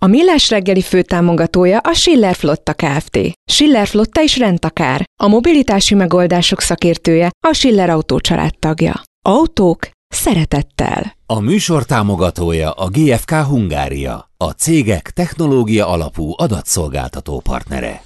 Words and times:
A 0.00 0.06
Millás 0.06 0.50
reggeli 0.50 0.82
főtámogatója 0.82 1.78
a 1.78 1.92
Schiller 1.92 2.34
Flotta 2.34 2.74
Kft. 2.74 3.18
Schiller 3.50 3.86
Flotta 3.86 4.22
is 4.22 4.38
rendtakár. 4.38 5.04
A 5.22 5.28
mobilitási 5.28 5.94
megoldások 5.94 6.60
szakértője 6.60 7.30
a 7.46 7.52
Schiller 7.52 7.90
Autó 7.90 8.20
tagja. 8.58 9.02
Autók 9.26 9.88
szeretettel. 10.08 11.16
A 11.26 11.40
műsor 11.40 11.84
támogatója 11.84 12.70
a 12.70 12.88
GFK 12.88 13.30
Hungária, 13.30 14.30
a 14.36 14.50
cégek 14.50 15.10
technológia 15.10 15.88
alapú 15.88 16.32
adatszolgáltató 16.36 17.40
partnere. 17.40 18.02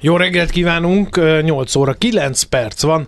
Jó 0.00 0.16
reggelt 0.16 0.50
kívánunk, 0.50 1.20
8 1.42 1.74
óra 1.74 1.92
9 1.92 2.42
perc 2.42 2.82
van. 2.82 3.06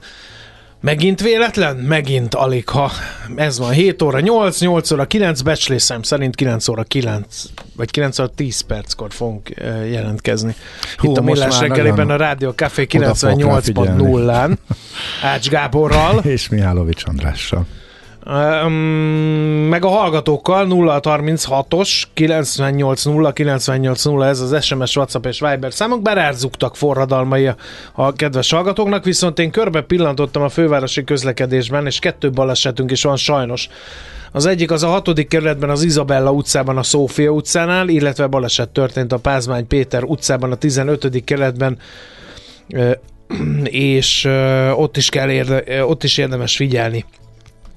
Megint 0.83 1.21
véletlen? 1.21 1.77
Megint 1.77 2.35
alig, 2.35 2.69
ha 2.69 2.91
ez 3.37 3.59
van 3.59 3.71
7 3.71 4.03
óra 4.03 4.21
8, 4.21 4.61
8 4.61 4.91
óra 4.91 5.05
9, 5.05 5.41
becslésem 5.41 6.03
szerint 6.03 6.35
9 6.35 6.69
óra 6.69 6.83
9, 6.83 7.45
vagy 7.77 7.91
9 7.91 8.19
óra 8.19 8.29
10 8.29 8.61
perckor 8.61 9.13
fogunk 9.13 9.49
jelentkezni. 9.91 10.55
Hú, 10.97 11.11
Itt 11.11 11.17
a 11.17 11.23
Millás 11.23 11.59
reggeliben 11.59 12.11
a 12.11 12.17
Rádió 12.17 12.53
Café 12.53 12.87
98.0-án 12.91 14.57
Ács 15.23 15.49
Gáborral. 15.49 16.19
És 16.35 16.49
Mihálovics 16.49 17.03
Andrással. 17.07 17.67
Meg 19.69 19.85
a 19.85 19.89
hallgatókkal 19.89 20.67
0636-os 20.71 22.03
980 22.15 23.33
980 23.33 24.23
ez 24.23 24.41
az 24.41 24.65
SMS, 24.65 24.97
WhatsApp 24.97 25.27
és 25.27 25.41
Viber 25.41 25.73
számok, 25.73 26.03
bár 26.03 26.35
forradalmai 26.73 27.47
a, 27.47 27.57
a 27.93 28.13
kedves 28.13 28.51
hallgatóknak, 28.51 29.05
viszont 29.05 29.39
én 29.39 29.51
körbe 29.51 29.81
pillantottam 29.81 30.43
a 30.43 30.49
fővárosi 30.49 31.05
közlekedésben, 31.05 31.87
és 31.87 31.99
kettő 31.99 32.31
balesetünk 32.31 32.91
is 32.91 33.03
van 33.03 33.17
sajnos. 33.17 33.69
Az 34.33 34.47
egyik 34.47 34.71
az 34.71 34.83
a 34.83 34.89
hatodik 34.89 35.29
kerületben 35.29 35.71
az 35.71 35.83
Izabella 35.83 36.33
utcában 36.33 36.79
a 36.79 36.83
Szófia 36.83 37.31
utcánál, 37.31 37.89
illetve 37.89 38.27
baleset 38.27 38.69
történt 38.69 39.13
a 39.13 39.19
Pázmány 39.19 39.67
Péter 39.67 40.03
utcában 40.03 40.53
a 40.53 40.57
15. 40.57 41.25
kerületben 41.25 41.79
és 43.65 44.29
ott 44.75 44.97
is, 44.97 45.09
kell 45.09 45.31
érde, 45.31 45.85
ott 45.85 46.05
is 46.05 46.19
érdemes 46.19 46.57
figyelni 46.57 47.05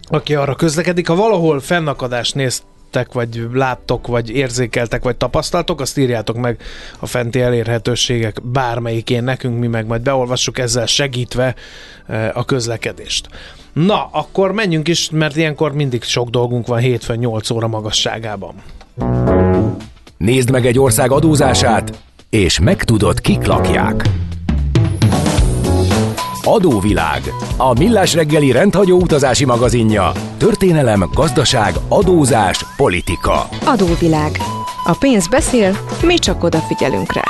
aki 0.08 0.36
arra 0.36 0.56
közlekedik. 0.56 1.08
Ha 1.08 1.16
valahol 1.16 1.60
fennakadást 1.60 2.36
néztek, 2.36 3.14
vagy 3.14 3.48
láttok, 3.54 4.08
vagy 4.08 4.30
érzékeltek, 4.30 5.04
vagy 5.04 5.16
tapasztaltok, 5.16 5.82
azt 5.82 5.98
írjátok 5.98 6.38
meg 6.38 6.62
a 7.00 7.06
fenti 7.06 7.42
elérhetőségek 7.42 8.42
bármelyikén 8.44 9.24
nekünk, 9.24 9.60
mi 9.60 9.68
meg 9.68 9.86
majd 9.86 10.02
beolvassuk 10.02 10.58
ezzel 10.58 10.86
segítve 10.86 11.56
eh, 12.08 12.38
a 12.38 12.46
közlekedést. 12.46 13.28
Na, 13.74 14.10
akkor 14.12 14.52
menjünk 14.52 14.88
is, 14.88 15.10
mert 15.10 15.36
ilyenkor 15.36 15.74
mindig 15.74 16.04
sok 16.04 16.30
dolgunk 16.30 16.68
van 16.68 16.80
hétfőn 16.80 17.18
8 17.18 17.50
óra 17.50 17.68
magasságában. 17.68 18.56
Nézd 20.18 20.52
meg 20.52 20.66
egy 20.66 20.80
ország 20.80 21.12
adózását, 21.12 22.00
és 22.30 22.60
megtudod, 22.60 23.22
kik 23.22 23.46
lakják. 23.46 24.10
Adóvilág. 26.48 27.22
A 27.58 27.74
millás 27.80 28.14
reggeli 28.14 28.52
rendhagyó 28.52 29.02
utazási 29.02 29.46
magazinja. 29.46 30.12
Történelem, 30.38 31.10
gazdaság, 31.14 31.74
adózás, 31.88 32.66
politika. 32.78 33.48
Adóvilág. 33.66 34.38
A 34.84 34.96
pénz 35.00 35.28
beszél, 35.28 35.78
mi 36.04 36.18
csak 36.18 36.44
odafigyelünk 36.44 37.14
rá. 37.14 37.24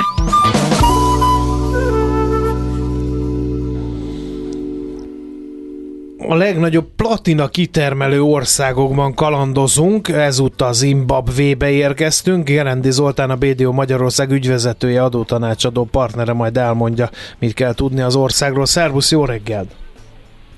A 6.28 6.34
legnagyobb 6.34 6.86
platina 6.96 7.48
kitermelő 7.48 8.22
országokban 8.22 9.14
kalandozunk, 9.14 10.08
ezúttal 10.08 10.72
Zimbabvébe 10.72 11.70
érkeztünk. 11.70 12.44
Gerendi 12.44 12.90
Zoltán, 12.90 13.30
a 13.30 13.36
BDO 13.36 13.72
Magyarország 13.72 14.30
ügyvezetője, 14.30 15.02
adótanácsadó 15.02 15.84
partnere 15.84 16.32
majd 16.32 16.56
elmondja, 16.56 17.10
mit 17.38 17.54
kell 17.54 17.74
tudni 17.74 18.00
az 18.00 18.16
országról. 18.16 18.66
Szervusz, 18.66 19.10
jó 19.10 19.24
reggelt! 19.24 19.70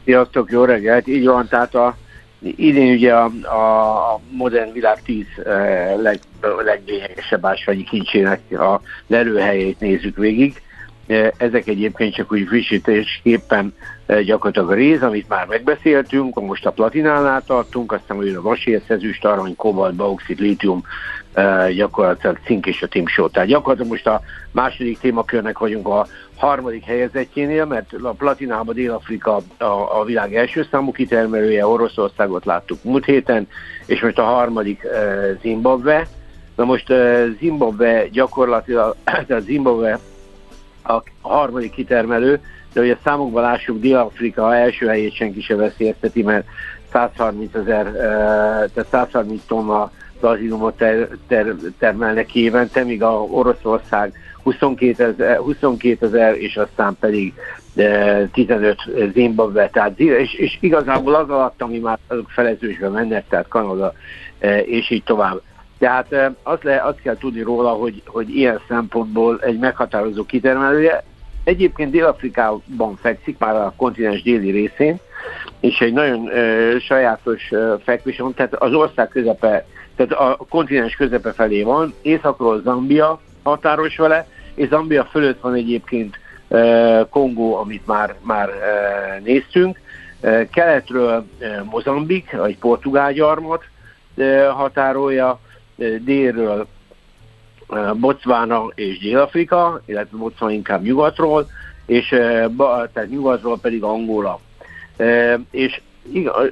Sziasztok, 0.04 0.50
jó 0.50 0.64
reggelt! 0.64 1.06
Így 1.06 1.26
van, 1.26 1.48
tehát 1.48 1.74
a, 1.74 1.96
idén 2.40 2.92
ugye 2.92 3.14
a, 3.14 3.24
a 3.24 4.20
modern 4.30 4.72
világ 4.72 5.02
tíz 5.02 5.26
eh, 5.44 5.94
leg, 5.96 6.18
leglényegesebb 6.64 7.46
ásványi 7.46 7.84
kincsének 7.84 8.40
a 8.50 8.80
lelőhelyét 9.06 9.80
nézzük 9.80 10.16
végig. 10.16 10.62
Eh, 11.08 11.30
ezek 11.36 11.66
egyébként 11.66 12.14
csak 12.14 12.32
úgy 12.32 12.46
frissítésképpen 12.46 13.74
gyakorlatilag 14.24 14.70
a 14.70 14.74
réz, 14.74 15.02
amit 15.02 15.28
már 15.28 15.46
megbeszéltünk, 15.46 16.40
most 16.40 16.66
a 16.66 16.70
platinánál 16.70 17.42
tartunk, 17.46 17.92
aztán 17.92 18.16
hogy 18.16 18.34
a 18.34 18.42
vasér, 18.42 18.82
ezüst, 18.86 19.24
arany, 19.24 19.56
kobalt, 19.56 19.94
bauxit, 19.94 20.38
lítium, 20.38 20.82
gyakorlatilag 21.74 22.38
cink 22.44 22.66
és 22.66 22.82
a 22.82 22.86
timsó. 22.86 23.28
Tehát 23.28 23.48
gyakorlatilag 23.48 23.90
most 23.90 24.06
a 24.06 24.20
második 24.50 24.98
témakörnek 24.98 25.58
vagyunk 25.58 25.88
a 25.88 26.06
harmadik 26.36 26.84
helyezettjénél, 26.84 27.64
mert 27.64 27.92
a 28.02 28.10
platinában 28.10 28.74
Dél-Afrika 28.74 29.40
a, 29.58 29.64
a 30.00 30.04
világ 30.04 30.34
első 30.34 30.66
számú 30.70 30.92
kitermelője, 30.92 31.66
Oroszországot 31.66 32.44
láttuk 32.44 32.84
múlt 32.84 33.04
héten, 33.04 33.48
és 33.86 34.00
most 34.00 34.18
a 34.18 34.24
harmadik 34.24 34.86
Zimbabwe. 35.40 36.06
Na 36.56 36.64
most 36.64 36.92
Zimbabwe 37.38 38.08
gyakorlatilag, 38.08 38.96
tehát 39.26 39.42
Zimbabwe 39.42 39.98
a 40.88 41.02
harmadik 41.20 41.72
kitermelő, 41.72 42.40
de 42.72 42.80
hogy 42.80 42.90
a 42.90 42.98
számokban 43.04 43.42
lássuk, 43.42 43.80
Dél-Afrika 43.80 44.56
első 44.56 44.86
helyét 44.86 45.14
senki 45.14 45.40
se 45.40 45.56
veszélyezteti, 45.56 46.22
mert 46.22 46.46
130 46.92 47.54
ezer, 47.54 47.92
tehát 48.74 48.86
130 48.90 49.42
tonna 49.46 49.90
platinumot 50.20 50.76
ter, 50.76 51.08
ter, 51.28 51.54
termelnek 51.78 52.34
évente, 52.34 52.84
míg 52.84 53.02
a 53.02 53.22
Oroszország 53.22 54.12
22 54.42 55.04
ezer, 55.04 55.36
22 55.36 56.06
ezer 56.06 56.34
és 56.36 56.56
aztán 56.56 56.96
pedig 57.00 57.34
15 58.32 58.76
Zimbabwe, 59.12 59.68
tehát, 59.70 59.98
és, 60.00 60.34
és 60.34 60.56
igazából 60.60 61.14
az 61.14 61.30
alatt, 61.30 61.62
ami 61.62 61.78
már 61.78 61.98
azok 62.06 62.30
felezősbe 62.30 62.88
mennek, 62.88 63.28
tehát 63.28 63.48
Kanada, 63.48 63.92
és 64.64 64.90
így 64.90 65.02
tovább. 65.02 65.40
Tehát 65.78 66.32
azt, 66.42 66.62
le, 66.62 66.82
azt 66.82 67.00
kell 67.02 67.16
tudni 67.16 67.42
róla, 67.42 67.70
hogy, 67.70 68.02
hogy 68.06 68.36
ilyen 68.36 68.60
szempontból 68.68 69.40
egy 69.40 69.58
meghatározó 69.58 70.24
kitermelője, 70.24 71.04
Egyébként 71.48 71.90
Dél-Afrikában 71.90 72.96
fekszik, 72.96 73.38
már 73.38 73.54
a 73.54 73.72
kontinens 73.76 74.22
déli 74.22 74.50
részén, 74.50 74.98
és 75.60 75.80
egy 75.80 75.92
nagyon 75.92 76.28
ö, 76.28 76.76
sajátos 76.78 77.50
ö, 77.50 77.74
fekvés 77.84 78.18
van, 78.18 78.34
tehát 78.34 78.54
az 78.54 78.74
ország 78.74 79.08
közepe, 79.08 79.66
tehát 79.96 80.12
a 80.12 80.36
kontinens 80.48 80.94
közepe 80.94 81.32
felé 81.32 81.62
van, 81.62 81.94
északról 82.02 82.60
Zambia 82.60 83.20
határos 83.42 83.96
vele, 83.96 84.26
és 84.54 84.68
Zambia 84.68 85.04
fölött 85.04 85.40
van 85.40 85.54
egyébként 85.54 86.18
ö, 86.48 87.00
Kongó, 87.10 87.56
amit 87.56 87.86
már, 87.86 88.14
már 88.22 88.48
ö, 88.48 89.20
néztünk, 89.24 89.80
ö, 90.20 90.42
keletről 90.52 91.26
ö, 91.38 91.46
Mozambik, 91.70 92.36
egy 92.46 92.58
portugál 92.58 93.12
gyarmat 93.12 93.64
ö, 94.16 94.48
határolja, 94.52 95.40
délről 96.04 96.66
Botswana 97.94 98.70
és 98.74 98.98
Dél-Afrika, 98.98 99.82
illetve 99.86 100.16
Botswana 100.16 100.52
inkább 100.52 100.82
nyugatról, 100.82 101.46
és 101.86 102.08
tehát 102.92 103.08
nyugatról 103.10 103.58
pedig 103.58 103.82
Angola. 103.82 104.40
És 105.50 105.80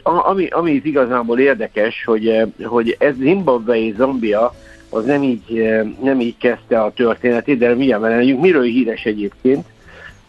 ami, 0.03 0.47
ami 0.47 0.71
itt 0.73 0.85
igazából 0.85 1.39
érdekes, 1.39 2.05
hogy, 2.05 2.43
hogy 2.63 2.97
ez 2.99 3.15
Zimbabwe 3.17 3.77
és 3.77 3.95
Zambia 3.95 4.55
az 4.91 5.05
nem 5.05 5.23
így, 5.23 5.71
nem 6.03 6.21
így 6.21 6.37
kezdte 6.39 6.83
a 6.83 6.93
történetét, 6.93 7.59
de 7.59 7.75
mindjárt 7.75 8.03
mert 8.03 8.41
miről 8.41 8.63
híres 8.63 9.05
egyébként, 9.05 9.65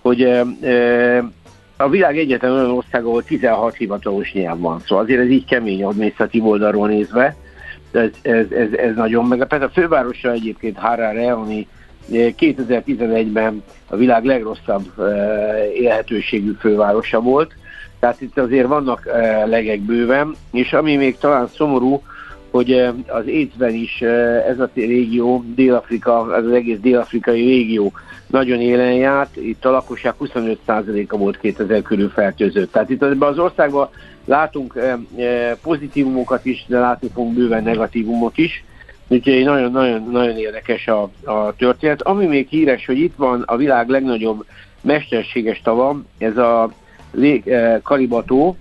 hogy 0.01 0.21
a 1.77 1.89
világ 1.89 2.17
egyetlen 2.17 2.51
olyan 2.51 2.71
ország, 2.71 3.05
ahol 3.05 3.23
16 3.23 3.75
hivatalos 3.75 4.33
nyelv 4.33 4.59
van, 4.59 4.79
szóval 4.79 5.03
azért 5.03 5.21
ez 5.21 5.29
így 5.29 5.45
kemény 5.45 5.83
adminisztratív 5.83 6.47
oldalról 6.47 6.88
nézve, 6.88 7.35
ez, 7.92 8.10
ez, 8.22 8.51
ez, 8.51 8.72
ez 8.72 8.95
nagyon 8.95 9.25
meglepett. 9.25 9.62
A 9.62 9.69
fővárosa 9.69 10.31
egyébként 10.31 10.78
Harare, 10.78 11.31
ami 11.31 11.68
2011-ben 12.12 13.63
a 13.88 13.95
világ 13.95 14.24
legrosszabb 14.24 14.94
élhetőségű 15.74 16.51
fővárosa 16.60 17.22
volt, 17.22 17.54
tehát 18.00 18.22
itt 18.22 18.38
azért 18.38 18.68
vannak 18.68 19.10
legek 19.45 19.80
bőven, 19.80 20.36
és 20.51 20.74
ami 20.74 20.95
még 20.95 21.18
talán 21.18 21.48
szomorú, 21.48 22.01
hogy 22.51 22.72
az 23.07 23.28
écben 23.28 23.74
is 23.74 24.01
ez 24.48 24.60
a 24.60 24.69
régió, 24.74 25.44
Dél-Afrika, 25.56 26.22
az 26.22 26.51
egész 26.51 26.80
dél-afrikai 26.80 27.45
régió 27.45 27.92
nagyon 28.28 28.60
élen 28.60 28.94
járt, 28.94 29.36
itt 29.36 29.66
a 29.66 29.72
lakosság 29.72 30.13
25%-a 30.19 31.18
volt 31.18 31.38
2000 31.39 31.81
körül 31.81 32.10
fertőzött. 32.10 32.72
Tehát 32.72 32.89
itt 32.89 33.01
az 33.01 33.39
országban 33.39 33.89
látunk 34.27 34.79
pozitívumokat 35.62 36.45
is, 36.45 36.65
de 36.68 36.79
látni 36.79 37.09
fogunk 37.13 37.35
bőven 37.35 37.63
negatívumot 37.63 38.38
is. 38.38 38.63
Úgyhogy 39.07 39.44
nagyon-nagyon 39.44 40.09
nagyon 40.12 40.38
érdekes 40.38 40.88
a, 40.88 41.09
a 41.24 41.56
történet. 41.57 42.01
Ami 42.01 42.25
még 42.25 42.47
híres, 42.47 42.85
hogy 42.85 43.00
itt 43.00 43.15
van 43.15 43.41
a 43.45 43.56
világ 43.56 43.89
legnagyobb 43.89 44.45
mesterséges 44.81 45.62
tava, 45.63 46.01
ez 46.18 46.38
a 46.38 46.71
Karibató, 47.83 48.57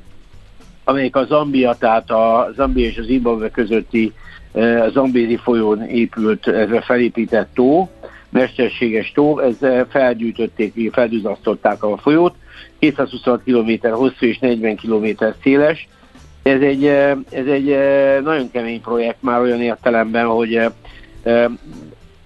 amelyik 0.84 1.16
a 1.16 1.24
Zambia, 1.24 1.76
tehát 1.78 2.10
a 2.10 2.50
Zambia 2.54 2.86
és 2.86 2.98
az 2.98 3.04
Zimbabwe 3.04 3.50
közötti 3.50 4.12
a 4.52 4.88
Zambézi 4.92 5.36
folyón 5.36 5.82
épült, 5.82 6.48
ez 6.48 6.70
a 6.70 6.82
felépített 6.82 7.48
tó, 7.54 7.90
mesterséges 8.28 9.12
tó, 9.12 9.38
ez 9.38 9.56
felgyűjtötték, 9.88 10.92
feldüzasztották 10.92 11.82
a 11.82 11.96
folyót, 11.96 12.34
226 12.78 13.42
km 13.44 13.88
hosszú 13.88 14.26
és 14.26 14.38
40 14.38 14.76
km 14.76 15.06
széles. 15.42 15.88
Ez 16.42 16.60
egy, 16.60 16.84
ez 17.30 17.46
egy 17.46 17.76
nagyon 18.22 18.50
kemény 18.50 18.80
projekt 18.80 19.22
már 19.22 19.40
olyan 19.40 19.60
értelemben, 19.60 20.26
hogy 20.26 20.60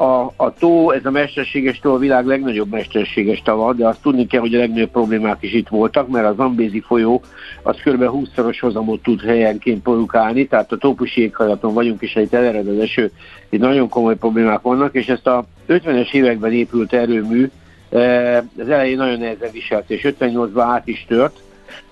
a, 0.01 0.33
a 0.37 0.55
tó, 0.59 0.91
ez 0.91 1.05
a 1.05 1.11
mesterséges 1.11 1.79
tó 1.79 1.95
a 1.95 1.99
világ 1.99 2.27
legnagyobb 2.27 2.71
mesterséges 2.71 3.43
tava, 3.43 3.73
de 3.73 3.87
azt 3.87 4.03
tudni 4.03 4.27
kell, 4.27 4.41
hogy 4.41 4.55
a 4.55 4.59
legnagyobb 4.59 4.91
problémák 4.91 5.37
is 5.41 5.53
itt 5.53 5.69
voltak, 5.69 6.09
mert 6.09 6.27
az 6.27 6.37
Zambézi 6.37 6.81
folyó 6.81 7.23
az 7.63 7.77
kb. 7.85 8.03
20-szoros 8.03 8.61
hozamot 8.61 9.03
tud 9.03 9.21
helyenként 9.21 9.83
produkálni, 9.83 10.47
tehát 10.47 10.73
a 10.73 10.77
tópusi 10.77 11.21
éghajlaton 11.21 11.75
vagyunk, 11.75 12.03
és 12.03 12.17
egy 12.17 12.35
elered 12.35 12.69
az 12.69 12.79
eső, 12.79 13.11
itt 13.49 13.61
nagyon 13.61 13.89
komoly 13.89 14.17
problémák 14.17 14.61
vannak, 14.61 14.95
és 14.95 15.07
ezt 15.07 15.27
a 15.27 15.45
50-es 15.69 16.13
években 16.13 16.53
épült 16.53 16.93
erőmű 16.93 17.43
eh, 17.43 17.51
az 17.91 18.69
elején 18.69 18.97
nagyon 18.97 19.19
nehezen 19.19 19.51
viselt, 19.53 19.91
és 19.91 20.15
58-ban 20.19 20.65
át 20.67 20.87
is 20.87 21.05
tört, 21.09 21.41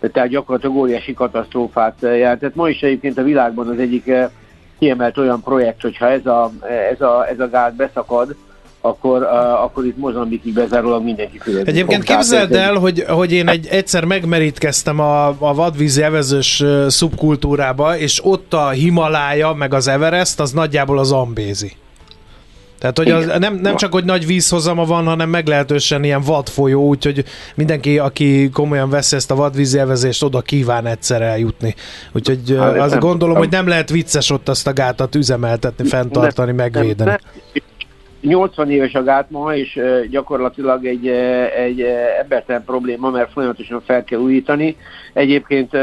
tehát 0.01 0.29
gyakorlatilag 0.29 0.77
óriási 0.77 1.15
katasztrófát 1.15 1.97
jelentett. 2.01 2.55
Ma 2.55 2.69
is 2.69 2.81
egyébként 2.81 3.19
a 3.19 3.23
világban 3.23 3.69
az 3.69 3.79
egyik 3.79 4.13
kiemelt 4.79 5.19
olyan 5.19 5.43
projekt, 5.43 5.81
hogyha 5.81 6.11
ez 6.11 6.27
a, 6.27 6.53
ez 6.91 7.01
a, 7.01 7.29
ez 7.29 7.41
a 7.41 7.49
gáz 7.49 7.73
beszakad, 7.77 8.37
akkor, 8.81 9.23
uh, 9.23 9.63
akkor 9.63 9.85
itt 9.85 9.97
Mozambikig 9.97 10.53
bezárólag 10.53 11.05
mindenki 11.05 11.39
fizetni 11.39 11.71
Egyébként 11.71 12.05
fog. 12.05 12.15
képzeld 12.15 12.53
el, 12.53 12.75
hogy, 12.75 13.05
hogy 13.09 13.33
én 13.33 13.49
egy, 13.49 13.67
egyszer 13.67 14.05
megmerítkeztem 14.05 15.01
a, 15.01 15.27
a 15.27 15.55
vadvízi 15.55 16.03
evezős 16.03 16.65
szubkultúrába, 16.89 17.97
és 17.97 18.25
ott 18.25 18.55
a 18.55 18.69
Himalája, 18.69 19.53
meg 19.53 19.75
az 19.75 19.89
Everest, 19.89 20.41
az 20.41 20.53
nagyjából 20.53 20.99
az 20.99 21.13
Ambézi. 21.13 21.73
Tehát, 22.79 22.99
hogy 22.99 23.11
az, 23.11 23.33
nem, 23.39 23.55
nem 23.55 23.77
csak, 23.77 23.93
hogy 23.93 24.05
nagy 24.05 24.27
vízhozama 24.27 24.85
van, 24.85 25.05
hanem 25.05 25.29
meglehetősen 25.29 26.05
ilyen 26.05 26.21
vadfolyó, 26.21 26.87
úgyhogy 26.87 27.25
mindenki, 27.55 27.99
aki 27.99 28.51
komolyan 28.51 28.91
veszi 28.91 29.17
ezt 29.17 29.31
a 29.31 29.35
vadvízi 29.35 29.79
evezést, 29.79 30.23
oda 30.23 30.41
kíván 30.41 30.87
egyszer 30.87 31.23
eljutni. 31.23 31.75
Úgyhogy 32.13 32.57
hát, 32.59 32.79
azt 32.79 32.91
nem, 32.91 32.99
gondolom, 32.99 33.35
nem. 33.35 33.43
hogy 33.43 33.53
nem 33.53 33.69
lehet 33.69 33.91
vicces 33.91 34.31
ott 34.31 34.49
azt 34.49 34.67
a 34.67 34.73
gátat 34.73 35.15
üzemeltetni, 35.15 35.89
fenntartani, 35.89 36.47
nem, 36.47 36.57
megvédeni. 36.57 37.11
Nem, 37.11 37.19
nem. 37.53 37.63
80 38.21 38.71
éves 38.71 38.95
a 38.95 39.03
gát 39.03 39.31
ma, 39.31 39.57
és 39.57 39.81
gyakorlatilag 40.11 40.87
egy, 40.87 41.09
egy 41.57 41.85
embertelen 42.21 42.65
probléma, 42.65 43.11
mert 43.11 43.33
folyamatosan 43.33 43.83
fel 43.87 44.05
kell 44.05 44.19
újítani. 44.19 44.77
Egyébként 45.13 45.75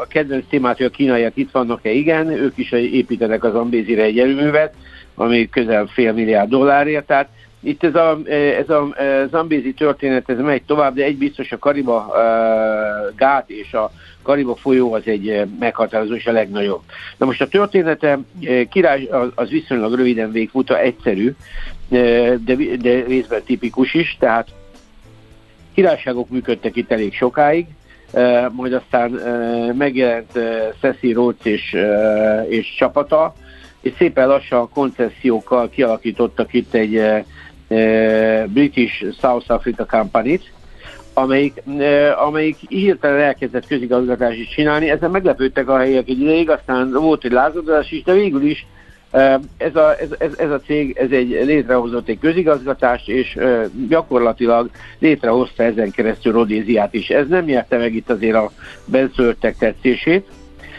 a 0.00 0.06
kedvenc 0.08 0.44
témát, 0.48 0.76
hogy 0.76 0.86
a 0.86 0.90
kínaiak 0.90 1.36
itt 1.36 1.50
vannak-e, 1.50 1.90
igen, 1.90 2.28
ők 2.28 2.58
is 2.58 2.72
építenek 2.72 3.44
az 3.44 3.54
Ambézire 3.54 4.02
egy 4.02 4.18
erőművet, 4.18 4.74
ami 5.14 5.48
közel 5.48 5.86
fél 5.86 6.12
milliárd 6.12 6.48
dollárért, 6.48 7.06
tehát 7.06 7.28
itt 7.60 7.84
ez 7.84 7.94
a, 7.94 8.18
ez 8.58 8.70
a 8.70 8.94
Zambézi 9.30 9.72
történet, 9.72 10.30
ez 10.30 10.38
megy 10.38 10.62
tovább, 10.62 10.94
de 10.94 11.04
egy 11.04 11.18
biztos 11.18 11.52
a 11.52 11.58
Kariba 11.58 12.06
uh, 12.08 13.16
gát 13.16 13.50
és 13.50 13.72
a 13.72 13.90
Kariba 14.22 14.54
folyó 14.54 14.92
az 14.92 15.02
egy 15.04 15.46
meghatározó 15.58 16.14
és 16.14 16.26
a 16.26 16.32
legnagyobb. 16.32 16.82
Na 17.16 17.26
most 17.26 17.40
a 17.40 17.48
története 17.48 18.18
király 18.70 19.04
az, 19.04 19.28
az 19.34 19.48
viszonylag 19.48 19.94
röviden 19.94 20.32
végfuta, 20.32 20.78
egyszerű, 20.78 21.34
de, 21.88 22.36
de 22.80 23.04
részben 23.06 23.42
tipikus 23.44 23.94
is, 23.94 24.16
tehát 24.18 24.48
királyságok 25.74 26.28
működtek 26.28 26.76
itt 26.76 26.92
elég 26.92 27.14
sokáig, 27.14 27.66
majd 28.50 28.72
aztán 28.72 29.10
megjelent 29.76 30.38
Cecil 30.80 31.14
Rhodes 31.14 31.44
és, 31.44 31.76
és 32.48 32.74
csapata, 32.74 33.34
és 33.84 33.92
szépen 33.98 34.28
lassan 34.28 34.68
koncesziókkal 34.68 35.68
kialakítottak 35.68 36.52
itt 36.52 36.74
egy 36.74 36.96
e, 36.96 37.24
e, 37.68 38.46
British 38.46 39.04
South 39.20 39.50
Africa 39.50 39.84
Company-t, 39.84 40.52
amelyik, 41.14 41.62
e, 41.78 42.18
amelyik 42.18 42.56
hirtelen 42.68 43.20
elkezdett 43.20 43.66
közigazgatást 43.66 44.38
is 44.38 44.48
csinálni. 44.48 44.90
Ezen 44.90 45.10
meglepődtek 45.10 45.68
a 45.68 45.78
helyek 45.78 46.08
egy 46.08 46.20
ideig, 46.20 46.50
aztán 46.50 46.90
volt 46.92 47.24
egy 47.24 47.32
lázadás 47.32 47.90
is, 47.90 48.02
de 48.02 48.12
végül 48.12 48.42
is 48.42 48.66
ez 49.56 49.76
a, 49.76 50.00
ez, 50.00 50.08
ez, 50.18 50.38
ez 50.38 50.50
a 50.50 50.60
cég 50.60 50.96
ez 50.96 51.10
egy 51.10 51.28
létrehozott 51.28 52.08
egy 52.08 52.18
közigazgatást, 52.18 53.08
és 53.08 53.38
gyakorlatilag 53.88 54.70
létrehozta 54.98 55.62
ezen 55.62 55.90
keresztül 55.90 56.32
Rodéziát 56.32 56.94
is. 56.94 57.10
Ez 57.10 57.28
nem 57.28 57.44
nyerte 57.44 57.76
meg 57.76 57.94
itt 57.94 58.10
azért 58.10 58.34
a 58.34 58.50
benszülöttek 58.84 59.56
tetszését, 59.56 60.26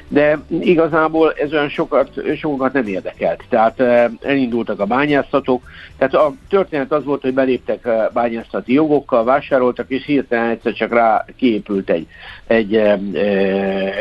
de 0.08 0.40
igazából 0.60 1.34
ez 1.34 1.54
olyan 1.54 1.70
sokat, 1.70 2.10
sokat 2.38 2.74
nem 2.74 2.88
érdekelt. 2.88 3.44
Tehát 3.50 3.80
eh, 3.80 4.06
elindultak 4.22 4.80
a 4.80 4.86
bányászatok, 4.86 5.64
tehát 5.98 6.14
a 6.14 6.34
történet 6.50 6.92
az 6.92 7.04
volt, 7.04 7.22
hogy 7.22 7.34
beléptek 7.34 7.86
eh, 7.86 8.06
bányászati 8.14 8.74
jogokkal, 8.74 9.24
vásároltak, 9.24 9.90
és 9.90 10.06
hirtelen 10.06 10.50
egyszer 10.50 10.74
csak 10.74 10.94
rá 10.94 11.26
kiépült 11.36 11.90
egy, 11.90 12.08
egy, 12.48 12.76
eh, 12.76 13.00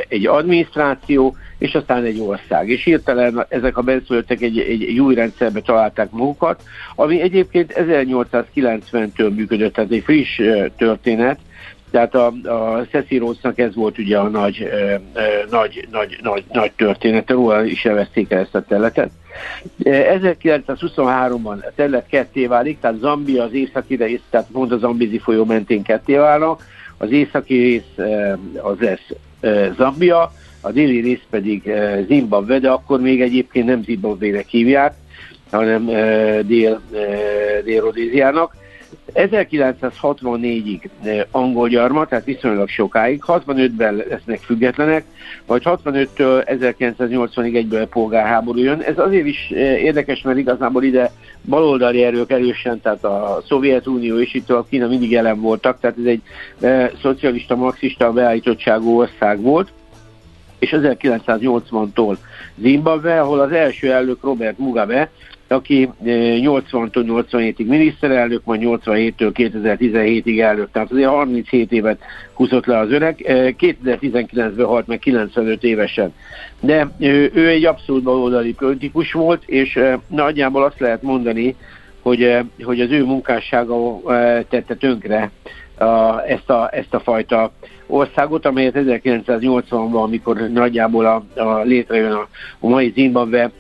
egy 0.09 0.27
adminisztráció, 0.27 1.37
és 1.59 1.75
aztán 1.75 2.05
egy 2.05 2.21
ország. 2.21 2.69
És 2.69 2.85
hirtelen 2.85 3.47
ezek 3.49 3.77
a 3.77 3.83
benszülöttek 3.83 4.41
egy, 4.41 4.59
egy 4.59 4.99
új 4.99 5.15
rendszerbe 5.15 5.61
találták 5.61 6.11
magukat, 6.11 6.63
ami 6.95 7.21
egyébként 7.21 7.73
1890-től 7.77 9.35
működött, 9.35 9.75
tehát 9.75 9.91
egy 9.91 10.03
friss 10.03 10.41
történet, 10.77 11.39
tehát 11.95 12.15
a, 12.15 12.27
a 12.77 12.87
Cecil 12.91 13.37
ez 13.55 13.75
volt 13.75 13.99
ugye 13.99 14.19
a 14.19 14.29
nagy, 14.29 14.63
ö, 14.63 14.95
ö, 15.15 15.23
nagy, 15.51 15.89
nagy, 15.91 16.19
nagy, 16.23 16.45
nagy 16.53 16.73
története, 16.73 17.33
róla 17.33 17.65
is 17.65 17.85
elveszték 17.85 18.31
el 18.31 18.41
ezt 18.41 18.55
a 18.55 18.63
területet. 18.63 19.11
1923-ban 19.83 21.65
a 21.67 21.73
terület 21.75 22.07
ketté 22.07 22.47
válik, 22.47 22.81
tehát 22.81 22.99
Zambia 22.99 23.43
az 23.43 23.53
északi 23.53 23.95
rész, 23.95 24.21
tehát 24.31 24.47
pont 24.53 24.73
a 24.73 24.79
Zambizi 24.79 25.19
folyó 25.19 25.45
mentén 25.45 25.83
ketté 25.83 26.17
válnak, 26.17 26.63
az 26.99 27.11
északi 27.11 27.55
rész 27.55 28.07
az 28.63 28.77
lesz 28.79 29.09
Zambia, 29.77 30.33
a 30.61 30.71
déli 30.71 31.01
rész 31.01 31.25
pedig 31.31 31.73
Zimbabwe, 32.07 32.59
de 32.59 32.71
akkor 32.71 33.01
még 33.01 33.21
egyébként 33.23 33.67
nem 33.67 33.83
Zimbabwe-nek 33.83 34.47
hívják, 34.47 34.95
hanem 35.51 35.87
dél, 36.47 36.81
dél-Rodéziának 37.65 38.63
1964-ig 39.15 40.91
angol 41.31 41.69
gyarmat, 41.69 42.09
tehát 42.09 42.25
viszonylag 42.25 42.69
sokáig, 42.69 43.23
65-ben 43.27 44.03
lesznek 44.09 44.39
függetlenek, 44.39 45.05
vagy 45.47 45.63
65-től 45.65 46.49
1981 46.49 47.57
egyből 47.57 47.87
polgárháború 47.87 48.59
jön. 48.59 48.81
Ez 48.81 48.99
azért 48.99 49.27
is 49.27 49.51
érdekes, 49.51 50.23
mert 50.23 50.39
igazából 50.39 50.83
ide 50.83 51.11
baloldali 51.45 52.03
erők 52.03 52.31
erősen, 52.31 52.81
tehát 52.81 53.05
a 53.05 53.43
Szovjetunió 53.47 54.21
és 54.21 54.35
itt 54.35 54.51
a 54.51 54.67
Kína 54.69 54.87
mindig 54.87 55.11
jelen 55.11 55.41
voltak, 55.41 55.81
tehát 55.81 55.97
ez 55.99 56.05
egy 56.05 56.23
szocialista, 57.03 57.57
marxista 57.57 58.13
beállítottságú 58.13 58.99
ország 58.99 59.41
volt, 59.41 59.73
és 60.59 60.75
1980-tól 60.77 62.17
Zimbabwe, 62.61 63.21
ahol 63.21 63.41
az 63.41 63.53
első 63.53 63.93
elnök 63.93 64.23
Robert 64.23 64.59
Mugabe 64.59 65.11
aki 65.55 65.91
80-tól 66.05 67.25
87-ig 67.31 67.67
miniszterelnök, 67.67 68.45
majd 68.45 68.61
87-től 68.65 69.31
2017-ig 69.35 70.41
elnök, 70.41 70.69
tehát 70.73 70.91
azért 70.91 71.09
37 71.09 71.73
évet 71.73 72.01
húzott 72.33 72.67
le 72.67 72.79
az 72.79 72.91
öreg, 72.91 73.17
2019-ben 73.59 74.67
halt 74.67 74.87
meg 74.87 74.99
95 74.99 75.63
évesen. 75.63 76.13
De 76.61 76.91
ő 77.35 77.49
egy 77.49 77.65
abszolút 77.65 78.03
baloldali 78.03 78.53
politikus 78.53 79.13
volt, 79.13 79.43
és 79.47 79.81
nagyjából 80.09 80.65
azt 80.65 80.81
lehet 80.81 81.03
mondani, 81.03 81.57
hogy, 82.03 82.39
hogy 82.63 82.81
az 82.81 82.91
ő 82.91 83.05
munkássága 83.05 84.01
tette 84.49 84.75
tönkre 84.75 85.31
a, 85.79 86.23
ezt, 86.27 86.51
a, 86.51 86.69
ezt 86.73 86.95
a 86.95 87.01
fajta 87.01 87.53
országot, 87.87 88.47
amelyet 88.47 88.75
1980-ban, 88.77 90.03
amikor 90.03 90.37
nagyjából 90.37 91.07
a, 91.07 91.41
a 91.41 91.63
létrejön 91.63 92.13
a, 92.13 92.29
a 92.61 92.69
mai 92.69 92.93
Zimbabwe 92.95 93.41
e, 93.41 93.51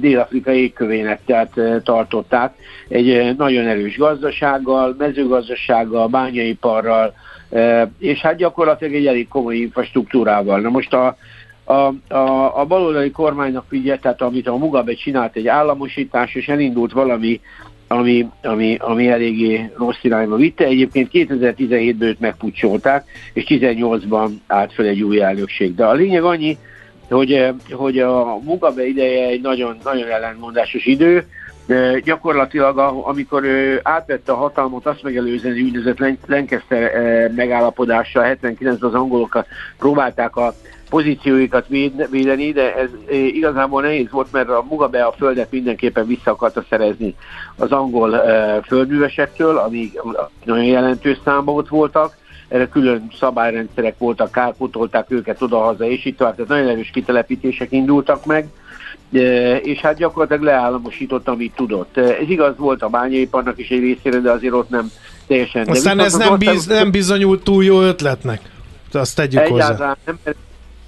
Dél-Afrika 0.00 0.52
égkövének 0.52 1.20
tehát 1.24 1.58
e, 1.58 1.80
tartották 1.80 2.54
egy 2.88 3.10
e, 3.10 3.34
nagyon 3.36 3.66
erős 3.66 3.96
gazdasággal, 3.96 4.94
mezőgazdasággal, 4.98 6.08
bányaiparral, 6.08 7.14
e, 7.50 7.90
és 7.98 8.18
hát 8.18 8.36
gyakorlatilag 8.36 8.94
egy 8.94 9.06
elég 9.06 9.28
komoly 9.28 9.56
infrastruktúrával. 9.56 10.60
Na 10.60 10.68
most 10.68 10.94
a, 10.94 11.16
a, 11.64 11.94
a, 12.14 12.58
a 12.60 12.64
baloldali 12.64 13.10
kormánynak 13.10 13.64
figyelt, 13.68 14.00
tehát 14.00 14.22
amit 14.22 14.48
a 14.48 14.56
Mugabe 14.56 14.94
csinált 14.94 15.36
egy 15.36 15.48
államosítás, 15.48 16.34
és 16.34 16.48
elindult 16.48 16.92
valami, 16.92 17.40
ami, 17.88 18.28
ami, 18.42 18.76
ami 18.80 19.08
eléggé 19.08 19.70
rossz 19.76 20.02
irányba 20.02 20.36
vitte. 20.36 20.64
Egyébként 20.64 21.08
2017-ben 21.12 22.08
őt 22.08 22.20
megpucsolták, 22.20 23.04
és 23.32 23.44
18-ban 23.48 24.30
állt 24.46 24.72
fel 24.72 24.86
egy 24.86 25.02
új 25.02 25.20
elnökség. 25.20 25.74
De 25.74 25.84
a 25.84 25.92
lényeg 25.92 26.22
annyi, 26.22 26.58
hogy, 27.08 27.46
hogy 27.70 27.98
a 27.98 28.38
Mugabe 28.44 28.86
ideje 28.86 29.26
egy 29.26 29.40
nagyon, 29.40 29.76
nagyon 29.84 30.08
ellentmondásos 30.08 30.86
idő, 30.86 31.26
de 31.66 31.98
gyakorlatilag 31.98 32.78
amikor 33.04 33.44
ő 33.44 33.80
átvette 33.82 34.32
a 34.32 34.36
hatalmat, 34.36 34.86
azt 34.86 35.02
megelőzően 35.02 35.54
úgynevezett 35.54 36.18
Lancaster 36.26 36.90
megállapodással 37.30 38.36
79-ben 38.42 38.76
az 38.80 38.94
angolokat 38.94 39.46
próbálták 39.78 40.36
a 40.36 40.54
pozícióikat 40.88 41.66
védeni, 42.10 42.52
de 42.52 42.74
ez 42.74 42.88
igazából 43.10 43.82
nehéz 43.82 44.10
volt, 44.10 44.32
mert 44.32 44.48
a 44.48 44.64
Mugabe 44.68 45.02
a 45.04 45.12
földet 45.12 45.50
mindenképpen 45.50 46.06
vissza 46.06 46.30
akarta 46.30 46.64
szerezni 46.68 47.14
az 47.56 47.72
angol 47.72 48.20
földművesektől, 48.66 49.56
amíg 49.56 50.00
nagyon 50.44 50.64
jelentős 50.64 51.18
számban 51.24 51.54
ott 51.54 51.68
voltak, 51.68 52.16
erre 52.48 52.68
külön 52.68 53.08
szabályrendszerek 53.18 53.98
voltak, 53.98 54.32
kárpótolták 54.32 55.10
őket 55.10 55.42
oda-haza, 55.42 55.84
és 55.84 56.04
itt 56.04 56.16
tovább, 56.16 56.34
tehát 56.34 56.50
nagyon 56.50 56.68
erős 56.68 56.90
kitelepítések 56.90 57.72
indultak 57.72 58.24
meg, 58.26 58.48
és 59.62 59.78
hát 59.78 59.96
gyakorlatilag 59.96 60.42
leállamosított, 60.42 61.28
amit 61.28 61.54
tudott. 61.54 61.96
Ez 61.96 62.28
igaz 62.28 62.56
volt 62.56 62.82
a 62.82 62.88
bányaiparnak 62.88 63.58
is 63.58 63.68
egy 63.68 63.80
részére, 63.80 64.18
de 64.18 64.30
azért 64.30 64.52
ott 64.52 64.68
nem 64.68 64.90
teljesen. 65.26 65.68
Aztán 65.68 66.00
ez 66.00 66.14
nem, 66.14 66.38
biz, 66.38 66.66
nem 66.66 66.90
bizonyult 66.90 67.42
túl 67.42 67.64
jó 67.64 67.80
ötletnek. 67.80 68.40
Azt 68.92 69.16
tegyük 69.16 69.40
Egyáltalán 69.40 69.96
hozzá. 70.04 70.16
nem, 70.24 70.34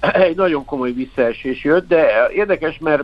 egy 0.01 0.35
nagyon 0.35 0.65
komoly 0.65 0.91
visszaesés 0.91 1.63
jött, 1.63 1.87
de 1.87 2.29
érdekes, 2.33 2.77
mert 2.79 3.03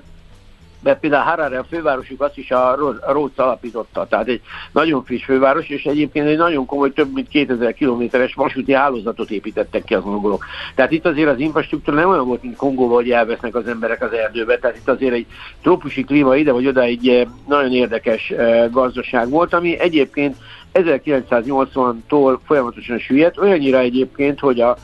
mert 0.83 0.99
például 0.99 1.23
Harare 1.23 1.57
a 1.59 1.63
fővárosuk 1.63 2.21
azt 2.21 2.37
is 2.37 2.51
a 2.51 2.75
Rhodes 3.07 3.37
alapította, 3.37 4.07
tehát 4.09 4.27
egy 4.27 4.41
nagyon 4.71 5.03
friss 5.03 5.23
főváros, 5.23 5.69
és 5.69 5.83
egyébként 5.83 6.27
egy 6.27 6.37
nagyon 6.37 6.65
komoly, 6.65 6.93
több 6.93 7.13
mint 7.13 7.27
2000 7.27 7.73
kilométeres 7.73 8.33
vasúti 8.33 8.73
hálózatot 8.73 9.29
építettek 9.31 9.83
ki 9.83 9.93
az 9.93 10.03
angolok. 10.03 10.45
Tehát 10.75 10.91
itt 10.91 11.05
azért 11.05 11.29
az 11.29 11.39
infrastruktúra 11.39 11.97
nem 11.97 12.09
olyan 12.09 12.27
volt, 12.27 12.43
mint 12.43 12.55
Kongóban, 12.55 12.95
hogy 12.95 13.11
elvesznek 13.11 13.55
az 13.55 13.67
emberek 13.67 14.01
az 14.01 14.11
erdőbe, 14.11 14.57
tehát 14.57 14.77
itt 14.77 14.89
azért 14.89 15.13
egy 15.13 15.25
trópusi 15.61 16.03
klíma 16.03 16.35
ide 16.35 16.51
vagy 16.51 16.67
oda 16.67 16.81
egy 16.81 17.07
eh, 17.07 17.27
nagyon 17.47 17.71
érdekes 17.71 18.29
eh, 18.29 18.69
gazdaság 18.71 19.29
volt, 19.29 19.53
ami 19.53 19.79
egyébként 19.79 20.35
1980-tól 20.73 22.37
folyamatosan 22.45 22.99
süllyedt, 22.99 23.37
olyannyira 23.37 23.79
egyébként, 23.79 24.39
hogy 24.39 24.59
a 24.59 24.77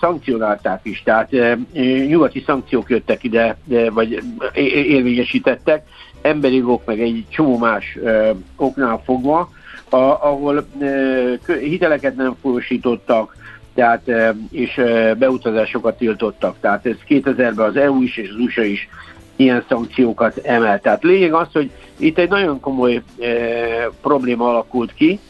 szankcionálták 0.00 0.80
is, 0.82 1.02
tehát 1.02 1.30
nyugati 2.08 2.42
szankciók 2.46 2.90
jöttek 2.90 3.24
ide, 3.24 3.56
vagy 3.90 4.22
érvényesítettek, 4.88 5.86
emberi 6.22 6.56
jogok 6.56 6.84
meg 6.84 7.00
egy 7.00 7.24
csomó 7.28 7.58
más 7.58 7.98
oknál 8.56 9.02
fogva, 9.04 9.50
ahol 9.90 10.66
hiteleket 11.46 12.16
nem 12.16 12.36
folyosítottak, 12.42 13.36
tehát, 13.74 14.10
és 14.50 14.80
beutazásokat 15.18 15.98
tiltottak. 15.98 16.56
Tehát 16.60 16.86
ez 16.86 16.96
2000-ben 17.08 17.58
az 17.58 17.76
EU 17.76 18.02
is 18.02 18.16
és 18.16 18.28
az 18.28 18.40
USA 18.40 18.62
is 18.62 18.88
ilyen 19.36 19.64
szankciókat 19.68 20.36
emelt. 20.36 20.82
Tehát 20.82 21.02
lényeg 21.02 21.32
az, 21.32 21.46
hogy 21.52 21.70
itt 21.96 22.18
egy 22.18 22.28
nagyon 22.28 22.60
komoly 22.60 22.94
e, 22.94 23.02
probléma 24.02 24.48
alakult 24.48 24.94
ki, 24.94 25.20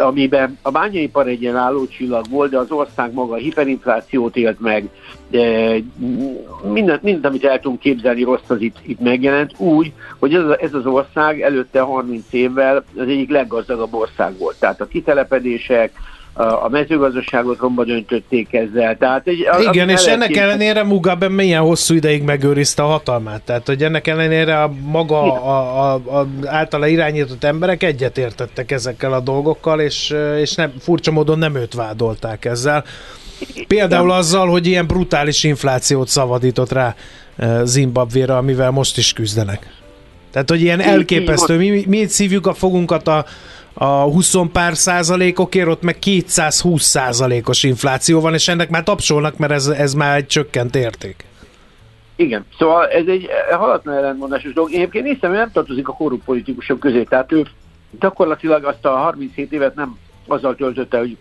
amiben 0.00 0.58
a 0.62 0.70
bányaipar 0.70 1.26
egy 1.28 1.42
ilyen 1.42 1.56
állócsillag 1.56 2.24
volt, 2.30 2.50
de 2.50 2.58
az 2.58 2.70
ország 2.70 3.12
maga 3.12 3.34
hiperinflációt 3.34 4.36
élt 4.36 4.60
meg, 4.60 4.88
de 5.30 5.74
mindent, 6.72 7.02
mindent, 7.02 7.24
amit 7.24 7.44
el 7.44 7.60
tudunk 7.60 7.80
képzelni 7.80 8.22
rossz, 8.22 8.48
az 8.48 8.60
itt, 8.60 8.76
itt 8.82 9.00
megjelent, 9.00 9.58
úgy, 9.58 9.92
hogy 10.18 10.34
ez, 10.34 10.44
ez 10.60 10.74
az 10.74 10.86
ország 10.86 11.40
előtte 11.40 11.80
30 11.80 12.24
évvel 12.30 12.76
az 12.76 13.06
egyik 13.08 13.30
leggazdagabb 13.30 13.94
ország 13.94 14.38
volt. 14.38 14.56
Tehát 14.58 14.80
a 14.80 14.86
kitelepedések, 14.86 15.92
a 16.38 16.68
mezőgazdaságot 16.68 17.58
romba 17.58 17.84
döntötték 17.84 18.52
ezzel. 18.52 18.96
Tehát 18.96 19.26
egy, 19.26 19.48
Igen, 19.70 19.88
és 19.88 20.04
ennek 20.04 20.28
kép... 20.28 20.36
ellenére 20.36 20.82
Mugabe 20.82 21.28
milyen 21.28 21.60
hosszú 21.60 21.94
ideig 21.94 22.22
megőrizte 22.22 22.82
a 22.82 22.86
hatalmát. 22.86 23.42
Tehát, 23.42 23.66
hogy 23.66 23.82
ennek 23.82 24.06
ellenére 24.06 24.62
a 24.62 24.72
maga 24.82 25.42
a, 25.42 25.92
a, 25.92 25.94
a 25.94 26.26
általa 26.44 26.86
irányított 26.86 27.44
emberek 27.44 27.82
egyetértettek 27.82 28.70
ezekkel 28.70 29.12
a 29.12 29.20
dolgokkal, 29.20 29.80
és, 29.80 30.14
és 30.40 30.54
nem, 30.54 30.72
furcsa 30.80 31.10
módon 31.10 31.38
nem 31.38 31.54
őt 31.54 31.74
vádolták 31.74 32.44
ezzel. 32.44 32.84
Például 33.66 34.10
azzal, 34.10 34.48
hogy 34.48 34.66
ilyen 34.66 34.86
brutális 34.86 35.44
inflációt 35.44 36.08
szavadított 36.08 36.72
rá 36.72 36.94
eh, 37.36 37.60
Zimbabvére, 37.64 38.36
amivel 38.36 38.70
most 38.70 38.98
is 38.98 39.12
küzdenek. 39.12 39.76
Tehát, 40.32 40.48
hogy 40.48 40.60
ilyen 40.60 40.80
elképesztő, 40.80 41.56
mi, 41.56 41.84
mi 41.86 42.06
szívjuk 42.06 42.46
a 42.46 42.54
fogunkat 42.54 43.08
a, 43.08 43.24
a 43.80 44.02
20 44.02 44.34
pár 44.52 44.76
százalékokért, 44.76 45.68
ott 45.68 45.82
meg 45.82 45.98
220 45.98 46.82
százalékos 46.82 47.62
infláció 47.62 48.20
van, 48.20 48.34
és 48.34 48.48
ennek 48.48 48.70
már 48.70 48.82
tapsolnak, 48.82 49.36
mert 49.36 49.52
ez, 49.52 49.66
ez 49.66 49.94
már 49.94 50.16
egy 50.16 50.26
csökkent 50.26 50.74
érték. 50.74 51.24
Igen, 52.16 52.44
szóval 52.58 52.86
ez 52.86 53.06
egy 53.06 53.28
halatlan 53.50 53.96
ellentmondásos 53.96 54.52
dolog. 54.52 54.70
Én 54.70 54.78
egyébként 54.78 55.04
néztem, 55.04 55.30
hogy 55.30 55.38
nem 55.38 55.52
tartozik 55.52 55.88
a 55.88 55.92
korrupt 55.92 56.24
politikusok 56.24 56.78
közé, 56.78 57.02
tehát 57.02 57.32
ő 57.32 57.46
gyakorlatilag 58.00 58.64
azt 58.64 58.84
a 58.84 58.90
37 58.90 59.52
évet 59.52 59.74
nem 59.74 59.98
azzal 60.26 60.54
töltötte, 60.54 60.98
hogy 60.98 61.16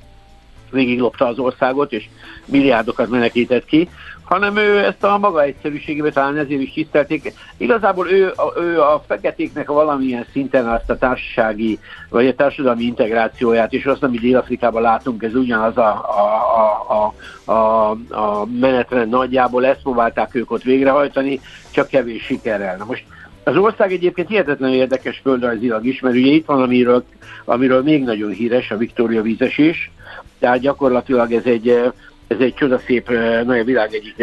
végiglopta 0.71 1.27
az 1.27 1.39
országot, 1.39 1.91
és 1.91 2.05
milliárdokat 2.45 3.09
menekített 3.09 3.65
ki, 3.65 3.89
hanem 4.27 4.57
ő 4.57 4.83
ezt 4.83 5.03
a 5.03 5.17
maga 5.17 5.41
egyszerűségébe 5.41 6.09
talán 6.09 6.37
ezért 6.37 6.61
is 6.61 6.73
tisztelték. 6.73 7.33
Igazából 7.57 8.11
ő, 8.11 8.33
ő 8.57 8.81
a 8.81 9.03
feketéknek 9.07 9.67
valamilyen 9.67 10.25
szinten 10.31 10.67
azt 10.67 10.89
a 10.89 10.97
társasági, 10.97 11.79
vagy 12.09 12.27
a 12.27 12.35
társadalmi 12.35 12.83
integrációját, 12.83 13.73
és 13.73 13.85
azt, 13.85 14.03
amit 14.03 14.19
Dél-Afrikában 14.19 14.81
látunk, 14.81 15.23
ez 15.23 15.35
ugyanaz 15.35 15.77
a, 15.77 15.89
a, 15.89 17.13
a, 17.45 17.51
a, 17.51 17.89
a 18.15 18.45
menetrend 18.59 19.09
nagyjából, 19.09 19.65
ezt 19.65 19.81
próbálták 19.81 20.35
ők 20.35 20.51
ott 20.51 20.63
végrehajtani, 20.63 21.39
csak 21.71 21.87
kevés 21.87 22.23
sikerrel. 22.23 22.77
Na 22.77 22.85
most 22.85 23.03
az 23.43 23.57
ország 23.57 23.91
egyébként 23.91 24.27
hihetetlenül 24.27 24.75
érdekes 24.75 25.19
földrajzilag 25.23 25.85
is, 25.85 25.99
mert 25.99 26.15
ugye 26.15 26.31
itt 26.31 26.45
van, 26.45 26.61
amiről, 26.61 27.03
amiről 27.45 27.83
még 27.83 28.03
nagyon 28.03 28.31
híres, 28.31 28.71
a 28.71 28.77
Victoria 28.77 29.21
vízesés, 29.21 29.91
tehát 30.39 30.59
gyakorlatilag 30.59 31.31
ez 31.31 31.45
egy 31.45 31.91
ez 32.27 32.37
egy 32.39 32.53
csodaszép, 32.53 33.09
nagy 33.45 33.59
a 33.59 33.63
világ 33.63 33.93
egyik, 33.93 34.15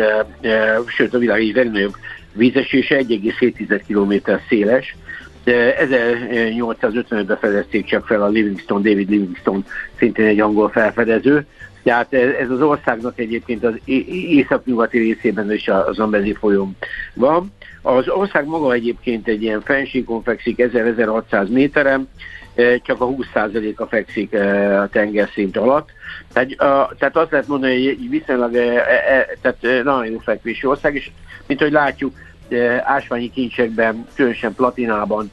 sőt 0.87 1.15
a 1.15 1.19
világ 1.19 1.41
egyik 1.41 1.57
legnagyobb 1.57 1.95
vízesése, 2.33 2.97
1,7 2.97 3.81
km 3.87 4.33
széles, 4.49 4.97
de 5.45 5.75
1855-ben 5.81 7.39
fedezték 7.39 7.85
csak 7.85 8.07
fel 8.07 8.23
a 8.23 8.29
Livingstone, 8.29 8.89
David 8.89 9.11
Livingstone, 9.11 9.63
szintén 9.99 10.27
egy 10.27 10.41
angol 10.41 10.69
felfedező. 10.69 11.47
Tehát 11.83 12.13
ez 12.15 12.51
az 12.51 12.61
országnak 12.61 13.19
egyébként 13.19 13.65
az 13.65 13.75
északnyugati 14.29 14.99
részében 14.99 15.53
is 15.53 15.69
a 15.69 15.89
Zambezi 15.93 16.33
folyón 16.33 16.77
van. 17.15 17.53
Az 17.83 18.09
ország 18.09 18.47
maga 18.47 18.73
egyébként 18.73 19.29
egy 19.29 19.43
ilyen 19.43 19.61
fensíkon 19.61 20.23
fekszik 20.23 20.57
1000-1600 20.59 21.49
méteren, 21.49 22.09
csak 22.83 23.01
a 23.01 23.09
20%-a 23.09 23.87
fekszik 23.87 24.35
a 24.35 24.89
tengerszint 24.93 25.57
alatt. 25.57 25.89
Tehát, 26.33 26.57
tehát 26.99 27.17
azt 27.17 27.31
lehet 27.31 27.47
mondani, 27.47 27.87
hogy 27.87 28.09
viszonylag 28.09 28.53
tehát 29.41 29.85
nagyon 29.85 30.07
jó 30.07 30.19
fekvési 30.19 30.67
ország, 30.67 30.95
és 30.95 31.11
mint 31.47 31.61
hogy 31.61 31.73
látjuk, 31.73 32.15
ásványi 32.85 33.31
kincsekben, 33.31 34.07
különösen 34.15 34.55
platinában, 34.55 35.31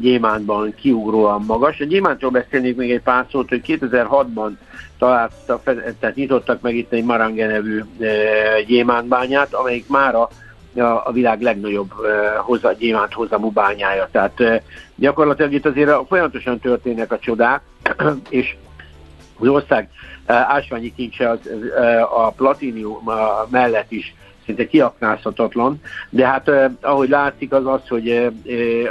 gyémántban 0.00 0.74
kiugróan 0.74 1.44
magas. 1.46 1.80
A 1.80 1.84
gyémántról 1.84 2.30
beszélnék 2.30 2.76
még 2.76 2.90
egy 2.90 3.02
pár 3.02 3.26
szót, 3.30 3.48
hogy 3.48 3.62
2006-ban 3.66 4.50
találtak, 4.98 5.62
tehát 6.00 6.14
nyitottak 6.14 6.60
meg 6.60 6.74
itt 6.74 6.92
egy 6.92 7.04
Marange 7.04 7.46
nevű 7.46 7.82
gyémántbányát, 8.66 9.54
amelyik 9.54 9.88
mára 9.88 10.28
a, 10.80 11.06
a 11.06 11.12
világ 11.12 11.40
legnagyobb 11.40 11.92
hozzá, 12.38 12.72
gyémánt 12.72 13.12
hozamú 13.12 13.50
bányája. 13.50 14.08
Tehát 14.10 14.62
gyakorlatilag 14.94 15.52
itt 15.52 15.66
azért 15.66 15.92
folyamatosan 16.08 16.58
történnek 16.58 17.12
a 17.12 17.18
csodák, 17.18 17.62
és 18.28 18.56
az 19.38 19.48
ország 19.48 19.88
ásványi 20.26 20.94
kincse 20.94 21.30
az, 21.30 21.38
a 22.16 22.30
platinium 22.30 23.10
mellett 23.48 23.92
is 23.92 24.14
szinte 24.46 24.66
kiaknázhatatlan, 24.66 25.80
de 26.10 26.26
hát 26.26 26.48
eh, 26.48 26.70
ahogy 26.80 27.08
látszik 27.08 27.52
az 27.52 27.66
az, 27.66 27.80
hogy 27.88 28.08
eh, 28.08 28.26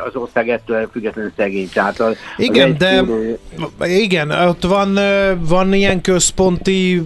az 0.06 0.16
ország 0.16 0.50
ettől 0.50 0.90
függetlenül 0.92 1.32
szegény. 1.36 1.70
Tehát 1.74 2.00
az, 2.00 2.16
igen, 2.38 2.72
az 2.72 2.78
de 2.78 3.04
túl... 3.04 3.38
igen, 3.82 4.32
ott 4.32 4.64
van, 4.64 5.00
van 5.40 5.74
ilyen 5.74 6.02
központi 6.02 7.02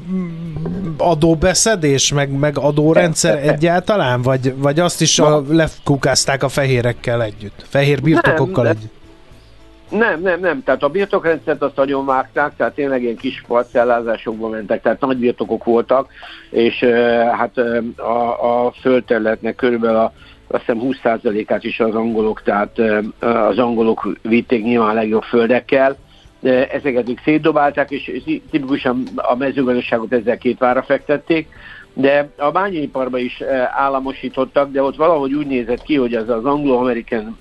adóbeszedés, 0.97 2.13
meg, 2.13 2.31
meg 2.31 2.57
adórendszer 2.57 3.47
egyáltalán, 3.47 4.21
vagy, 4.21 4.53
vagy 4.57 4.79
azt 4.79 5.01
is 5.01 5.19
a, 5.19 5.43
lefkukázták 5.49 6.43
a 6.43 6.49
fehérekkel 6.49 7.23
együtt, 7.23 7.65
fehér 7.69 8.01
birtokokkal 8.01 8.63
nem, 8.63 8.71
együtt? 8.71 8.96
Nem, 9.89 10.21
nem, 10.21 10.39
nem. 10.39 10.63
Tehát 10.63 10.83
a 10.83 10.89
birtokrendszert 10.89 11.61
azt 11.61 11.75
nagyon 11.75 12.05
vágták, 12.05 12.55
tehát 12.55 12.73
tényleg 12.73 13.01
ilyen 13.01 13.15
kis 13.15 13.43
parcellázásokban 13.47 14.49
mentek, 14.49 14.81
tehát 14.81 14.99
nagy 14.99 15.17
birtokok 15.17 15.63
voltak, 15.63 16.11
és 16.49 16.83
hát 17.31 17.57
a, 17.97 18.65
a 18.65 18.71
földterületnek 18.71 19.55
körülbelül 19.55 19.97
a 19.97 20.13
azt 20.47 20.63
hiszem 20.65 20.81
20%-át 20.83 21.63
is 21.63 21.79
az 21.79 21.95
angolok, 21.95 22.41
tehát 22.41 22.79
az 23.19 23.57
angolok 23.57 24.07
vitték 24.21 24.63
nyilván 24.63 24.89
a 24.89 24.93
legjobb 24.93 25.23
földekkel, 25.23 25.97
ezeket 26.71 27.09
ők 27.09 27.19
szétdobálták, 27.23 27.91
és 27.91 28.21
tipikusan 28.51 29.03
a 29.15 29.35
mezőgazdaságot 29.35 30.13
ezzel 30.13 30.37
két 30.37 30.57
vára 30.57 30.83
fektették, 30.83 31.47
de 31.99 32.29
a 32.37 32.51
bányaiparba 32.51 33.17
is 33.17 33.43
államosítottak, 33.71 34.71
de 34.71 34.81
ott 34.81 34.95
valahogy 34.95 35.33
úgy 35.33 35.47
nézett 35.47 35.81
ki, 35.81 35.95
hogy 35.95 36.13
az 36.13 36.29
az 36.29 36.45
anglo-amerikan, 36.45 37.37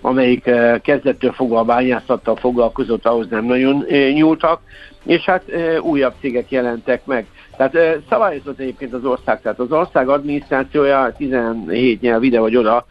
amelyik 0.00 0.50
kezdettől 0.82 1.32
fogva 1.32 1.58
a 1.58 1.64
bányászattal 1.64 2.36
foglalkozott, 2.36 3.06
ahhoz 3.06 3.26
nem 3.30 3.44
nagyon 3.44 3.84
nyúltak, 4.12 4.60
és 5.04 5.24
hát 5.24 5.42
újabb 5.80 6.14
cégek 6.20 6.50
jelentek 6.50 7.06
meg. 7.06 7.26
Tehát 7.56 8.02
szabályozott 8.08 8.58
egyébként 8.58 8.92
az 8.92 9.04
ország, 9.04 9.40
tehát 9.40 9.58
az 9.58 9.72
ország 9.72 10.08
adminisztrációja 10.08 11.12
17 11.16 12.00
nyelv 12.00 12.22
ide 12.22 12.40
vagy 12.40 12.56
oda, 12.56 12.86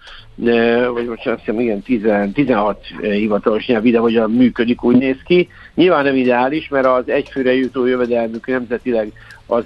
vagy 0.94 1.08
most 1.08 1.28
azt 1.28 1.40
hiszem, 1.40 1.60
igen, 1.60 1.82
10, 1.82 2.02
16 2.34 2.80
hivatalos 3.02 3.68
nyelv 3.68 3.86
ide 3.86 4.00
vagy 4.00 4.18
oda 4.18 4.28
működik, 4.28 4.84
úgy 4.84 4.98
néz 4.98 5.18
ki. 5.26 5.50
Nyilván 5.76 6.04
nem 6.04 6.16
ideális, 6.16 6.68
mert 6.70 6.86
az 6.86 7.10
egyfőre 7.10 7.54
jutó 7.54 7.86
jövedelmük 7.86 8.48
nemzetileg 8.48 9.12
az, 9.48 9.66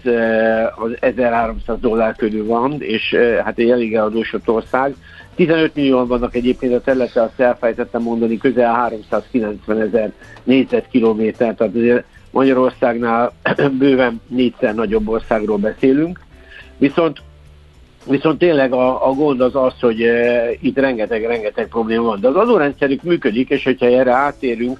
az 0.75 0.91
1300 0.99 1.79
dollár 1.79 2.15
körül 2.15 2.45
van, 2.45 2.75
és 2.79 3.15
hát 3.43 3.59
egy 3.59 3.69
elég 3.69 3.95
eladósott 3.95 4.49
ország. 4.49 4.95
15 5.35 5.75
millióan 5.75 6.07
vannak 6.07 6.35
egyébként 6.35 6.73
a 6.73 6.81
területe, 6.81 7.21
azt 7.21 7.39
elfejtettem 7.39 8.01
mondani, 8.01 8.37
közel 8.37 8.73
390 8.73 9.81
ezer 9.81 10.11
négyzetkilométer, 10.43 11.55
tehát 11.55 11.75
azért 11.75 12.03
Magyarországnál 12.31 13.31
bőven 13.79 14.21
négyszer 14.27 14.75
nagyobb 14.75 15.07
országról 15.07 15.57
beszélünk, 15.57 16.19
viszont 16.77 17.21
Viszont 18.05 18.37
tényleg 18.37 18.73
a, 18.73 19.09
a 19.09 19.13
gond 19.13 19.41
az 19.41 19.55
az, 19.55 19.73
hogy 19.79 20.01
e, 20.01 20.49
itt 20.61 20.77
rengeteg-rengeteg 20.77 21.67
probléma 21.67 22.03
van. 22.03 22.19
De 22.19 22.27
az 22.27 22.35
adórendszerük 22.35 23.03
működik, 23.03 23.49
és 23.49 23.63
hogyha 23.63 23.85
erre 23.85 24.11
átérünk, 24.11 24.79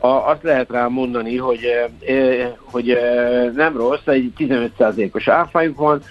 a, 0.00 0.06
azt 0.06 0.42
lehet 0.42 0.70
rá 0.70 0.86
mondani, 0.86 1.36
hogy, 1.36 1.64
e, 1.64 2.12
e, 2.12 2.56
hogy 2.64 2.90
e, 2.90 3.50
nem 3.54 3.76
rossz, 3.76 4.06
egy 4.06 4.32
15%-os 4.38 5.28
áfájuk 5.28 5.78
van, 5.78 6.02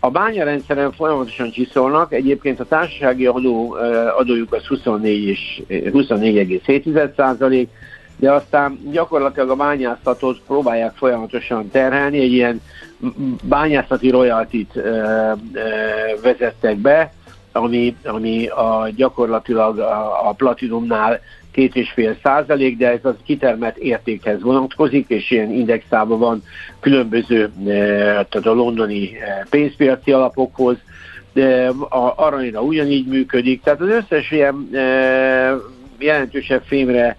a 0.00 0.10
bányarendszeren 0.10 0.92
folyamatosan 0.92 1.50
csiszolnak, 1.50 2.12
egyébként 2.12 2.60
a 2.60 2.64
társasági 2.64 3.26
adó, 3.26 3.76
adójuk 4.18 4.52
az 4.52 4.66
24 4.66 5.24
és 5.24 5.62
24,7% 5.68 7.66
de 8.16 8.32
aztán 8.32 8.78
gyakorlatilag 8.90 9.50
a 9.50 9.54
bányászatot 9.54 10.40
próbálják 10.46 10.92
folyamatosan 10.94 11.70
terhelni, 11.70 12.18
egy 12.18 12.32
ilyen 12.32 12.60
bányászati 13.42 14.10
royaltit 14.10 14.72
vezettek 16.22 16.76
be, 16.76 17.12
ami, 17.52 17.96
ami 18.04 18.46
a, 18.46 18.88
gyakorlatilag 18.96 19.78
a, 19.78 20.28
a 20.28 20.32
platinumnál 20.32 21.20
két 21.56 21.76
és 21.76 21.90
fél 21.90 22.16
százalék, 22.22 22.76
de 22.76 22.90
ez 22.90 22.98
az 23.02 23.14
kitermelt 23.24 23.76
értékhez 23.76 24.42
vonatkozik, 24.42 25.08
és 25.08 25.30
ilyen 25.30 25.52
indexában 25.52 26.18
van 26.18 26.42
különböző, 26.80 27.50
tehát 27.64 28.46
a 28.46 28.52
londoni 28.52 29.10
pénzpiaci 29.50 30.12
alapokhoz, 30.12 30.76
de 31.32 31.68
a 31.88 32.14
aranyra 32.16 32.60
ugyanígy 32.60 33.06
működik, 33.06 33.62
tehát 33.62 33.80
az 33.80 33.88
összes 33.88 34.30
ilyen 34.30 34.68
jelentősebb 35.98 36.62
fémre 36.66 37.16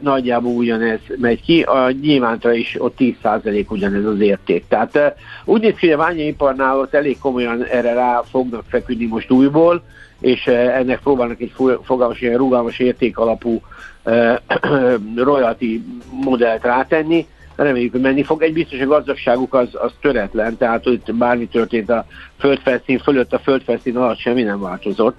nagyjából 0.00 0.52
ugyanez 0.52 1.00
megy 1.16 1.42
ki, 1.42 1.62
a 1.62 1.90
nyilvántra 1.90 2.52
is 2.52 2.76
ott 2.78 2.96
10% 2.98 3.68
ugyanez 3.68 4.04
az 4.04 4.20
érték. 4.20 4.64
Tehát 4.68 5.14
úgy 5.44 5.60
néz 5.60 5.74
ki, 5.74 5.86
hogy 5.86 5.94
a 5.94 6.02
ványaiparnál 6.02 6.78
ott 6.78 6.94
elég 6.94 7.18
komolyan 7.18 7.64
erre 7.64 7.92
rá 7.92 8.22
fognak 8.30 8.64
feküdni 8.68 9.06
most 9.06 9.30
újból, 9.30 9.82
és 10.20 10.46
e, 10.46 10.52
ennek 10.52 11.00
próbálnak 11.00 11.40
egy 11.40 11.52
fogalmas, 11.82 12.20
ilyen 12.20 12.36
rugalmas 12.36 12.78
értékalapú 12.78 13.60
e, 14.04 14.42
royalty 15.16 15.82
modellt 16.10 16.62
rátenni, 16.62 17.26
reméljük, 17.56 17.92
hogy 17.92 18.00
menni 18.00 18.22
fog. 18.22 18.42
Egy 18.42 18.52
biztos, 18.52 18.80
a 18.80 18.86
gazdagságuk 18.86 19.54
az, 19.54 19.68
az 19.72 19.92
töretlen, 20.00 20.56
tehát 20.56 20.84
hogy 20.84 21.00
bármi 21.12 21.48
történt 21.48 21.90
a 21.90 22.06
földfelszín 22.38 22.98
fölött, 22.98 23.32
a 23.32 23.38
földfelszín 23.38 23.96
alatt 23.96 24.18
semmi 24.18 24.42
nem 24.42 24.60
változott. 24.60 25.18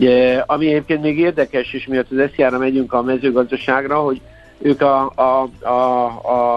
E, 0.00 0.44
ami 0.46 0.66
egyébként 0.66 1.02
még 1.02 1.18
érdekes, 1.18 1.72
és 1.72 1.86
miatt 1.86 2.10
az 2.10 2.30
SZIA-ra 2.34 2.58
megyünk 2.58 2.92
a 2.92 3.02
mezőgazdaságra, 3.02 3.98
hogy 3.98 4.20
ők 4.58 4.82
a, 4.82 5.12
a, 5.14 5.48
a, 5.68 6.04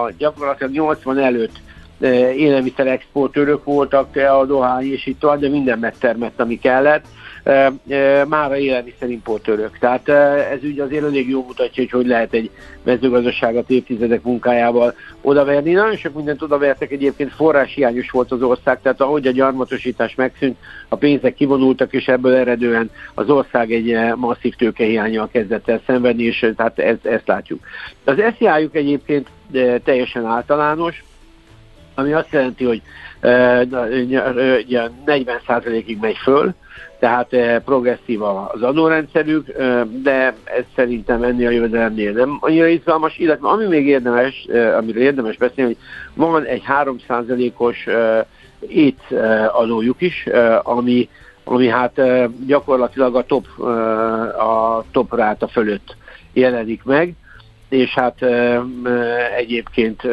a 0.04 0.10
gyakorlatilag 0.18 0.72
80 0.72 1.18
előtt 1.18 1.60
élelmiszer 2.36 2.86
exportőrök 2.86 3.64
voltak, 3.64 4.16
a 4.16 4.44
dohány 4.44 4.92
és 4.92 5.06
itt 5.06 5.26
de 5.38 5.48
minden 5.48 5.78
megtermett, 5.78 6.40
ami 6.40 6.58
kellett 6.58 7.04
már 8.28 8.50
a 8.50 8.56
élelmiszerimportőrök. 8.56 9.78
Tehát 9.78 10.08
ez 10.52 10.58
úgy 10.62 10.80
azért 10.80 11.04
elég 11.04 11.28
jó 11.28 11.44
mutatja, 11.46 11.82
hogy 11.82 11.90
hogy 11.90 12.06
lehet 12.06 12.32
egy 12.32 12.50
mezőgazdaságot 12.82 13.70
évtizedek 13.70 14.22
munkájával 14.22 14.94
odaverni. 15.20 15.72
Nagyon 15.72 15.96
sok 15.96 16.14
mindent 16.14 16.42
odavertek, 16.42 16.90
egyébként 16.90 17.32
forráshiányos 17.32 18.10
volt 18.10 18.32
az 18.32 18.42
ország, 18.42 18.80
tehát 18.82 19.00
ahogy 19.00 19.26
a 19.26 19.30
gyarmatosítás 19.30 20.14
megszűnt, 20.14 20.56
a 20.88 20.96
pénzek 20.96 21.34
kivonultak, 21.34 21.92
és 21.92 22.06
ebből 22.06 22.34
eredően 22.34 22.90
az 23.14 23.30
ország 23.30 23.72
egy 23.72 24.14
masszív 24.14 24.54
tőkehiányjal 24.54 25.28
kezdett 25.32 25.68
el 25.68 25.80
szenvedni, 25.86 26.22
és 26.22 26.52
tehát 26.56 26.78
ezt, 26.78 27.06
ezt 27.06 27.26
látjuk. 27.26 27.60
Az 28.04 28.22
SZIA-juk 28.36 28.74
egyébként 28.74 29.28
teljesen 29.84 30.24
általános, 30.24 31.04
ami 31.94 32.12
azt 32.12 32.32
jelenti, 32.32 32.64
hogy 32.64 32.82
40%-ig 35.06 35.98
megy 36.00 36.16
föl, 36.16 36.54
tehát 36.98 37.32
eh, 37.32 37.58
progresszív 37.64 38.22
az 38.22 38.62
adórendszerük, 38.62 39.48
eh, 39.48 39.82
de 39.84 40.34
ez 40.44 40.64
szerintem 40.74 41.22
ennél 41.22 41.46
a 41.46 41.50
jövedelemnél 41.50 42.12
nem 42.12 42.36
annyira 42.40 42.66
izgalmas, 42.66 43.18
illetve 43.18 43.48
ami 43.48 43.66
még 43.66 43.86
érdemes, 43.86 44.46
eh, 44.52 44.76
amiről 44.76 45.02
érdemes 45.02 45.36
beszélni, 45.36 45.72
hogy 45.74 45.82
van 46.14 46.44
egy 46.44 46.62
3%-os 46.62 47.86
ét 48.68 49.00
adójuk 49.52 50.00
is, 50.00 50.28
ami, 50.62 51.08
ami 51.44 51.68
hát 51.68 52.00
gyakorlatilag 52.46 53.16
a 53.16 53.22
top, 53.22 53.46
a 54.38 54.84
top 54.90 55.14
ráta 55.14 55.48
fölött 55.48 55.96
jelenik 56.32 56.84
meg, 56.84 57.14
és 57.68 57.94
hát 57.94 58.22
egyébként 59.36 60.04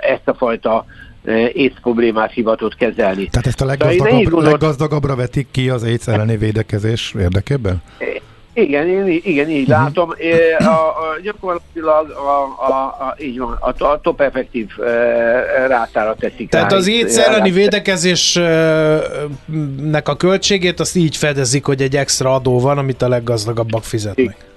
ezt 0.00 0.28
a 0.28 0.34
fajta 0.34 0.84
AIDS 1.30 1.80
problémát 1.82 2.32
hivatott 2.32 2.76
kezelni. 2.76 3.28
Tehát 3.28 3.46
ezt 3.46 3.60
a 3.60 3.64
leggazdagabb, 3.64 4.22
gondolt... 4.22 4.50
leggazdagabbra 4.50 5.14
vetik 5.14 5.46
ki 5.50 5.68
az 5.68 5.82
AIDS 5.82 6.06
elleni 6.06 6.36
védekezés 6.36 7.14
érdekében? 7.18 7.82
Igen, 8.52 8.88
én, 8.88 9.20
igen, 9.24 9.50
így 9.50 9.68
uh-huh. 9.68 9.84
látom. 9.84 10.10
A, 10.58 10.64
a, 10.64 11.18
gyakorlatilag 11.22 12.10
a, 12.10 12.64
a, 12.64 12.84
a, 12.84 13.16
így 13.18 13.38
van, 13.38 13.58
a, 13.60 13.84
a 13.84 14.00
top 14.00 14.20
effektív 14.20 14.68
e, 14.80 14.86
rátára 15.66 16.14
teszik 16.14 16.48
Tehát 16.48 16.70
rá, 16.70 16.76
az 16.76 16.88
AIDS 16.88 17.16
elleni 17.16 17.50
védekezésnek 17.50 20.08
a 20.08 20.16
költségét 20.16 20.80
azt 20.80 20.96
így 20.96 21.16
fedezik, 21.16 21.64
hogy 21.64 21.82
egy 21.82 21.96
extra 21.96 22.34
adó 22.34 22.60
van, 22.60 22.78
amit 22.78 23.02
a 23.02 23.08
leggazdagabbak 23.08 23.84
fizetnek. 23.84 24.49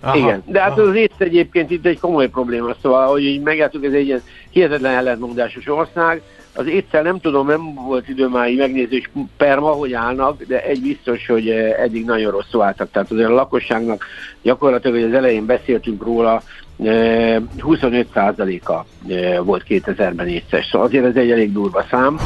Aha, 0.00 0.16
Igen, 0.16 0.42
de 0.46 0.60
hát 0.60 0.70
aha. 0.70 0.88
az 0.88 0.94
ész 0.94 1.10
egyébként 1.18 1.70
itt 1.70 1.86
egy 1.86 2.00
komoly 2.00 2.28
probléma, 2.28 2.74
szóval, 2.82 3.06
hogy 3.06 3.22
így 3.22 3.40
megálltuk, 3.42 3.84
ez 3.84 3.92
egy 3.92 4.06
ilyen 4.06 4.22
hihetetlen 4.50 4.96
ellentmondásos 4.96 5.68
ország, 5.68 6.22
az 6.56 6.66
étszel 6.66 7.02
nem 7.02 7.20
tudom, 7.20 7.46
nem 7.46 7.74
volt 7.74 8.08
idő 8.08 8.26
már 8.26 8.48
így 8.48 8.58
megnézni, 8.58 9.02
hogy 9.14 9.24
perma, 9.36 9.70
hogy 9.70 9.92
állnak, 9.92 10.42
de 10.42 10.64
egy 10.64 10.80
biztos, 10.80 11.26
hogy 11.26 11.48
eh, 11.48 11.82
eddig 11.82 12.04
nagyon 12.04 12.30
rosszul 12.30 12.62
álltak. 12.62 12.90
Tehát 12.90 13.10
azért 13.10 13.28
a 13.28 13.34
lakosságnak 13.34 14.04
gyakorlatilag, 14.42 14.96
hogy 14.96 15.04
az 15.04 15.14
elején 15.18 15.46
beszéltünk 15.46 16.02
róla, 16.02 16.42
25%-a 16.78 18.72
eh, 19.08 19.32
eh, 19.32 19.44
volt 19.44 19.64
2000-ben 19.68 20.28
észes. 20.28 20.66
Szóval 20.70 20.86
azért 20.86 21.04
ez 21.04 21.16
egy 21.16 21.30
elég 21.30 21.52
durva 21.52 21.84
szám. 21.90 22.18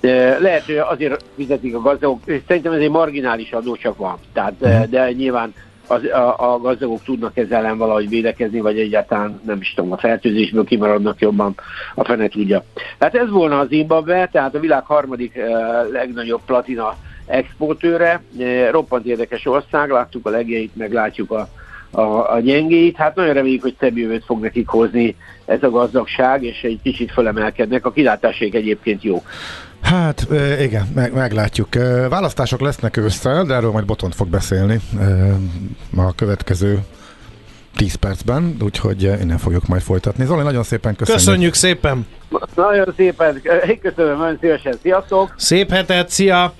De 0.00 0.38
lehet, 0.38 0.64
hogy 0.64 0.76
azért 0.76 1.24
fizetik 1.36 1.74
a 1.74 1.80
gazdagok, 1.80 2.20
szerintem 2.46 2.72
ez 2.72 2.80
egy 2.80 2.90
marginális 2.90 3.52
adó 3.52 3.76
csak 3.76 3.96
van. 3.96 4.16
Tehát, 4.32 4.54
de, 4.58 4.86
de 4.90 5.12
nyilván 5.12 5.54
az, 5.90 6.04
a, 6.04 6.52
a 6.52 6.58
gazdagok 6.58 7.02
tudnak 7.02 7.36
ezzel 7.36 7.58
ellen 7.58 7.78
valahogy 7.78 8.08
védekezni, 8.08 8.60
vagy 8.60 8.78
egyáltalán 8.78 9.40
nem 9.46 9.60
is 9.60 9.74
tudom, 9.74 9.92
a 9.92 9.98
fertőzésből 9.98 10.64
kimaradnak 10.64 11.20
jobban, 11.20 11.54
a 11.94 12.04
fene 12.04 12.28
tudja. 12.28 12.64
Hát 12.98 13.14
ez 13.14 13.30
volna 13.30 13.58
az 13.58 13.68
Zimbabwe, 13.68 14.28
tehát 14.32 14.54
a 14.54 14.60
világ 14.60 14.84
harmadik 14.84 15.36
eh, 15.36 15.48
legnagyobb 15.92 16.40
platina 16.46 16.96
exportőre, 17.26 18.22
eh, 18.38 18.68
roppant 18.70 19.06
érdekes 19.06 19.46
ország, 19.46 19.90
láttuk 19.90 20.26
a 20.26 20.30
legjeit, 20.30 20.76
meg 20.76 20.92
látjuk 20.92 21.30
a, 21.30 21.48
a, 21.90 22.32
a 22.32 22.40
gyengéit. 22.40 22.96
Hát 22.96 23.14
nagyon 23.14 23.34
reméljük, 23.34 23.62
hogy 23.62 23.76
szebb 23.78 23.96
jövőt 23.96 24.24
fog 24.24 24.40
nekik 24.40 24.68
hozni 24.68 25.16
ez 25.44 25.62
a 25.62 25.70
gazdagság, 25.70 26.44
és 26.44 26.62
egy 26.62 26.78
kicsit 26.82 27.12
fölemelkednek. 27.12 27.86
A 27.86 27.92
kilátásék 27.92 28.54
egyébként 28.54 29.02
jó. 29.02 29.22
Hát 29.80 30.26
igen, 30.60 30.88
meg, 30.94 31.12
meglátjuk. 31.12 31.68
Választások 32.08 32.60
lesznek 32.60 32.96
ősszel, 32.96 33.44
de 33.44 33.54
erről 33.54 33.70
majd 33.70 33.84
Botont 33.84 34.14
fog 34.14 34.28
beszélni 34.28 34.80
a 35.96 36.14
következő 36.14 36.78
10 37.76 37.94
percben, 37.94 38.56
úgyhogy 38.62 39.02
innen 39.02 39.38
fogjuk 39.38 39.66
majd 39.66 39.82
folytatni. 39.82 40.24
Zoli, 40.24 40.42
nagyon 40.42 40.62
szépen 40.62 40.96
köszönjük. 40.96 41.24
Köszönjük 41.24 41.54
szépen! 41.54 42.06
Nagyon 42.54 42.94
szépen, 42.96 43.42
köszönöm, 43.82 44.18
nagyon 44.18 44.38
szívesen, 44.40 44.74
sziasztok! 44.82 45.34
Szép 45.36 45.70
hetet, 45.70 46.08
szia! 46.08 46.54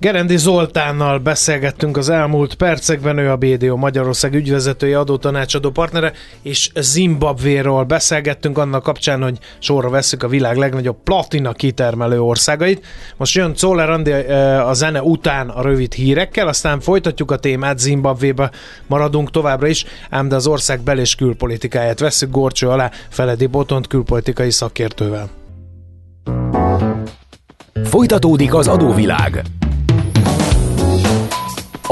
Gerendi 0.00 0.36
Zoltánnal 0.36 1.18
beszélgettünk 1.18 1.96
az 1.96 2.08
elmúlt 2.08 2.54
percekben, 2.54 3.18
ő 3.18 3.30
a 3.30 3.36
BDO 3.36 3.76
Magyarország 3.76 4.34
ügyvezetője, 4.34 4.98
adótanácsadó 4.98 5.70
partnere, 5.70 6.12
és 6.42 6.70
Zimbabvéról 6.74 7.84
beszélgettünk 7.84 8.58
annak 8.58 8.82
kapcsán, 8.82 9.22
hogy 9.22 9.38
sorra 9.58 9.88
veszük 9.88 10.22
a 10.22 10.28
világ 10.28 10.56
legnagyobb 10.56 10.96
platina 11.04 11.52
kitermelő 11.52 12.20
országait. 12.20 12.86
Most 13.16 13.34
jön 13.34 13.54
Czoller 13.54 13.90
Andi 13.90 14.12
a 14.60 14.72
zene 14.72 15.02
után 15.02 15.48
a 15.48 15.62
rövid 15.62 15.92
hírekkel, 15.92 16.48
aztán 16.48 16.80
folytatjuk 16.80 17.30
a 17.30 17.36
témát, 17.36 17.78
Zimbabvébe 17.78 18.50
maradunk 18.86 19.30
továbbra 19.30 19.66
is, 19.66 19.84
ám 20.10 20.28
de 20.28 20.34
az 20.34 20.46
ország 20.46 20.80
bel- 20.80 20.98
és 20.98 21.14
külpolitikáját 21.14 22.00
veszük 22.00 22.30
gorcső 22.30 22.68
alá 22.68 22.90
Feledi 23.08 23.46
Botont 23.46 23.86
külpolitikai 23.86 24.50
szakértővel. 24.50 25.28
Folytatódik 27.84 28.54
az 28.54 28.68
adóvilág 28.68 29.42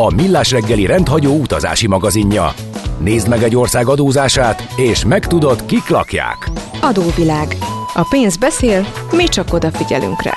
a 0.00 0.14
Millás 0.14 0.50
reggeli 0.50 0.86
rendhagyó 0.86 1.34
utazási 1.34 1.86
magazinja. 1.86 2.52
Nézd 2.98 3.28
meg 3.28 3.42
egy 3.42 3.56
ország 3.56 3.88
adózását, 3.88 4.66
és 4.76 5.04
megtudod, 5.04 5.64
kik 5.66 5.88
lakják. 5.88 6.50
Adóvilág. 6.80 7.56
A 7.94 8.06
pénz 8.10 8.36
beszél, 8.36 8.86
mi 9.12 9.24
csak 9.24 9.52
odafigyelünk 9.52 10.22
rá. 10.22 10.34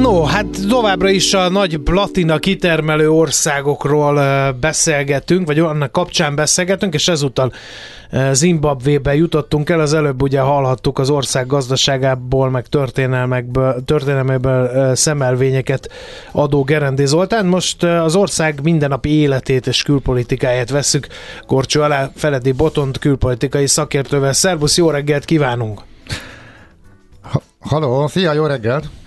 No, 0.00 0.22
hát 0.22 0.46
továbbra 0.68 1.08
is 1.08 1.34
a 1.34 1.48
nagy 1.48 1.78
platina 1.78 2.38
kitermelő 2.38 3.10
országokról 3.10 4.20
beszélgetünk, 4.52 5.46
vagy 5.46 5.58
annak 5.58 5.92
kapcsán 5.92 6.34
beszélgetünk, 6.34 6.94
és 6.94 7.08
ezúttal 7.08 7.52
Zimbabvébe 8.32 9.14
jutottunk 9.14 9.70
el, 9.70 9.80
az 9.80 9.94
előbb 9.94 10.22
ugye 10.22 10.40
hallhattuk 10.40 10.98
az 10.98 11.10
ország 11.10 11.46
gazdaságából, 11.46 12.50
meg 12.50 12.66
történelmekből, 12.66 13.84
történelméből 13.84 14.94
szemelvényeket 14.94 15.90
adó 16.32 16.62
Gerendi 16.62 17.06
Zoltán. 17.06 17.46
Most 17.46 17.82
az 17.82 18.16
ország 18.16 18.60
mindennapi 18.62 19.10
életét 19.10 19.66
és 19.66 19.82
külpolitikáját 19.82 20.70
veszük 20.70 21.06
Korcsó 21.46 21.82
alá 21.82 22.10
Feledi 22.14 22.52
Botont 22.52 22.98
külpolitikai 22.98 23.66
szakértővel. 23.66 24.32
Szervusz, 24.32 24.76
jó 24.76 24.90
reggelt 24.90 25.24
kívánunk! 25.24 25.80
Ha- 27.20 27.42
Halló, 27.60 28.06
szia, 28.06 28.32
jó 28.32 28.46
reggelt! 28.46 29.01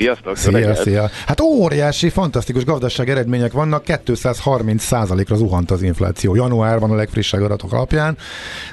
Sziasztok! 0.00 0.36
Szia, 0.36 0.74
szia. 0.74 1.08
Hát 1.26 1.40
óriási, 1.40 2.08
fantasztikus 2.08 2.64
gazdaság 2.64 3.08
eredmények 3.08 3.52
vannak, 3.52 3.84
230%-ra 3.86 5.36
zuhant 5.36 5.70
az 5.70 5.82
infláció 5.82 6.34
januárban 6.34 6.90
a 6.90 6.94
legfrissebb 6.94 7.42
adatok 7.42 7.72
alapján, 7.72 8.16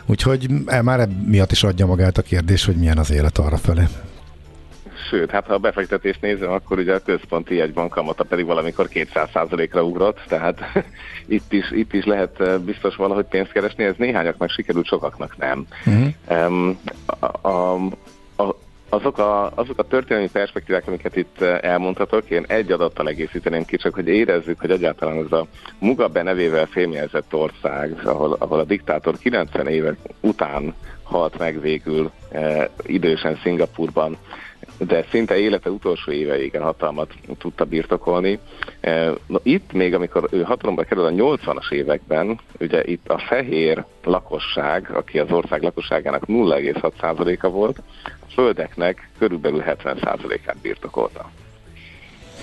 úgyhogy 0.05 0.47
e, 0.65 0.81
már 0.81 1.07
miatt 1.25 1.51
is 1.51 1.63
adja 1.63 1.85
magát 1.85 2.17
a 2.17 2.21
kérdés, 2.21 2.65
hogy 2.65 2.75
milyen 2.75 2.97
az 2.97 3.11
élet 3.11 3.37
arra 3.37 3.57
fele. 3.57 3.89
Sőt, 5.09 5.31
hát 5.31 5.45
ha 5.45 5.53
a 5.53 5.57
befektetést 5.57 6.21
nézem, 6.21 6.51
akkor 6.51 6.77
ugye 6.77 6.93
a 6.93 6.99
központi 6.99 7.55
jegybank 7.55 7.91
kamata 7.91 8.23
pedig 8.23 8.45
valamikor 8.45 8.87
200%-ra 8.93 9.83
ugrott, 9.83 10.19
tehát 10.27 10.59
itt 11.37 11.53
is, 11.53 11.71
itt 11.71 11.93
is 11.93 12.05
lehet 12.05 12.41
eh, 12.41 12.57
biztos 12.57 12.95
valahogy 12.95 13.25
pénzt 13.25 13.51
keresni, 13.51 13.83
ez 13.83 13.95
néhányaknak 13.97 14.49
sikerült, 14.49 14.85
sokaknak 14.85 15.37
nem. 15.37 15.65
Uh-huh. 15.85 16.47
Um, 16.47 16.79
a, 17.05 17.47
a, 17.47 17.77
azok 18.97 19.17
a, 19.17 19.51
azok 19.55 19.79
a 19.79 19.83
történelmi 19.83 20.29
perspektívák, 20.29 20.87
amiket 20.87 21.15
itt 21.15 21.41
eh, 21.41 21.57
elmondhatok, 21.61 22.29
én 22.29 22.45
egy 22.47 22.71
adattal 22.71 23.07
egészíteném 23.07 23.65
ki, 23.65 23.77
csak 23.77 23.93
hogy 23.93 24.07
érezzük, 24.07 24.59
hogy 24.59 24.71
egyáltalán 24.71 25.17
ez 25.25 25.31
a 25.31 25.47
Mugabe 25.79 26.23
nevével 26.23 26.65
fémjelzett 26.65 27.33
ország, 27.33 28.01
ahol, 28.05 28.35
ahol 28.39 28.59
a 28.59 28.63
diktátor 28.63 29.17
90 29.17 29.67
évek 29.67 29.97
után 30.19 30.75
halt 31.03 31.37
meg 31.37 31.61
végül 31.61 32.11
e, 32.31 32.69
idősen 32.85 33.39
Szingapurban, 33.43 34.17
de 34.77 35.05
szinte 35.09 35.37
élete 35.37 35.69
utolsó 35.69 36.11
éveig 36.11 36.55
a 36.55 36.63
hatalmat 36.63 37.13
tudta 37.37 37.65
birtokolni. 37.65 38.39
E, 38.79 39.13
no, 39.27 39.37
itt 39.43 39.71
még, 39.73 39.93
amikor 39.93 40.27
ő 40.31 40.41
hatalomba 40.41 40.83
kerül 40.83 41.05
a 41.05 41.11
80-as 41.11 41.71
években, 41.71 42.39
ugye 42.59 42.83
itt 42.83 43.09
a 43.09 43.17
fehér 43.17 43.85
lakosság, 44.03 44.91
aki 44.91 45.19
az 45.19 45.31
ország 45.31 45.61
lakosságának 45.61 46.23
0,6%-a 46.25 47.49
volt, 47.49 47.81
földeknek 48.33 49.09
körülbelül 49.17 49.63
70%-át 49.65 50.57
birtokolta. 50.61 51.31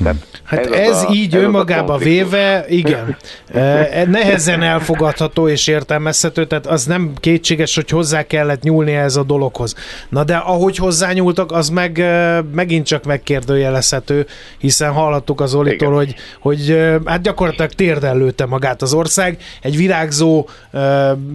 Tehát 0.02 0.16
hát 0.44 0.66
ez, 0.66 0.88
ez 0.88 1.02
a, 1.02 1.12
így 1.12 1.34
ez 1.34 1.42
önmagába 1.42 1.96
véve, 1.96 2.64
igen, 2.68 3.16
e, 3.52 4.04
nehezen 4.06 4.62
elfogadható 4.62 5.48
és 5.48 5.66
értelmezhető, 5.66 6.46
tehát 6.46 6.66
az 6.66 6.84
nem 6.84 7.12
kétséges, 7.20 7.74
hogy 7.74 7.90
hozzá 7.90 8.22
kellett 8.22 8.62
nyúlni 8.62 8.92
ez 8.92 9.16
a 9.16 9.22
dologhoz. 9.22 9.74
Na 10.08 10.24
de 10.24 10.36
ahogy 10.36 10.76
hozzányúltak, 10.76 11.52
az 11.52 11.68
meg 11.68 12.04
megint 12.52 12.86
csak 12.86 13.04
megkérdőjelezhető, 13.04 14.26
hiszen 14.58 14.92
hallottuk 14.92 15.40
az 15.40 15.54
Olitól, 15.54 15.94
hogy, 15.94 16.14
hogy 16.40 16.78
hát 17.04 17.22
gyakorlatilag 17.22 17.72
térdellőtte 17.72 18.46
magát 18.46 18.82
az 18.82 18.94
ország. 18.94 19.38
Egy 19.62 19.76
virágzó, 19.76 20.48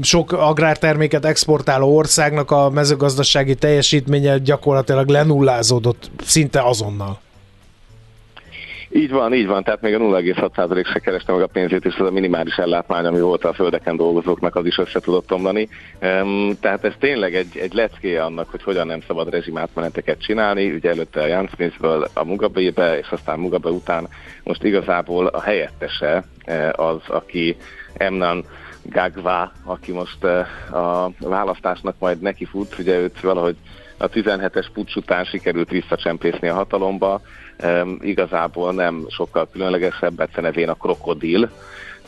sok 0.02 0.32
agrárterméket 0.32 1.26
exportáló 1.26 1.96
országnak 1.96 2.52
a 2.52 2.70
mezőgazdasági 2.70 3.56
teljesítménye 3.56 4.38
gyakorlatilag 4.38 5.08
lenullázódott 5.08 6.12
szinte 6.26 6.62
azonnal. 6.62 7.20
Így 8.92 9.12
van, 9.12 9.34
így 9.34 9.48
van, 9.48 9.64
tehát 9.64 9.82
még 9.82 9.94
a 9.94 9.98
0,6% 9.98 10.92
se 10.92 11.00
kereste 11.00 11.32
meg 11.32 11.42
a 11.42 11.48
pénzét, 11.48 11.86
és 11.86 11.96
az 11.96 12.08
a 12.08 12.12
minimális 12.12 12.58
ellátmány, 12.58 13.06
ami 13.06 13.20
volt 13.20 13.44
a 13.44 13.54
földeken 13.54 13.96
dolgozóknak, 13.96 14.56
az 14.56 14.66
is 14.66 14.78
össze 14.78 15.00
tudott 15.00 15.34
omlani. 15.34 15.70
Tehát 16.60 16.84
ez 16.84 16.94
tényleg 17.00 17.36
egy, 17.36 17.58
egy 17.58 17.74
lecké 17.74 18.18
annak, 18.18 18.50
hogy 18.50 18.64
hogyan 18.64 18.88
nem 18.88 19.02
szabad 19.08 19.30
rezsimátmeneteket 19.30 20.22
csinálni. 20.22 20.72
Ugye 20.72 20.90
előtte 20.90 21.22
a 21.22 21.26
Jan 21.26 21.50
Smithből 21.54 22.08
a 22.14 22.24
Mugabe-be, 22.24 22.98
és 22.98 23.08
aztán 23.10 23.40
Mugabe 23.40 23.70
után 23.70 24.08
most 24.44 24.64
igazából 24.64 25.26
a 25.26 25.42
helyettese 25.42 26.24
az, 26.72 27.02
aki 27.08 27.58
Emnan 27.94 28.46
Gagva, 28.84 29.52
aki 29.64 29.92
most 29.92 30.24
a 30.72 31.12
választásnak 31.20 31.96
majd 32.00 32.22
neki 32.22 32.46
fut, 32.46 32.80
ugye 32.80 33.00
őt 33.00 33.20
valahogy 33.20 33.56
a 34.00 34.10
17-es 34.10 34.66
pucs 34.74 34.96
után 34.96 35.24
sikerült 35.24 35.70
visszacsempészni 35.70 36.48
a 36.48 36.54
hatalomba, 36.54 37.22
um, 37.64 37.98
igazából 38.02 38.74
nem 38.74 39.06
sokkal 39.10 39.48
különlegesebb, 39.52 40.20
egyszerűen 40.20 40.70
a 40.70 40.74
krokodil, 40.74 41.50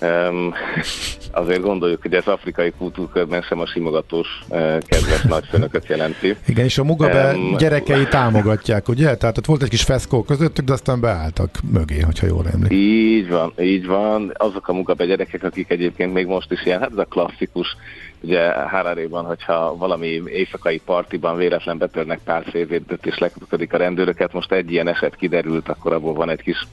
Um, 0.02 0.54
azért 1.32 1.62
gondoljuk, 1.62 2.02
hogy 2.02 2.14
ez 2.14 2.28
afrikai 2.28 2.72
kultúrkörben 2.78 3.42
sem 3.42 3.60
a 3.60 3.66
simogatós 3.66 4.28
uh, 4.48 4.78
kedves 4.78 5.22
nagyfőnököt 5.22 5.88
jelenti. 5.88 6.36
Igen, 6.48 6.66
és 6.66 6.78
a 6.78 6.84
Mugabe 6.84 7.34
um, 7.34 7.58
gyerekei 7.58 8.08
támogatják, 8.08 8.88
ugye? 8.88 9.16
Tehát 9.16 9.38
ott 9.38 9.46
volt 9.46 9.64
egy 9.64 9.70
kis 9.70 9.84
feszkó 9.84 10.24
közöttük, 10.24 10.66
de 10.66 10.74
aztán 10.74 11.00
beálltak 11.00 11.50
mögé, 11.72 12.00
hogyha 12.00 12.28
jól 12.28 12.46
emlékszem. 12.54 12.78
Így 12.78 13.30
van, 13.30 13.54
így 13.60 13.86
van. 13.86 14.32
Azok 14.38 14.68
a 14.68 14.74
Mugabe 14.74 15.06
gyerekek, 15.06 15.44
akik 15.44 15.70
egyébként 15.70 16.14
még 16.14 16.26
most 16.26 16.52
is 16.52 16.66
ilyen, 16.66 16.80
hát 16.80 16.92
ez 16.92 16.98
a 16.98 17.06
klasszikus 17.06 17.76
Ugye 18.22 18.52
Hararéban, 18.52 19.26
hogyha 19.26 19.78
valami 19.78 20.22
éjszakai 20.26 20.80
partiban 20.86 21.38
véletlen 21.38 21.78
betörnek 21.78 22.20
pár 22.24 22.44
szélvédőt 22.52 23.06
és 23.06 23.18
lekötödik 23.18 23.74
a 23.74 23.78
rendőröket, 23.78 24.34
most 24.34 24.52
egy 24.52 24.72
ilyen 24.72 24.88
eset 24.88 25.16
kiderült, 25.16 25.70
akkor 25.70 25.94
abból 25.94 26.14
van 26.14 26.30
egy 26.30 26.42
kis 26.42 26.68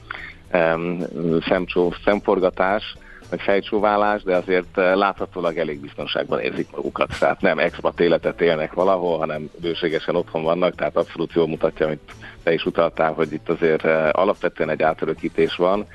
um, 0.53 0.99
szemcsó, 1.47 1.93
szemforgatás, 2.03 2.95
vagy 3.29 3.41
fejcsóválás, 3.41 4.23
de 4.23 4.35
azért 4.35 4.77
eh, 4.77 4.95
láthatólag 4.95 5.57
elég 5.57 5.79
biztonságban 5.79 6.39
érzik 6.39 6.67
magukat. 6.71 7.19
Tehát 7.19 7.41
nem 7.41 7.59
expat 7.59 7.99
életet 7.99 8.41
élnek 8.41 8.73
valahol, 8.73 9.17
hanem 9.17 9.49
bőségesen 9.61 10.15
otthon 10.15 10.43
vannak, 10.43 10.75
tehát 10.75 10.97
abszolút 10.97 11.33
jól 11.33 11.47
mutatja, 11.47 11.85
amit 11.85 12.13
te 12.43 12.53
is 12.53 12.65
utaltál, 12.65 13.13
hogy 13.13 13.33
itt 13.33 13.49
azért 13.49 13.85
eh, 13.85 14.09
alapvetően 14.11 14.69
egy 14.69 14.81
átörökítés 14.81 15.55
van, 15.55 15.87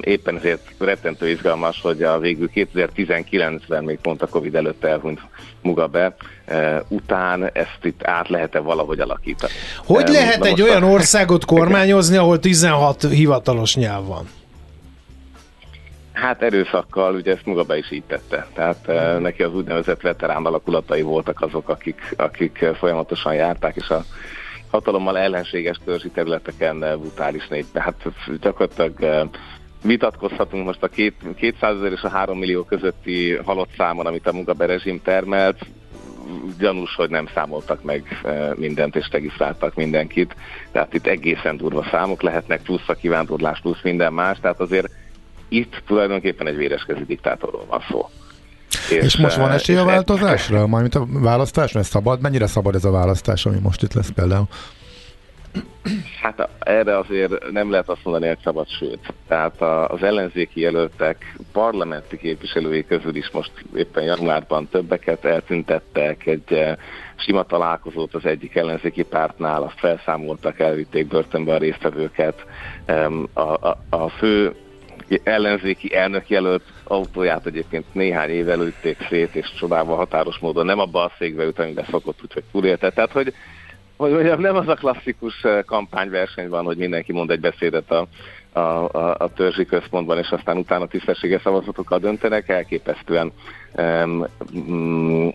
Éppen 0.00 0.36
ezért 0.36 0.62
rettentő 0.78 1.28
izgalmas, 1.28 1.80
hogy 1.80 2.02
a 2.02 2.18
végül 2.18 2.50
2019-ben, 2.54 3.84
még 3.84 3.98
pont 3.98 4.22
a 4.22 4.26
Covid 4.26 4.54
előtt 4.54 4.84
elhunyt 4.84 5.20
Mugabe, 5.62 6.16
e, 6.44 6.84
után 6.88 7.50
ezt 7.52 7.78
itt 7.82 8.04
át 8.04 8.28
lehet-e 8.28 8.58
valahogy 8.58 9.00
alakítani. 9.00 9.52
Hogy 9.84 10.08
lehet 10.08 10.44
egy 10.44 10.62
olyan 10.62 10.82
a... 10.82 10.86
országot 10.86 11.44
kormányozni, 11.54 12.16
ahol 12.16 12.38
16 12.38 13.02
hivatalos 13.02 13.76
nyelv 13.76 14.06
van? 14.06 14.28
Hát 16.12 16.42
erőszakkal, 16.42 17.14
ugye 17.14 17.32
ezt 17.32 17.46
Mugabe 17.46 17.76
is 17.76 17.90
így 17.90 18.02
tette. 18.06 18.46
Tehát 18.54 18.84
uh, 18.86 19.18
neki 19.18 19.42
az 19.42 19.54
úgynevezett 19.54 20.00
veterán 20.00 20.44
alakulatai 20.44 21.02
voltak 21.02 21.40
azok, 21.40 21.68
akik, 21.68 22.14
akik 22.16 22.64
folyamatosan 22.78 23.34
járták, 23.34 23.76
és 23.76 23.88
a 23.88 24.04
hatalommal 24.70 25.18
ellenséges 25.18 25.76
törzsi 25.84 26.08
területeken 26.08 26.78
brutális 26.78 27.48
négy. 27.48 27.66
Tehát 27.72 27.94
gyakorlatilag 28.40 29.28
vitatkozhatunk 29.86 30.64
most 30.64 30.82
a 30.82 30.88
két, 30.88 31.14
200 31.36 31.76
ezer 31.76 31.92
és 31.92 32.02
a 32.02 32.08
3 32.08 32.38
millió 32.38 32.64
közötti 32.64 33.36
halott 33.44 33.70
számon, 33.76 34.06
amit 34.06 34.26
a 34.26 34.32
Mugabe 34.32 34.66
rezsim 34.66 35.02
termelt, 35.02 35.58
gyanús, 36.58 36.94
hogy 36.94 37.10
nem 37.10 37.28
számoltak 37.34 37.82
meg 37.82 38.20
e, 38.24 38.54
mindent 38.56 38.96
és 38.96 39.08
regisztráltak 39.10 39.74
mindenkit. 39.74 40.34
Tehát 40.72 40.94
itt 40.94 41.06
egészen 41.06 41.56
durva 41.56 41.86
számok 41.90 42.22
lehetnek, 42.22 42.62
plusz 42.62 42.88
a 42.88 42.94
kivándorlás, 42.94 43.60
plusz 43.60 43.82
minden 43.82 44.12
más. 44.12 44.38
Tehát 44.40 44.60
azért 44.60 44.90
itt 45.48 45.82
tulajdonképpen 45.86 46.46
egy 46.46 46.56
véreskező 46.56 47.04
diktátorról 47.06 47.64
van 47.68 47.84
szó. 47.90 48.08
És, 48.90 49.04
és 49.04 49.16
most 49.16 49.36
van 49.36 49.52
esély 49.52 49.76
a 49.76 49.84
változásra? 49.84 50.66
Mármint 50.66 50.94
a 50.94 51.06
választásra? 51.08 51.80
Ez 51.80 51.86
szabad? 51.86 52.20
Mennyire 52.20 52.46
szabad 52.46 52.74
ez 52.74 52.84
a 52.84 52.90
választás, 52.90 53.46
ami 53.46 53.58
most 53.62 53.82
itt 53.82 53.92
lesz 53.92 54.10
például? 54.14 54.48
Hát 56.22 56.48
erre 56.58 56.98
azért 56.98 57.50
nem 57.50 57.70
lehet 57.70 57.88
azt 57.88 58.04
mondani, 58.04 58.26
hogy 58.26 58.38
szabad, 58.44 58.68
sőt. 58.68 59.12
Tehát 59.28 59.60
az 59.90 60.02
ellenzéki 60.02 60.60
jelöltek 60.60 61.36
parlamenti 61.52 62.16
képviselői 62.16 62.86
közül 62.86 63.16
is 63.16 63.30
most 63.30 63.52
éppen 63.76 64.04
januárban 64.04 64.68
többeket 64.68 65.24
eltüntettek, 65.24 66.26
egy 66.26 66.52
eh, 66.52 66.76
sima 67.16 67.42
találkozót 67.42 68.14
az 68.14 68.24
egyik 68.24 68.56
ellenzéki 68.56 69.02
pártnál, 69.02 69.62
azt 69.62 69.78
felszámoltak, 69.78 70.58
elvitték 70.58 71.06
börtönbe 71.06 71.54
a 71.54 71.58
résztvevőket. 71.58 72.44
A, 73.32 73.40
a, 73.40 73.78
a 73.90 74.08
fő 74.08 74.54
ellenzéki 75.22 75.94
elnök 75.94 76.28
jelölt 76.28 76.62
autóját 76.84 77.46
egyébként 77.46 77.84
néhány 77.92 78.30
éve 78.30 78.54
lőtték 78.54 79.06
szét, 79.08 79.34
és 79.34 79.52
csodával 79.58 79.96
határos 79.96 80.38
módon 80.38 80.66
nem 80.66 80.78
abba 80.78 81.02
a 81.02 81.12
székbe 81.18 81.44
ült, 81.44 81.58
amiben 81.58 81.86
szokott, 81.90 82.18
úgyhogy 82.22 82.44
túlélte. 82.52 82.90
Tehát, 82.90 83.12
hogy 83.12 83.34
hogy 83.96 84.12
mondjam, 84.12 84.40
nem 84.40 84.56
az 84.56 84.68
a 84.68 84.74
klasszikus 84.74 85.42
eh, 85.42 85.62
kampányverseny 85.62 86.48
van, 86.48 86.64
hogy 86.64 86.76
mindenki 86.76 87.12
mond 87.12 87.30
egy 87.30 87.40
beszédet 87.40 87.90
a, 87.90 88.06
a, 88.52 88.60
a, 88.60 89.14
a 89.18 89.32
törzsi 89.34 89.64
központban, 89.64 90.18
és 90.18 90.30
aztán 90.30 90.56
utána 90.56 90.86
tisztességes 90.86 91.42
szavazatokkal 91.42 91.98
döntenek, 91.98 92.48
elképesztően 92.48 93.32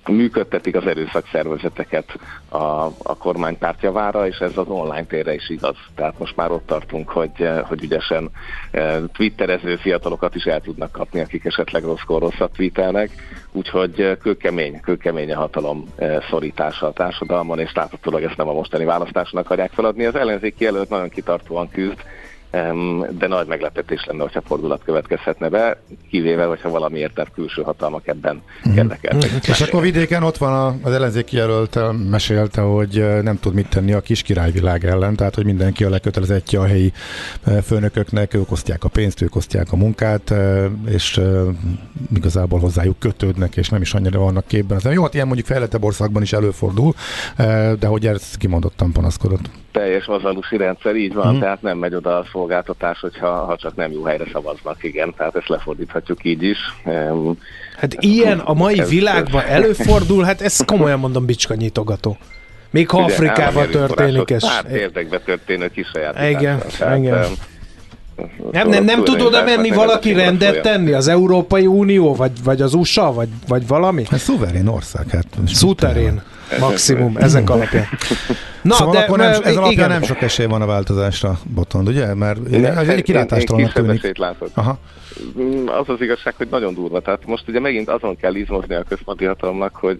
működtetik 0.07 0.75
az 0.75 0.87
erőszakszervezeteket 0.87 2.19
a, 2.49 2.85
a 2.85 3.17
kormánypárt 3.17 3.81
javára, 3.81 4.27
és 4.27 4.37
ez 4.37 4.57
az 4.57 4.67
online 4.67 5.05
térre 5.05 5.33
is 5.33 5.49
igaz. 5.49 5.75
Tehát 5.95 6.19
most 6.19 6.35
már 6.35 6.51
ott 6.51 6.65
tartunk, 6.65 7.09
hogy, 7.09 7.31
eh, 7.37 7.61
hogy 7.63 7.83
ügyesen 7.83 8.29
uh, 8.73 9.03
twitterező 9.13 9.75
fiatalokat 9.75 10.35
is 10.35 10.43
el 10.43 10.61
tudnak 10.61 10.91
kapni, 10.91 11.19
akik 11.19 11.45
esetleg 11.45 11.83
rosszkor 11.83 12.21
rosszat 12.21 12.51
tweetelnek, 12.51 13.09
úgyhogy 13.51 14.17
kőkemény, 14.21 14.79
kőkemény 14.79 15.33
a 15.33 15.37
hatalom 15.37 15.85
szorítása 16.29 16.87
a 16.87 16.93
társadalmon, 16.93 17.59
és 17.59 17.73
láthatólag 17.73 18.23
ezt 18.23 18.37
nem 18.37 18.47
a 18.47 18.53
mostani 18.53 18.85
választásnak 18.85 19.45
akarják 19.45 19.71
feladni. 19.71 20.05
Az 20.05 20.15
ellenzéki 20.15 20.63
jelölt 20.63 20.89
nagyon 20.89 21.09
kitartóan 21.09 21.69
küzd, 21.69 22.03
de 23.17 23.27
nagy 23.27 23.47
meglepetés 23.47 24.05
lenne, 24.05 24.21
hogyha 24.21 24.41
fordulat 24.41 24.83
következhetne 24.83 25.49
be, 25.49 25.81
kivéve, 26.09 26.45
hogyha 26.45 26.69
valamiért 26.69 27.13
tehát 27.13 27.31
külső 27.33 27.61
hatalmak 27.61 28.07
ebben 28.07 28.41
mm. 28.69 28.77
érdekeltek. 28.77 29.31
Mm. 29.31 29.37
És 29.41 29.61
akkor 29.61 29.81
vidéken 29.81 30.23
ott 30.23 30.37
van 30.37 30.79
az 30.83 30.91
ellenzéki 30.91 31.35
jelölt, 31.35 31.79
mesélte, 32.09 32.61
hogy 32.61 33.21
nem 33.21 33.39
tud 33.39 33.53
mit 33.53 33.69
tenni 33.69 33.93
a 33.93 34.01
kis 34.01 34.21
királyvilág 34.21 34.85
ellen, 34.85 35.15
tehát 35.15 35.35
hogy 35.35 35.45
mindenki 35.45 35.83
a 35.83 35.89
lekötelezettje 35.89 36.59
a 36.59 36.65
helyi 36.65 36.91
főnököknek, 37.63 38.33
ők 38.33 38.51
osztják 38.51 38.83
a 38.83 38.89
pénzt, 38.89 39.21
ők 39.21 39.35
osztják 39.35 39.71
a 39.71 39.75
munkát, 39.75 40.33
és 40.85 41.21
igazából 42.15 42.59
hozzájuk 42.59 42.99
kötődnek, 42.99 43.55
és 43.55 43.69
nem 43.69 43.81
is 43.81 43.93
annyira 43.93 44.19
vannak 44.19 44.47
képben. 44.47 44.79
Jó, 44.91 45.03
hát 45.03 45.13
ilyen 45.13 45.27
mondjuk 45.27 45.47
fejlettebb 45.47 45.83
országban 45.83 46.21
is 46.21 46.33
előfordul, 46.33 46.93
de 47.79 47.87
hogy 47.87 48.07
ezt 48.07 48.37
kimondottan 48.37 48.91
panaszkodott 48.91 49.49
teljes 49.71 50.05
vazalusi 50.05 50.57
rendszer, 50.57 50.95
így 50.95 51.13
van, 51.13 51.35
mm. 51.35 51.39
tehát 51.39 51.61
nem 51.61 51.77
megy 51.77 51.95
oda 51.95 52.17
a 52.17 52.25
szolgáltatás, 52.31 52.99
hogyha 52.99 53.45
ha 53.45 53.57
csak 53.57 53.75
nem 53.75 53.91
jó 53.91 54.03
helyre 54.03 54.25
szavaznak, 54.31 54.83
igen, 54.83 55.13
tehát 55.17 55.35
ezt 55.35 55.47
lefordíthatjuk 55.47 56.23
így 56.23 56.43
is. 56.43 56.57
Hát 57.77 57.93
ilyen 57.99 58.39
a 58.39 58.53
mai 58.53 58.79
ez, 58.79 58.89
világban 58.89 59.43
előfordul, 59.43 60.23
hát 60.23 60.41
ez 60.41 60.65
komolyan 60.65 60.99
mondom 60.99 61.25
bicskanyitogató. 61.25 62.17
Még 62.69 62.89
ha 62.89 63.03
Ugye, 63.03 63.13
Afrikában 63.13 63.69
történik 63.69 64.31
ez. 64.31 64.45
Hát 64.45 64.65
érdekbe 64.65 65.19
történő 65.19 65.67
kisaját. 65.67 66.29
Igen, 66.29 66.61
tehát, 66.77 66.97
igen. 66.97 67.25
Nem, 68.51 68.69
nem, 68.69 68.83
nem 68.83 69.03
tud 69.03 69.21
oda 69.21 69.43
menni 69.43 69.69
valaki 69.69 70.13
rendet 70.13 70.61
tenni? 70.61 70.91
Az 70.91 71.07
Európai 71.07 71.65
Unió, 71.65 72.15
vagy, 72.15 72.31
vagy 72.43 72.61
az 72.61 72.73
USA, 72.73 73.13
vagy, 73.13 73.29
vagy 73.47 73.67
valami? 73.67 74.03
Hát 74.09 74.19
szuverén 74.19 74.67
ország. 74.67 75.09
Hát 75.09 75.27
Szuterén 75.47 76.21
maximum, 76.59 77.17
ezek 77.17 77.49
alapján. 77.53 77.87
Na, 78.61 78.73
szóval 78.73 78.93
de, 78.93 78.99
akkor 78.99 79.17
nem, 79.17 79.29
ez 79.29 79.37
alapján 79.37 79.71
igen. 79.71 79.89
nem 79.89 80.03
sok 80.03 80.21
esély 80.21 80.45
van 80.45 80.61
a 80.61 80.65
változásra, 80.65 81.39
Botond, 81.53 81.87
ugye? 81.87 82.13
Mert 82.13 82.53
ez 82.53 82.87
egy 82.87 83.03
kilátástalannak 83.03 83.73
tűnik. 83.73 84.11
Aha. 84.53 84.77
Mm, 85.39 85.67
az 85.67 85.89
az 85.89 86.01
igazság, 86.01 86.33
hogy 86.37 86.47
nagyon 86.51 86.73
durva. 86.73 86.99
Tehát 86.99 87.25
most 87.25 87.47
ugye 87.47 87.59
megint 87.59 87.89
azon 87.89 88.15
kell 88.15 88.35
izmozni 88.35 88.75
a 88.75 88.83
központi 88.89 89.25
hatalomnak, 89.25 89.75
hogy 89.75 89.99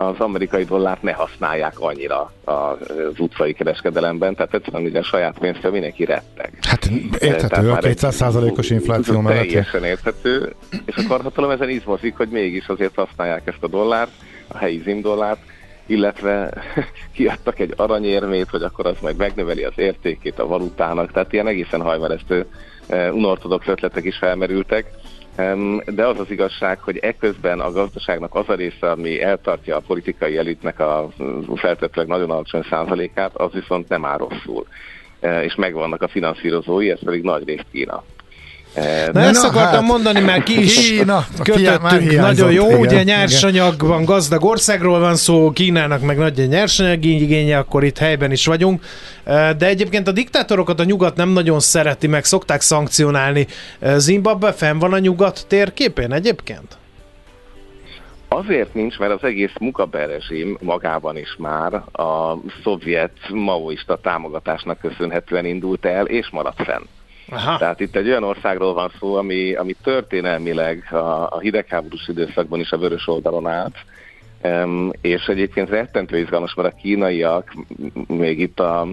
az 0.00 0.20
amerikai 0.20 0.64
dollárt 0.64 1.02
ne 1.02 1.12
használják 1.12 1.80
annyira 1.80 2.32
az 2.44 3.18
utcai 3.18 3.52
kereskedelemben, 3.52 4.34
tehát 4.34 4.54
egyszerűen 4.54 4.84
ugye 4.84 4.98
a 4.98 5.02
saját 5.02 5.38
pénztől 5.38 5.70
mindenki 5.70 6.04
retteg. 6.04 6.58
Hát 6.60 6.86
érthető, 7.18 7.70
a 7.70 7.78
200 7.78 8.36
os 8.36 8.70
infláció 8.70 9.20
mellett. 9.20 9.46
Teljesen 9.46 9.84
érthető, 9.84 10.54
és 10.84 10.96
a 10.96 11.02
karhatalom 11.08 11.50
ezen 11.50 11.68
izmozik, 11.68 12.16
hogy 12.16 12.28
mégis 12.28 12.66
azért 12.66 12.94
használják 12.94 13.46
ezt 13.46 13.62
a 13.62 13.68
dollárt, 13.68 14.10
a 14.48 14.58
helyi 14.58 14.80
zimdollárt, 14.84 15.40
illetve 15.86 16.52
kiadtak 17.14 17.58
egy 17.58 17.72
aranyérmét, 17.76 18.48
hogy 18.50 18.62
akkor 18.62 18.86
az 18.86 18.96
majd 19.00 19.16
megnöveli 19.16 19.62
az 19.62 19.74
értékét 19.76 20.38
a 20.38 20.46
valutának, 20.46 21.12
tehát 21.12 21.32
ilyen 21.32 21.46
egészen 21.46 21.82
hajmeresztő 21.82 22.46
e, 22.86 23.12
unortodox 23.12 23.66
ötletek 23.66 24.04
is 24.04 24.16
felmerültek. 24.16 24.90
De 25.86 26.06
az 26.06 26.18
az 26.18 26.30
igazság, 26.30 26.80
hogy 26.80 26.96
eközben 26.96 27.60
a 27.60 27.72
gazdaságnak 27.72 28.34
az 28.34 28.48
a 28.48 28.54
része, 28.54 28.90
ami 28.90 29.22
eltartja 29.22 29.76
a 29.76 29.82
politikai 29.86 30.36
elitnek 30.36 30.80
a 30.80 31.08
feltetőleg 31.54 32.08
nagyon 32.08 32.30
alacsony 32.30 32.62
százalékát, 32.70 33.36
az 33.36 33.52
viszont 33.52 33.88
nem 33.88 34.04
áll 34.04 34.18
rosszul. 34.18 34.66
És 35.42 35.54
megvannak 35.54 36.02
a 36.02 36.08
finanszírozói, 36.08 36.90
ez 36.90 37.04
pedig 37.04 37.22
nagy 37.22 37.44
részt 37.46 37.66
Kína. 37.72 38.04
Na, 38.74 39.12
Na 39.12 39.20
ezt 39.20 39.44
akartam 39.44 39.80
hát, 39.80 39.90
mondani, 39.90 40.20
mert 40.20 40.42
ki 40.42 40.62
is 40.62 40.88
Kína, 40.88 41.26
kötöttünk 41.42 42.16
nagyon 42.16 42.52
jó, 42.52 42.66
igen, 42.66 42.80
ugye 42.80 43.02
nyersanyagban 43.02 44.04
gazdag 44.04 44.44
országról 44.44 44.98
van 44.98 45.16
szó, 45.16 45.50
Kínának 45.50 46.00
meg 46.00 46.18
nagy 46.18 46.48
nyersanyag 46.48 47.04
igénye, 47.04 47.58
akkor 47.58 47.84
itt 47.84 47.98
helyben 47.98 48.30
is 48.30 48.46
vagyunk. 48.46 48.84
De 49.24 49.66
egyébként 49.66 50.08
a 50.08 50.12
diktátorokat 50.12 50.80
a 50.80 50.84
nyugat 50.84 51.16
nem 51.16 51.28
nagyon 51.28 51.60
szereti, 51.60 52.06
meg 52.06 52.24
szokták 52.24 52.60
szankcionálni. 52.60 53.46
Zimbabwe 53.96 54.52
fenn 54.52 54.78
van 54.78 54.92
a 54.92 54.98
nyugat 54.98 55.44
térképén 55.48 56.12
egyébként? 56.12 56.78
Azért 58.28 58.74
nincs, 58.74 58.98
mert 58.98 59.12
az 59.12 59.24
egész 59.24 59.52
Mugabe 59.60 60.06
rezsim 60.06 60.58
magában 60.60 61.16
is 61.16 61.36
már 61.38 61.74
a 61.92 62.38
szovjet 62.62 63.12
maoista 63.28 63.96
támogatásnak 63.96 64.78
köszönhetően 64.78 65.44
indult 65.44 65.84
el, 65.84 66.06
és 66.06 66.28
maradt 66.30 66.62
fenn. 66.62 66.82
Aha. 67.30 67.58
Tehát 67.58 67.80
itt 67.80 67.96
egy 67.96 68.08
olyan 68.08 68.24
országról 68.24 68.74
van 68.74 68.92
szó, 68.98 69.14
ami, 69.14 69.54
ami 69.54 69.76
történelmileg 69.82 70.88
a, 70.90 70.96
a 71.30 71.38
hidegháborús 71.40 72.08
időszakban 72.08 72.60
is 72.60 72.70
a 72.70 72.78
vörös 72.78 73.08
oldalon 73.08 73.46
állt, 73.46 73.76
um, 74.42 74.90
és 75.00 75.26
egyébként 75.26 75.68
rettentő 75.68 76.18
izgalmas, 76.18 76.54
mert 76.54 76.72
a 76.72 76.76
kínaiak 76.76 77.54
még 78.06 78.40
itt 78.40 78.60
a, 78.60 78.86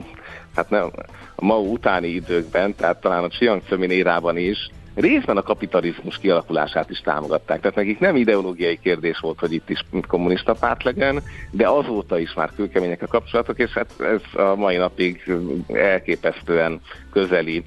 hát 0.55 0.69
nem, 0.69 0.91
a 1.35 1.45
Mao 1.45 1.61
utáni 1.61 2.07
időkben, 2.07 2.75
tehát 2.75 3.01
talán 3.01 3.23
a 3.23 3.29
Chiang 3.29 3.61
Tsemin 3.65 3.91
érában 3.91 4.37
is 4.37 4.69
részben 4.97 5.37
a 5.37 5.41
kapitalizmus 5.41 6.17
kialakulását 6.17 6.89
is 6.89 6.99
támogatták. 6.99 7.59
Tehát 7.59 7.75
nekik 7.75 7.99
nem 7.99 8.15
ideológiai 8.15 8.79
kérdés 8.79 9.19
volt, 9.19 9.39
hogy 9.39 9.53
itt 9.53 9.69
is 9.69 9.79
kommunista 10.07 10.53
párt 10.53 10.83
legyen, 10.83 11.23
de 11.51 11.67
azóta 11.67 12.19
is 12.19 12.33
már 12.33 12.51
kőkemények 12.55 13.01
a 13.01 13.07
kapcsolatok, 13.07 13.59
és 13.59 13.71
hát 13.71 13.93
ez 13.99 14.41
a 14.41 14.55
mai 14.55 14.77
napig 14.77 15.33
elképesztően 15.67 16.81
közeli 17.11 17.63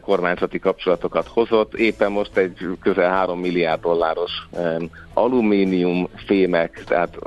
kormányzati 0.00 0.58
kapcsolatokat 0.58 1.26
hozott. 1.26 1.74
Éppen 1.74 2.12
most 2.12 2.36
egy 2.36 2.56
közel 2.80 3.10
3 3.10 3.40
milliárd 3.40 3.80
dolláros 3.80 4.32
alumínium 5.14 6.08
fémek, 6.26 6.84
tehát 6.86 7.18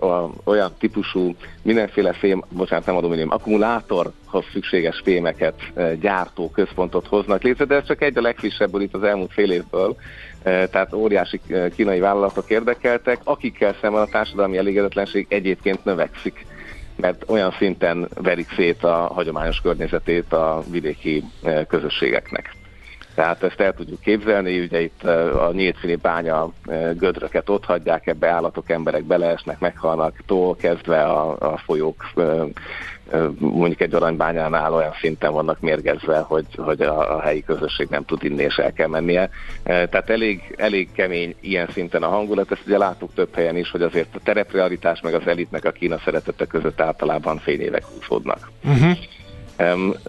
olyan 0.43 0.71
típusú 0.79 1.35
mindenféle 1.61 2.13
fém, 2.13 2.43
bocsánat, 2.49 2.85
nem 2.85 2.95
alumínium, 2.95 3.31
akkumulátorhoz 3.31 4.45
szükséges 4.51 5.01
fémeket 5.03 5.71
eh, 5.73 5.93
gyártó 6.01 6.49
központot 6.49 7.07
hoznak 7.07 7.41
létre, 7.41 7.65
de 7.65 7.75
ez 7.75 7.85
csak 7.85 8.01
egy 8.01 8.17
a 8.17 8.21
legfrissebből 8.21 8.81
itt 8.81 8.93
az 8.93 9.03
elmúlt 9.03 9.31
fél 9.31 9.51
évből, 9.51 9.95
eh, 10.43 10.67
tehát 10.71 10.93
óriási 10.93 11.41
kínai 11.75 11.99
vállalatok 11.99 12.49
érdekeltek, 12.49 13.19
akikkel 13.23 13.75
szemben 13.81 14.01
a 14.01 14.05
társadalmi 14.05 14.57
elégedetlenség 14.57 15.25
egyébként 15.29 15.85
növekszik 15.85 16.45
mert 16.97 17.23
olyan 17.27 17.51
szinten 17.51 18.07
verik 18.15 18.53
szét 18.55 18.83
a 18.83 18.95
hagyományos 19.13 19.61
környezetét 19.61 20.33
a 20.33 20.63
vidéki 20.71 21.23
eh, 21.43 21.65
közösségeknek. 21.67 22.55
Tehát 23.15 23.43
ezt 23.43 23.59
el 23.59 23.73
tudjuk 23.73 23.99
képzelni, 23.99 24.59
ugye 24.59 24.81
itt 24.81 25.03
eh, 25.03 25.43
a 25.43 25.51
nyíltszíni 25.51 25.95
bánya 25.95 26.51
eh, 26.65 26.91
gödröket 26.95 27.49
ott 27.49 27.65
hagyják, 27.65 28.07
ebbe 28.07 28.29
állatok, 28.29 28.69
emberek 28.69 29.03
beleesnek, 29.03 29.59
meghalnak, 29.59 30.21
tól 30.25 30.55
kezdve 30.55 31.03
a, 31.03 31.53
a 31.53 31.57
folyók 31.57 32.05
mondjuk 33.39 33.81
egy 33.81 33.93
aranybányánál 33.93 34.73
olyan 34.73 34.93
szinten 35.01 35.31
vannak 35.31 35.59
mérgezve, 35.59 36.17
hogy, 36.19 36.45
hogy 36.55 36.81
a, 36.81 37.15
a 37.15 37.21
helyi 37.21 37.43
közösség 37.43 37.87
nem 37.89 38.05
tud 38.05 38.23
inni 38.23 38.43
és 38.43 38.55
el 38.55 38.73
kell 38.73 38.87
mennie. 38.87 39.29
Tehát 39.63 40.09
elég, 40.09 40.55
elég 40.57 40.91
kemény 40.91 41.35
ilyen 41.39 41.67
szinten 41.71 42.03
a 42.03 42.07
hangulat, 42.07 42.51
ezt 42.51 42.65
ugye 42.65 42.77
láttuk 42.77 43.13
több 43.13 43.35
helyen 43.35 43.57
is, 43.57 43.71
hogy 43.71 43.81
azért 43.81 44.15
a 44.15 44.19
tereprealitás 44.23 45.01
meg 45.01 45.13
az 45.13 45.27
elitnek 45.27 45.65
a 45.65 45.71
Kína 45.71 45.97
szeretete 46.05 46.45
között 46.45 46.81
általában 46.81 47.37
fél 47.37 47.59
évek 47.59 47.83
húzódnak. 47.85 48.51
Uh-huh. 48.63 48.97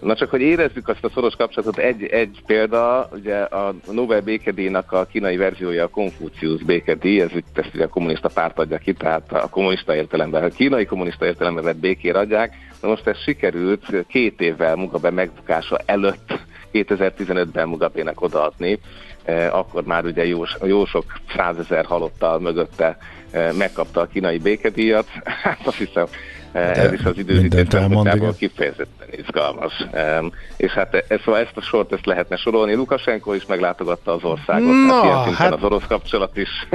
Na 0.01 0.15
csak, 0.15 0.29
hogy 0.29 0.41
érezzük 0.41 0.87
azt 0.87 1.03
a 1.03 1.09
szoros 1.09 1.35
kapcsolatot, 1.35 1.77
egy, 1.77 2.03
egy 2.03 2.41
példa, 2.45 3.09
ugye 3.13 3.37
a 3.37 3.73
Nobel 3.91 4.21
békedíjnak 4.21 4.91
a 4.91 5.05
kínai 5.05 5.37
verziója 5.37 5.83
a 5.83 5.87
Konfucius 5.87 6.63
békedíj, 6.63 7.21
ez 7.21 7.29
ezt 7.53 7.73
ugye 7.73 7.83
a 7.83 7.87
kommunista 7.87 8.29
párt 8.33 8.59
adja 8.59 8.77
ki, 8.77 8.93
tehát 8.93 9.33
a 9.33 9.49
kommunista 9.49 9.95
értelemben, 9.95 10.43
a 10.43 10.47
kínai 10.47 10.85
kommunista 10.85 11.25
értelemben 11.25 11.63
vett 11.63 11.77
békér 11.77 12.15
adják, 12.15 12.53
de 12.81 12.87
most 12.87 13.07
ez 13.07 13.17
sikerült 13.17 14.05
két 14.07 14.41
évvel 14.41 14.75
Mugabe 14.75 15.09
megbukása 15.09 15.79
előtt 15.85 16.39
2015-ben 16.73 17.67
Mugabe-nek 17.67 18.21
odaadni, 18.21 18.79
e, 19.23 19.51
akkor 19.51 19.83
már 19.83 20.05
ugye 20.05 20.25
jó, 20.25 20.43
jó 20.63 20.85
sok 20.85 21.05
százezer 21.35 21.85
halottal 21.85 22.39
mögötte 22.39 22.97
e, 23.31 23.53
megkapta 23.53 24.01
a 24.01 24.07
kínai 24.07 24.37
békedíjat, 24.37 25.07
hát 25.43 25.67
azt 25.67 25.77
hiszem 25.77 26.05
ez 26.51 26.93
is 26.93 27.03
az 27.03 27.17
időzítés 27.17 27.65
szempontjából 27.69 28.35
kifejezetten 28.35 29.07
izgalmas. 29.11 29.73
És 30.57 30.71
hát 30.71 31.05
e, 31.07 31.19
szóval 31.23 31.39
ezt 31.39 31.57
a 31.57 31.61
sort 31.61 31.93
ezt 31.93 32.05
lehetne 32.05 32.35
sorolni. 32.35 32.73
Lukasenko 32.73 33.33
is 33.33 33.45
meglátogatta 33.45 34.13
az 34.13 34.23
országot, 34.23 34.85
no, 34.87 35.01
hát, 35.01 35.33
hát 35.33 35.53
az 35.53 35.63
orosz 35.63 35.87
kapcsolat 35.87 36.37
is 36.37 36.67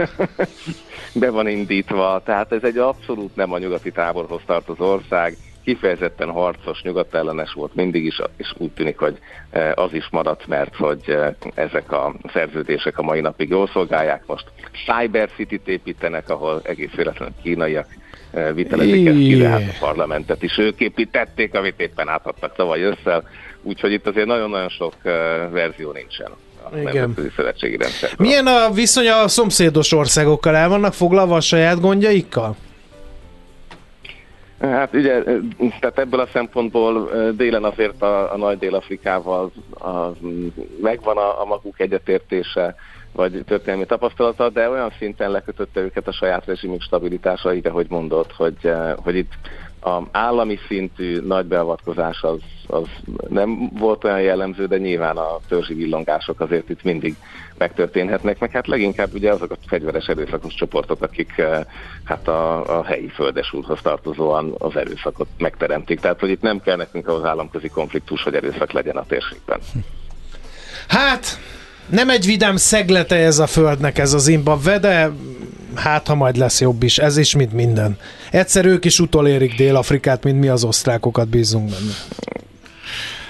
be 1.21 1.31
van 1.31 1.49
indítva, 1.49 2.23
tehát 2.25 2.53
ez 2.53 2.63
egy 2.63 2.79
abszolút 2.79 3.37
nem 3.37 3.53
a 3.53 3.59
nyugati 3.59 3.91
táborhoz 3.91 4.41
tartozó 4.47 4.85
ország, 4.85 5.37
kifejezetten 5.65 6.31
harcos, 6.31 6.83
nyugatellenes 6.83 7.53
volt 7.53 7.75
mindig 7.75 8.05
is, 8.05 8.21
és 8.37 8.55
úgy 8.59 8.71
tűnik, 8.71 8.99
hogy 8.99 9.19
e, 9.51 9.73
az 9.75 9.93
is 9.93 10.09
maradt, 10.11 10.47
mert 10.47 10.77
hogy 10.77 11.19
ezek 11.55 11.93
a 11.93 12.15
szerződések 12.33 12.99
a 12.99 13.03
mai 13.03 13.21
napig 13.21 13.49
jól 13.49 13.67
szolgálják. 13.73 14.23
Most 14.27 14.45
Cyber 14.87 15.29
City-t 15.37 15.69
építenek, 15.69 16.31
ahol 16.31 16.61
egész 16.65 16.93
véletlenül 16.93 17.35
kínaiak 17.43 17.87
vitelezik 18.55 19.07
ezt 19.07 19.17
ki, 19.17 19.45
hát 19.45 19.61
a 19.61 19.87
parlamentet 19.87 20.43
is 20.43 20.59
ők 20.59 20.81
építették, 20.81 21.55
amit 21.55 21.81
éppen 21.81 22.09
átadtak 22.09 22.55
tavaly 22.57 22.83
össze, 22.83 23.23
úgyhogy 23.63 23.93
itt 23.93 24.07
azért 24.07 24.27
nagyon-nagyon 24.27 24.69
sok 24.69 24.95
verzió 25.51 25.93
nincsen. 25.93 26.31
Igen. 26.77 27.15
Szövetségi 27.37 27.79
Milyen 28.19 28.47
a 28.47 28.71
viszony 28.71 29.09
a 29.09 29.29
szomszédos 29.29 29.93
országokkal? 29.93 30.57
El 30.57 30.69
vannak 30.69 30.95
foglalva 30.95 31.37
a 31.37 31.41
saját 31.41 31.81
gondjaikkal? 31.81 32.57
Hát 34.61 34.95
ugye, 34.95 35.23
tehát 35.81 35.99
ebből 35.99 36.21
a 36.21 36.29
szempontból 36.33 37.11
délen 37.37 37.65
azért 37.65 38.03
a, 38.03 38.33
a 38.33 38.37
nagy 38.37 38.59
Dél-Afrikával 38.59 39.53
a, 39.71 39.91
megvan 40.83 41.17
a, 41.17 41.41
a 41.41 41.45
maguk 41.45 41.81
egyetértése, 41.81 42.75
vagy 43.15 43.43
történelmi 43.47 43.87
tapasztalata, 43.87 44.51
de 44.51 44.69
olyan 44.69 44.93
szinten 44.99 45.31
lekötötte 45.31 45.81
őket 45.81 46.09
a 46.09 46.13
saját 46.13 46.47
rezsimük 46.47 46.83
stabilitása, 46.83 47.53
ide, 47.53 47.71
hogy 47.71 47.87
mondott, 47.89 48.33
hogy, 48.33 48.57
eh, 48.63 48.93
hogy 48.97 49.17
itt 49.17 49.33
a 49.81 50.03
állami 50.11 50.59
szintű 50.69 51.21
nagy 51.21 51.47
beavatkozás 51.47 52.23
az, 52.23 52.41
az 52.67 52.87
nem 53.29 53.71
volt 53.79 54.05
olyan 54.05 54.21
jellemző, 54.21 54.67
de 54.67 54.77
nyilván 54.77 55.17
a 55.17 55.39
törzsi 55.49 55.75
villongások 55.75 56.41
azért 56.41 56.71
itt 56.71 56.83
mindig 56.83 57.17
megtörténhetnek, 57.59 58.39
meg 58.39 58.51
hát 58.51 58.67
leginkább 58.67 59.15
ugye 59.15 59.33
azok 59.33 59.51
a 59.51 59.57
fegyveres 59.67 60.07
erőszakos 60.07 60.55
csoportok, 60.55 61.03
akik 61.03 61.39
eh, 61.39 61.61
hát 62.05 62.29
a, 62.29 62.79
a 62.79 62.85
helyi 62.85 63.09
földesúrhoz 63.09 63.81
tartozóan 63.83 64.55
az 64.59 64.77
erőszakot 64.77 65.29
megteremtik. 65.39 66.01
Tehát, 66.01 66.21
hogy 66.21 66.31
itt 66.31 66.43
nem 66.43 66.61
kell 66.61 66.77
nekünk 66.77 67.09
az 67.09 67.25
államközi 67.25 67.69
konfliktus, 67.69 68.23
hogy 68.23 68.35
erőszak 68.35 68.73
legyen 68.73 68.97
a 68.97 69.05
térségben. 69.07 69.61
Hát, 70.89 71.39
nem 71.87 72.11
egy 72.11 72.27
vidám 72.27 72.57
szeglete 72.57 73.17
ez 73.17 73.39
a 73.39 73.47
földnek, 73.47 73.99
ez 73.99 74.13
a 74.13 74.19
Zimbabwe, 74.19 74.79
de 74.79 75.11
hát 75.75 76.07
ha 76.07 76.15
majd 76.15 76.37
lesz 76.37 76.61
jobb 76.61 76.83
is, 76.83 76.99
ez 76.99 77.17
is, 77.17 77.35
mint 77.35 77.53
minden. 77.53 77.99
Egyszer 78.31 78.67
ők 78.67 78.85
is 78.85 79.01
utolérik 79.01 79.55
Dél-Afrikát, 79.55 80.25
mint 80.25 80.41
mi 80.41 80.49
az 80.49 80.65
osztrákokat 80.65 81.29
bízunk 81.29 81.71
benne. 81.71 81.93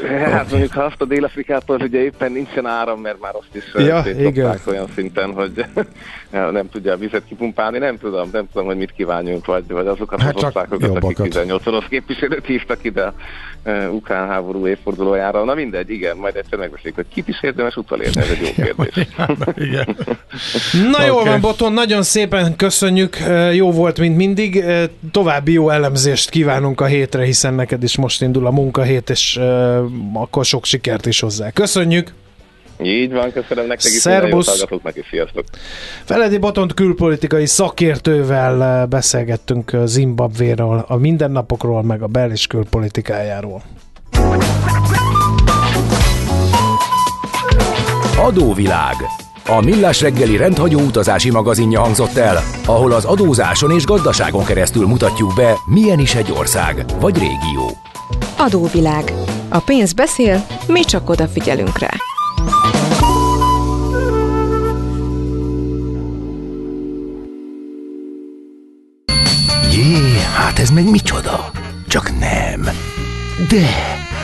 Hát 0.34 0.50
mondjuk, 0.50 0.72
ha 0.72 0.82
azt 0.82 1.00
a 1.00 1.04
Dél-Afrikától 1.04 1.80
ugye 1.80 2.02
éppen 2.02 2.32
nincsen 2.32 2.66
áram, 2.66 3.00
mert 3.00 3.20
már 3.20 3.34
azt 3.34 3.54
is 3.54 3.84
ja, 3.86 4.04
igen. 4.18 4.58
olyan 4.66 4.86
szinten, 4.94 5.32
hogy 5.32 5.64
nem 6.52 6.68
tudja 6.70 6.92
a 6.92 6.96
vizet 6.96 7.22
kipumpálni, 7.28 7.78
nem 7.78 7.98
tudom, 7.98 8.28
nem 8.32 8.48
tudom, 8.52 8.66
hogy 8.66 8.76
mit 8.76 8.92
kívánjunk, 8.92 9.46
vagy, 9.46 9.64
vagy 9.68 9.86
azokat 9.86 10.22
hát 10.22 10.36
az 10.36 10.44
osztrákokat, 10.44 10.96
akik 10.96 11.16
18 11.16 11.66
orosz 11.66 11.84
képviselőt 11.88 12.46
hívtak 12.46 12.84
ide 12.84 13.12
uh, 13.64 13.94
ukrán 13.94 14.28
háború 14.28 14.66
évfordulójára. 14.66 15.44
Na 15.44 15.54
mindegy, 15.54 15.90
igen, 15.90 16.16
majd 16.16 16.36
egyszer 16.36 16.58
megbeszéljük, 16.58 16.94
hogy 16.94 17.08
kit 17.14 17.28
is 17.28 17.42
érdemes 17.42 17.76
utolérni, 17.76 18.20
ez 18.20 18.28
egy 18.28 18.40
jó 18.56 18.64
kérdés. 18.64 19.06
igen. 19.56 19.96
Na 20.72 20.90
okay. 20.90 21.06
jól 21.06 21.24
van, 21.24 21.40
Boton, 21.40 21.72
nagyon 21.72 22.02
szépen 22.02 22.56
köszönjük, 22.56 23.16
jó 23.52 23.70
volt, 23.72 23.98
mint 23.98 24.16
mindig. 24.16 24.64
További 25.10 25.52
jó 25.52 25.70
elemzést 25.70 26.30
kívánunk 26.30 26.80
a 26.80 26.84
hétre, 26.84 27.24
hiszen 27.24 27.54
neked 27.54 27.82
is 27.82 27.96
most 27.96 28.22
indul 28.22 28.46
a 28.46 28.50
munkahét, 28.50 29.10
és 29.10 29.40
akkor 30.12 30.44
sok 30.44 30.64
sikert 30.64 31.06
is 31.06 31.20
hozzá. 31.20 31.50
Köszönjük! 31.50 32.12
Így 32.82 33.12
van, 33.12 33.32
köszönöm 33.32 33.66
nektek 33.66 33.92
is, 33.92 33.98
Szerbusz. 33.98 34.64
neki, 34.82 35.02
sziasztok! 35.10 35.44
Feledi 36.04 36.38
Botont 36.38 36.74
külpolitikai 36.74 37.46
szakértővel 37.46 38.62
eh, 38.64 38.86
beszélgettünk 38.86 39.72
eh, 39.72 39.86
Zimbabvéről, 39.86 40.84
a 40.88 40.96
mindennapokról, 40.96 41.82
meg 41.82 42.02
a 42.02 42.06
bel- 42.06 42.32
és 42.32 42.46
külpolitikájáról. 42.46 43.62
Adóvilág 48.16 48.94
a 49.46 49.60
Millás 49.60 50.00
reggeli 50.00 50.36
rendhagyó 50.36 50.80
utazási 50.80 51.30
magazinja 51.30 51.80
hangzott 51.80 52.16
el, 52.16 52.42
ahol 52.66 52.92
az 52.92 53.04
adózáson 53.04 53.70
és 53.70 53.84
gazdaságon 53.84 54.44
keresztül 54.44 54.86
mutatjuk 54.86 55.34
be, 55.34 55.54
milyen 55.66 55.98
is 55.98 56.14
egy 56.14 56.32
ország 56.32 56.84
vagy 57.00 57.18
régió. 57.18 57.70
Adóvilág. 58.38 59.12
A 59.54 59.60
pénz 59.60 59.92
beszél, 59.92 60.46
mi 60.66 60.80
csak 60.80 61.10
odafigyelünk 61.10 61.78
rá. 61.78 61.90
Jé, 69.72 70.18
hát 70.34 70.58
ez 70.58 70.70
meg 70.70 70.90
micsoda? 70.90 71.50
Csak 71.88 72.18
nem. 72.18 72.62
De, 73.48 73.68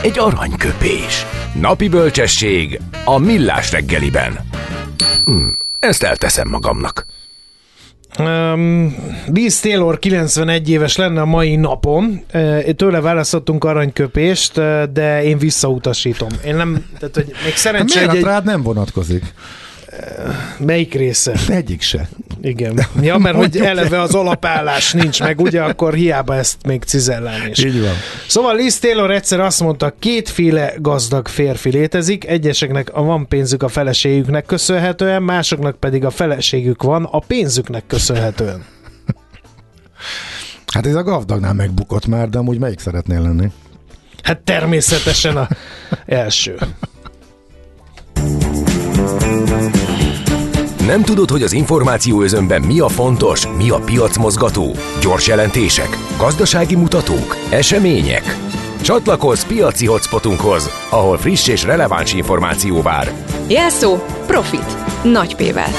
egy 0.01 0.19
aranyköpés. 0.19 1.25
Napi 1.59 1.89
bölcsesség 1.89 2.81
a 3.05 3.17
millás 3.17 3.71
reggeliben. 3.71 4.39
Hm, 5.25 5.47
ezt 5.79 6.03
elteszem 6.03 6.49
magamnak. 6.49 7.05
Um, 8.19 8.95
Liz 9.25 9.59
Taylor 9.59 9.99
91 9.99 10.69
éves 10.69 10.95
lenne 10.95 11.21
a 11.21 11.25
mai 11.25 11.55
napon. 11.55 12.21
Uh, 12.33 12.69
tőle 12.69 13.01
választottunk 13.01 13.63
aranyköpést, 13.63 14.57
uh, 14.57 14.83
de 14.83 15.23
én 15.23 15.37
visszautasítom. 15.37 16.29
Én 16.45 16.55
nem, 16.55 16.85
tehát 16.99 17.15
hogy 17.15 17.31
még 17.43 17.53
hát 17.81 18.15
egy... 18.15 18.23
rád 18.23 18.45
nem 18.45 18.61
vonatkozik? 18.63 19.33
Melyik 20.57 20.93
része? 20.93 21.33
Egyik 21.47 21.81
se. 21.81 22.09
Igen. 22.41 22.79
Ja, 23.01 23.17
mert 23.17 23.35
hogy 23.35 23.57
eleve 23.57 24.01
az 24.01 24.15
alapállás 24.15 24.93
nincs 24.93 25.19
meg, 25.19 25.41
ugye, 25.41 25.61
akkor 25.61 25.93
hiába 25.93 26.35
ezt 26.35 26.65
még 26.65 26.83
cizellálni 26.83 27.49
is. 27.49 27.63
Így 27.63 27.81
van. 27.81 27.93
Szóval 28.27 28.55
Liz 28.55 28.79
Taylor 28.79 29.11
egyszer 29.11 29.39
azt 29.39 29.59
mondta, 29.59 29.93
kétféle 29.99 30.73
gazdag 30.77 31.27
férfi 31.27 31.69
létezik, 31.69 32.27
egyeseknek 32.27 32.93
a 32.93 33.03
van 33.03 33.27
pénzük 33.27 33.63
a 33.63 33.67
feleségüknek 33.67 34.45
köszönhetően, 34.45 35.23
másoknak 35.23 35.75
pedig 35.75 36.05
a 36.05 36.09
feleségük 36.09 36.83
van 36.83 37.03
a 37.03 37.19
pénzüknek 37.19 37.83
köszönhetően. 37.87 38.65
Hát 40.73 40.85
ez 40.85 40.95
a 40.95 41.03
gazdagnál 41.03 41.53
megbukott 41.53 42.05
már, 42.07 42.29
de 42.29 42.37
amúgy 42.37 42.59
melyik 42.59 42.79
szeretnél 42.79 43.21
lenni? 43.21 43.51
Hát 44.23 44.39
természetesen 44.39 45.37
a 45.37 45.47
első. 46.05 46.55
Nem 50.91 51.03
tudod, 51.03 51.29
hogy 51.29 51.41
az 51.41 51.53
információ 51.53 52.21
özönben 52.21 52.61
mi 52.61 52.79
a 52.79 52.87
fontos, 52.87 53.47
mi 53.57 53.69
a 53.69 53.79
piacmozgató? 53.79 54.75
Gyors 55.01 55.27
jelentések, 55.27 55.97
gazdasági 56.17 56.75
mutatók, 56.75 57.37
események? 57.49 58.37
Csatlakozz 58.81 59.43
piaci 59.43 59.85
hotspotunkhoz, 59.85 60.69
ahol 60.89 61.17
friss 61.17 61.47
és 61.47 61.63
releváns 61.63 62.13
információ 62.13 62.81
vár. 62.81 63.11
Jelszó 63.47 63.97
Profit. 64.25 65.03
Nagy 65.03 65.35
P-vel. 65.35 65.69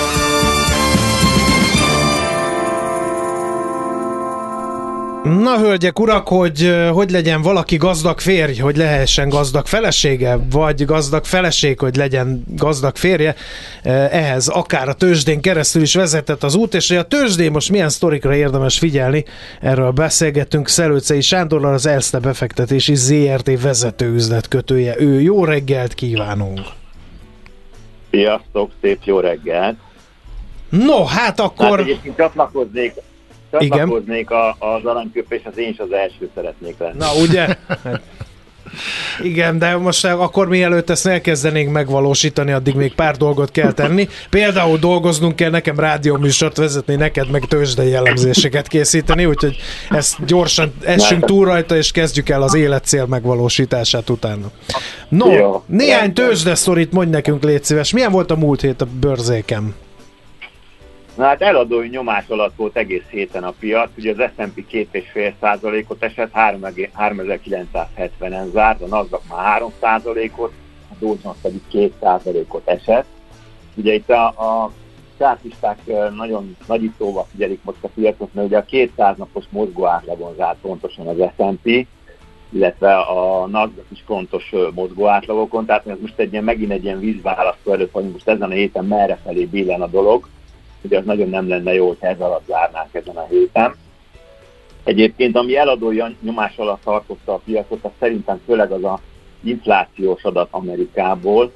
Na, 5.22 5.58
hölgyek, 5.58 5.98
urak, 5.98 6.28
hogy 6.28 6.74
hogy 6.92 7.10
legyen 7.10 7.42
valaki 7.42 7.76
gazdag 7.76 8.20
férj, 8.20 8.58
hogy 8.58 8.76
lehessen 8.76 9.28
gazdag 9.28 9.66
felesége, 9.66 10.38
vagy 10.50 10.84
gazdag 10.84 11.24
feleség, 11.24 11.78
hogy 11.78 11.96
legyen 11.96 12.44
gazdag 12.46 12.96
férje, 12.96 13.34
ehhez 13.82 14.48
akár 14.48 14.88
a 14.88 14.92
tőzsdén 14.92 15.40
keresztül 15.40 15.82
is 15.82 15.94
vezetett 15.94 16.42
az 16.42 16.54
út, 16.54 16.74
és 16.74 16.88
hogy 16.88 16.96
a 16.96 17.06
tőzsdén 17.06 17.50
most 17.50 17.70
milyen 17.70 17.88
sztorikra 17.88 18.34
érdemes 18.34 18.78
figyelni, 18.78 19.24
erről 19.60 19.90
beszélgettünk 19.90 20.68
Szelőcei 20.68 21.20
Sándorral, 21.20 21.74
az 21.74 21.86
Elszte 21.86 22.18
befektetési 22.18 22.94
ZRT 22.94 23.62
vezető 23.62 24.12
üzletkötője. 24.12 24.94
Ő 24.98 25.20
jó 25.20 25.44
reggelt 25.44 25.94
kívánunk! 25.94 26.60
Sziasztok, 28.10 28.70
szép 28.80 28.98
jó 29.04 29.20
reggelt! 29.20 29.76
No, 30.68 31.04
hát 31.04 31.40
akkor... 31.40 31.78
Hát 31.78 31.78
egyébként 31.78 32.16
csatlakoznék 32.16 32.92
csatlakoznék 33.52 34.30
a, 34.30 34.56
az 34.58 34.84
aranyköpés, 34.84 35.40
az 35.44 35.58
én 35.58 35.68
is 35.68 35.78
az 35.78 35.92
első 35.92 36.30
szeretnék 36.34 36.78
lenni. 36.78 36.96
Na, 36.98 37.06
ugye? 37.22 37.56
Igen, 39.22 39.58
de 39.58 39.76
most 39.76 40.04
akkor 40.04 40.48
mielőtt 40.48 40.90
ezt 40.90 41.06
elkezdenénk 41.06 41.72
megvalósítani, 41.72 42.52
addig 42.52 42.74
még 42.74 42.94
pár 42.94 43.16
dolgot 43.16 43.50
kell 43.50 43.72
tenni. 43.72 44.08
Például 44.30 44.78
dolgoznunk 44.78 45.36
kell 45.36 45.50
nekem 45.50 45.78
rádióműsort 45.78 46.56
vezetni, 46.56 46.94
neked 46.94 47.30
meg 47.30 47.44
tőzsdei 47.44 47.88
jellemzéseket 47.88 48.68
készíteni, 48.68 49.26
úgyhogy 49.26 49.56
ezt 49.90 50.24
gyorsan 50.26 50.72
essünk 50.84 51.24
túl 51.24 51.44
rajta, 51.44 51.76
és 51.76 51.90
kezdjük 51.90 52.28
el 52.28 52.42
az 52.42 52.54
életcél 52.54 53.06
megvalósítását 53.06 54.10
utána. 54.10 54.50
No, 55.08 55.32
Jó, 55.32 55.62
néhány 55.66 56.12
tőzsde 56.12 56.54
szorít 56.54 56.92
mondj 56.92 57.10
nekünk, 57.10 57.42
légy 57.42 57.64
szíves. 57.64 57.92
Milyen 57.92 58.12
volt 58.12 58.30
a 58.30 58.36
múlt 58.36 58.60
hét 58.60 58.80
a 58.80 58.86
bőrzékem? 59.00 59.74
Na 61.16 61.24
hát 61.24 61.42
eladói 61.42 61.88
nyomás 61.88 62.28
alatt 62.28 62.56
volt 62.56 62.76
egész 62.76 63.06
héten 63.10 63.44
a 63.44 63.54
piac, 63.58 63.90
ugye 63.96 64.12
az 64.12 64.30
S&P 64.36 64.64
2,5%-ot 64.70 66.02
esett, 66.02 66.30
3970-en 66.34 68.50
zárt, 68.52 68.82
a 68.82 68.86
NASDAQ 68.86 69.22
már 69.28 69.62
3%-ot, 69.82 70.52
a 70.90 70.94
Dow 70.98 71.16
Jones 71.22 71.38
pedig 71.42 71.60
2%-ot 71.72 72.68
esett. 72.68 73.06
Ugye 73.74 73.94
itt 73.94 74.10
a, 74.10 74.26
a 74.26 74.70
csártisták 75.18 75.78
nagyon 76.14 76.56
nagyítóval 76.66 77.26
figyelik 77.30 77.64
most 77.64 77.84
a 77.84 77.88
piacot, 77.88 78.34
mert 78.34 78.46
ugye 78.46 78.58
a 78.58 78.64
200 78.64 79.16
napos 79.16 79.44
mozgó 79.50 79.86
átlagon 79.86 80.34
zárt 80.34 80.58
pontosan 80.60 81.06
az 81.06 81.30
S&P, 81.36 81.86
illetve 82.50 82.98
a 82.98 83.46
NASDAQ 83.46 83.86
is 83.92 84.02
fontos 84.06 84.52
mozgó 84.74 85.06
átlagokon, 85.06 85.66
tehát 85.66 85.86
ez 85.86 85.98
most 86.00 86.18
egy 86.18 86.32
ilyen, 86.32 86.44
megint 86.44 86.72
egy 86.72 86.84
ilyen 86.84 87.00
vízválasztó 87.00 87.72
előtt 87.72 87.92
hogy 87.92 88.10
most 88.10 88.28
ezen 88.28 88.50
a 88.50 88.54
héten 88.54 88.84
merre 88.84 89.18
felé 89.24 89.44
billen 89.44 89.82
a 89.82 89.86
dolog 89.86 90.28
hogy 90.82 90.94
az 90.94 91.04
nagyon 91.04 91.28
nem 91.28 91.48
lenne 91.48 91.74
jó, 91.74 91.86
hogy 91.86 91.96
ez 92.00 92.20
alatt 92.20 92.46
zárnánk 92.46 92.94
ezen 92.94 93.16
a 93.16 93.26
héten. 93.30 93.74
Egyébként, 94.84 95.36
ami 95.36 95.56
eladói 95.56 96.02
nyomás 96.20 96.56
alatt 96.56 96.82
tartotta 96.84 97.34
a 97.34 97.40
piacot, 97.44 97.84
az 97.84 97.90
szerintem 97.98 98.40
főleg 98.46 98.70
az 98.70 98.84
a 98.84 99.00
inflációs 99.44 100.22
adat 100.22 100.48
Amerikából, 100.50 101.52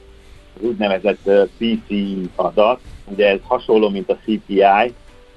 az 0.57 0.63
úgynevezett 0.63 1.31
PCI 1.59 2.31
adat, 2.35 2.81
ugye 3.05 3.29
ez 3.29 3.39
hasonló, 3.43 3.89
mint 3.89 4.11
a 4.11 4.17
CPI, 4.17 4.95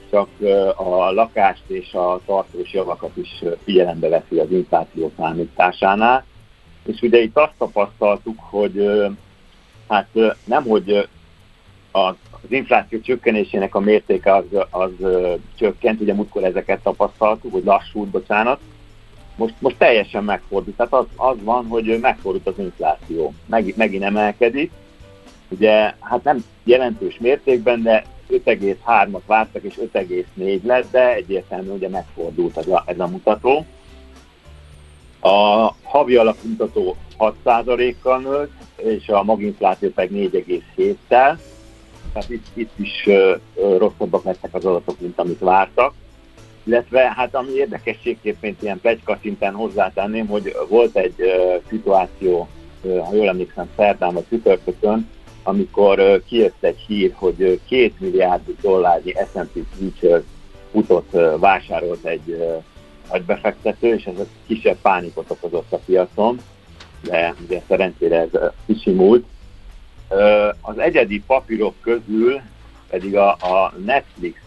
csak 0.10 0.28
a 0.76 1.12
lakást 1.12 1.64
és 1.68 1.94
a 1.94 2.22
tartós 2.26 2.74
javakat 2.74 3.18
is 3.18 3.44
figyelembe 3.64 4.10
veszi 4.10 4.40
az 4.40 4.52
infláció 4.52 5.12
számításánál. 5.18 6.26
És 6.86 7.02
ugye 7.02 7.22
itt 7.22 7.38
azt 7.38 7.54
tapasztaltuk, 7.58 8.40
hogy 8.40 8.86
hát 9.88 10.08
nem, 10.46 10.64
hogy 10.64 11.08
a 11.92 12.14
az 12.44 12.52
infláció 12.52 13.00
csökkenésének 13.00 13.76
a 13.76 13.80
mértéke 13.80 14.36
az, 14.36 14.46
az 14.70 14.92
csökkent, 15.58 16.02
ugye 16.02 16.14
múltkor 16.14 16.44
ezeket 16.44 16.80
tapasztaltuk, 16.80 17.52
hogy 17.52 17.64
lassult, 17.64 18.10
bocsánat, 18.10 18.60
most, 19.36 19.54
most 19.60 19.76
teljesen 19.78 20.24
megfordult. 20.24 20.76
Tehát 20.76 20.94
az, 20.94 21.06
az 21.16 21.38
van, 21.44 21.66
hogy 21.68 21.98
megfordult 22.02 22.48
az 22.48 22.54
infláció. 22.58 23.34
Meg, 23.46 23.74
megint 23.78 24.04
emelkedik. 24.04 24.72
Ugye, 25.50 25.94
hát 26.00 26.24
nem 26.24 26.44
jelentős 26.64 27.18
mértékben, 27.20 27.82
de 27.82 28.06
5,3-at 28.30 29.22
vártak, 29.26 29.64
és 29.64 29.80
5,4 29.94 30.62
lett, 30.64 30.92
de 30.92 31.14
egyértelműen 31.14 31.76
ugye 31.76 31.90
megfordult 31.90 32.58
ez 32.58 32.68
a, 32.68 32.84
ez 32.86 33.00
a 33.00 33.08
mutató. 33.08 33.66
A 35.20 35.68
havi 35.84 36.16
alapú 36.16 36.48
mutató 36.48 36.96
6%-kal 37.20 38.20
nőtt, 38.20 38.52
és 38.76 39.08
a 39.08 39.24
maginfláció 39.24 39.90
pedig 39.90 40.32
4,7-tel 40.32 41.38
tehát 42.14 42.30
itt, 42.30 42.46
itt 42.54 42.80
is 42.80 43.06
uh, 43.06 43.78
rosszabbak 43.78 44.24
lettek 44.24 44.54
az 44.54 44.66
adatok, 44.66 45.00
mint 45.00 45.20
amit 45.20 45.40
vártak. 45.40 45.94
Illetve 46.64 47.14
hát 47.16 47.36
ami 47.36 47.52
érdekességképpen 47.52 48.58
ilyen 48.62 48.80
pegyka 48.82 49.18
szinten 49.22 49.54
hozzátenném, 49.54 50.28
hogy 50.28 50.56
volt 50.70 50.96
egy 50.96 51.16
uh, 51.18 51.64
szituáció, 51.70 52.48
uh, 52.82 53.06
ha 53.06 53.16
jól 53.16 53.28
emlékszem, 53.28 53.70
szerdán 53.76 54.14
vagy 54.14 54.26
csütörtökön, 54.30 55.10
amikor 55.44 56.00
uh, 56.00 56.24
kijött 56.28 56.64
egy 56.64 56.80
hír, 56.88 57.14
hogy 57.16 57.60
két 57.68 58.00
milliárd 58.00 58.42
dollárnyi 58.62 59.12
S&P 59.12 59.66
Future 59.78 60.24
futott 60.72 61.10
uh, 61.12 61.40
vásárolt 61.40 62.06
egy 62.06 62.28
uh, 62.28 62.64
nagy 63.12 63.24
befektető, 63.24 63.94
és 63.94 64.06
ez 64.06 64.26
kisebb 64.48 64.78
pánikot 64.82 65.32
okozott 65.32 65.74
a 65.74 65.80
piacon, 65.86 66.40
de 67.04 67.36
ugye 67.46 67.62
szerencsére 67.68 68.20
ez 68.20 68.52
kisimult. 68.66 69.26
Az 70.62 70.78
egyedi 70.78 71.24
papírok 71.28 71.76
közül 71.82 72.42
pedig 72.90 73.16
a, 73.16 73.30
a 73.30 73.74
Netflix 73.86 74.40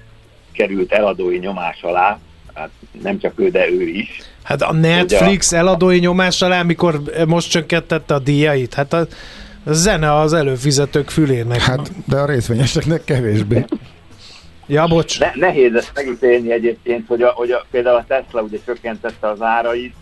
került 0.53 0.93
eladói 0.93 1.39
nyomás 1.39 1.83
alá, 1.83 2.19
hát 2.55 2.71
nem 3.03 3.19
csak 3.19 3.33
ő, 3.37 3.49
de 3.51 3.69
ő 3.69 3.89
is. 3.89 4.21
Hát 4.43 4.63
a 4.63 4.73
Netflix 4.73 5.53
a... 5.53 5.57
eladói 5.57 5.99
nyomás 5.99 6.43
alá, 6.43 6.63
mikor 6.63 7.03
most 7.27 7.51
csökkentette 7.51 8.15
a 8.15 8.19
díjait, 8.19 8.75
hát 8.75 8.93
a, 8.93 9.07
a 9.65 9.73
zene 9.73 10.15
az 10.15 10.33
előfizetők 10.33 11.11
fülének. 11.11 11.61
Hát, 11.61 11.91
de 12.07 12.17
a 12.17 12.27
részvényeseknek 12.27 13.05
kevésbé. 13.05 13.65
Ja, 14.67 14.87
bocs. 14.87 15.21
Ne, 15.21 15.33
nehéz 15.35 15.75
ezt 15.75 15.91
megítélni 15.95 16.53
egyébként, 16.53 17.07
hogy, 17.07 17.23
a, 17.23 17.29
hogy 17.29 17.51
a, 17.51 17.65
például 17.71 17.97
a 17.97 18.05
Tesla 18.09 18.43
ugye 18.43 18.59
csökkentette 18.67 19.29
az 19.29 19.43
árait, 19.43 19.95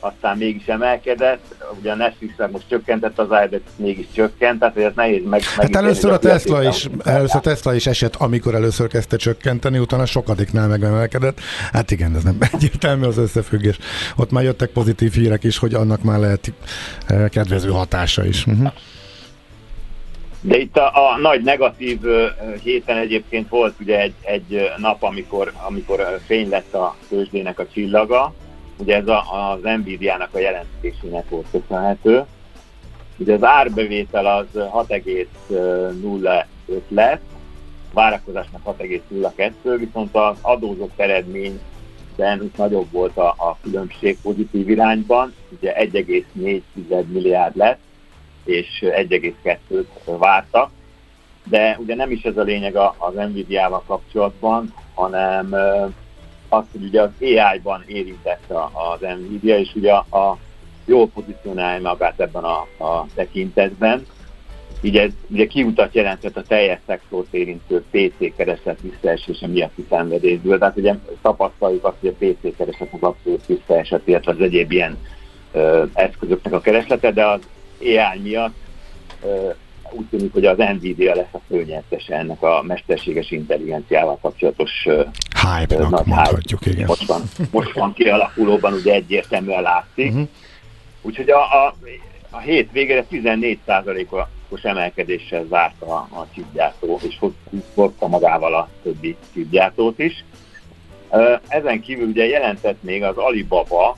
aztán 0.00 0.36
mégis 0.36 0.66
emelkedett, 0.66 1.54
ugye 1.78 1.92
a 1.92 1.94
netflix 1.94 2.34
most 2.52 2.68
csökkentett 2.68 3.18
az 3.18 3.28
de 3.28 3.60
mégis 3.76 4.06
csökkent, 4.14 4.58
tehát 4.58 4.76
ez 4.76 4.92
nehéz 4.94 5.22
meg... 5.28 5.42
Hát 5.42 5.76
először 5.76 6.12
a, 6.12 6.18
Tesla 6.18 6.62
is, 6.62 6.88
először 7.04 7.36
a 7.36 7.40
Tesla 7.40 7.74
is 7.74 7.86
esett, 7.86 8.14
amikor 8.16 8.54
először 8.54 8.88
kezdte 8.88 9.16
csökkenteni, 9.16 9.78
utána 9.78 10.06
sokadiknál 10.06 10.68
megemelkedett. 10.68 11.40
Hát 11.72 11.90
igen, 11.90 12.16
ez 12.16 12.22
nem 12.22 12.36
egyértelmű 12.52 13.06
az 13.06 13.18
összefüggés. 13.18 13.78
Ott 14.16 14.30
már 14.30 14.44
jöttek 14.44 14.70
pozitív 14.70 15.12
hírek 15.12 15.44
is, 15.44 15.58
hogy 15.58 15.74
annak 15.74 16.02
már 16.02 16.18
lehet 16.18 16.52
eh, 17.06 17.28
kedvező 17.28 17.70
hatása 17.70 18.24
is. 18.24 18.46
Uh-huh. 18.46 18.72
De 20.40 20.56
itt 20.56 20.76
a, 20.76 21.12
a 21.12 21.18
nagy 21.18 21.42
negatív 21.42 22.00
héten 22.62 22.96
egyébként 22.96 23.48
volt 23.48 23.74
ugye 23.80 24.00
egy, 24.00 24.14
egy 24.20 24.70
nap, 24.76 25.02
amikor, 25.02 25.52
amikor 25.66 26.18
fény 26.26 26.48
lett 26.48 26.74
a 26.74 26.96
tőzsdének 27.08 27.58
a 27.58 27.66
csillaga, 27.72 28.34
ugye 28.78 28.96
ez 28.96 29.08
a, 29.08 29.24
az 29.52 29.60
Nvidia-nak 29.62 30.34
a 30.34 30.38
jelentésének 30.38 31.28
volt 31.28 31.46
köszönhető. 31.50 32.24
Ugye 33.16 33.34
az 33.34 33.44
árbevétel 33.44 34.26
az 34.26 34.46
6,05 34.54 36.44
lett, 36.88 37.22
várakozásnak 37.92 38.78
6,02, 38.78 39.76
viszont 39.78 40.16
az 40.16 40.36
adózott 40.40 41.00
eredményben 41.00 42.42
itt 42.42 42.56
nagyobb 42.56 42.90
volt 42.90 43.16
a, 43.16 43.28
a 43.28 43.56
különbség 43.62 44.18
pozitív 44.22 44.68
irányban, 44.68 45.34
ugye 45.58 45.74
1,4 45.78 46.62
milliárd 47.06 47.56
lett, 47.56 47.78
és 48.44 48.66
1,2-t 48.80 49.84
vártak. 50.04 50.70
De 51.44 51.76
ugye 51.80 51.94
nem 51.94 52.10
is 52.10 52.22
ez 52.22 52.36
a 52.36 52.42
lényeg 52.42 52.76
az 52.76 53.14
Nvidia-val 53.14 53.82
kapcsolatban, 53.86 54.74
hanem 54.94 55.54
azt, 56.48 56.66
hogy 56.72 56.84
ugye 56.84 57.02
az 57.02 57.10
AI-ban 57.20 57.84
érintett 57.86 58.52
az 58.72 59.00
Nvidia, 59.00 59.58
és 59.58 59.70
ugye 59.74 59.92
a 59.92 60.38
jól 60.84 61.08
pozícionálja 61.08 61.80
magát 61.80 62.20
ebben 62.20 62.44
a, 62.44 62.84
a 62.84 63.06
tekintetben. 63.14 64.06
Így 64.80 64.96
ez 64.96 65.10
ugye 65.28 65.46
kiutat 65.46 65.94
jelentett 65.94 66.36
a 66.36 66.42
teljes 66.42 66.78
szektort 66.86 67.34
érintő 67.34 67.84
PC 67.90 68.36
kereslet 68.36 68.80
visszaesése 68.80 69.46
miatti 69.46 69.86
szenvedésből. 69.88 70.58
Tehát 70.58 70.76
ugye 70.76 70.94
tapasztaljuk 71.22 71.84
azt, 71.84 71.96
hogy 72.00 72.16
a 72.18 72.24
PC 72.24 72.56
kereslet 72.56 72.88
az 72.92 73.02
abszolút 73.02 73.46
visszaesett, 73.46 74.08
illetve 74.08 74.32
az 74.32 74.40
egyéb 74.40 74.72
ilyen 74.72 74.98
ö, 75.52 75.84
eszközöknek 75.92 76.52
a 76.52 76.60
kereslete, 76.60 77.12
de 77.12 77.26
az 77.26 77.40
AI 77.80 78.20
miatt 78.22 78.54
ö, 79.24 79.50
úgy 79.92 80.06
tűnik, 80.06 80.32
hogy 80.32 80.44
az 80.44 80.56
Nvidia 80.56 81.14
lesz 81.14 81.32
a 81.32 81.40
főnyertese 81.48 82.14
ennek 82.14 82.42
a 82.42 82.62
mesterséges 82.62 83.30
intelligenciával 83.30 84.18
kapcsolatos 84.22 84.86
hype-nak 85.58 86.06
mondhatjuk, 86.06 86.66
igen. 86.66 86.86
Most 86.86 87.06
van, 87.06 87.22
most 87.50 87.72
van 87.72 87.92
kialakulóban, 87.92 88.72
ugye 88.72 88.92
egyértelműen 88.92 89.62
látszik. 89.62 90.10
Uh-huh. 90.10 90.28
Úgyhogy 91.02 91.30
a, 91.30 91.66
a, 91.66 91.74
a 92.30 92.38
hét 92.38 92.72
végére 92.72 93.04
14%-os 93.10 94.62
emelkedéssel 94.62 95.44
zárt 95.48 95.82
a, 95.82 95.92
a 95.94 96.26
csipgyártó, 96.34 97.00
és 97.08 97.18
hozta 97.74 98.06
magával 98.06 98.54
a 98.54 98.68
többi 98.82 99.16
csipgyártót 99.32 99.98
is. 99.98 100.24
Ezen 101.48 101.80
kívül 101.80 102.08
ugye 102.08 102.26
jelentett 102.26 102.82
még 102.82 103.02
az 103.02 103.16
Alibaba 103.16 103.96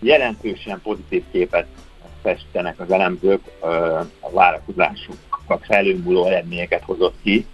jelentősen 0.00 0.80
pozitív 0.82 1.22
képet 1.32 1.66
festenek 2.24 2.80
az 2.80 2.90
elemzők, 2.90 3.40
a 4.20 4.30
várakozásokat 4.30 5.64
felülmúló 5.64 6.26
eredményeket 6.26 6.82
hozott 6.82 7.14
ki. 7.22 7.46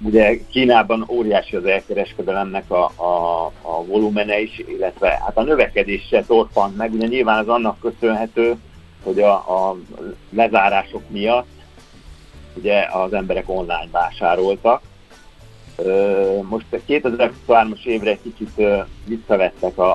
Ugye 0.00 0.38
Kínában 0.50 1.04
óriási 1.08 1.56
az 1.56 1.64
elkereskedelemnek 1.64 2.70
a, 2.70 2.84
a, 2.84 3.44
a 3.60 3.84
volumene 3.84 4.40
is, 4.40 4.58
illetve 4.58 5.08
hát 5.08 5.36
a 5.36 5.42
növekedés 5.42 6.06
se 6.10 6.24
torpant 6.24 6.76
meg, 6.76 6.92
ugye 6.92 7.06
nyilván 7.06 7.38
az 7.38 7.48
annak 7.48 7.80
köszönhető, 7.80 8.56
hogy 9.02 9.20
a, 9.20 9.32
a 9.32 9.76
lezárások 10.30 11.10
miatt 11.10 11.56
ugye 12.54 12.86
az 12.92 13.12
emberek 13.12 13.48
online 13.48 13.88
vásároltak, 13.90 14.82
Most 16.48 16.66
a 16.70 16.76
2023-as 16.88 17.84
évre 17.84 18.18
kicsit 18.22 18.62
visszavettek 19.04 19.78
a, 19.78 19.92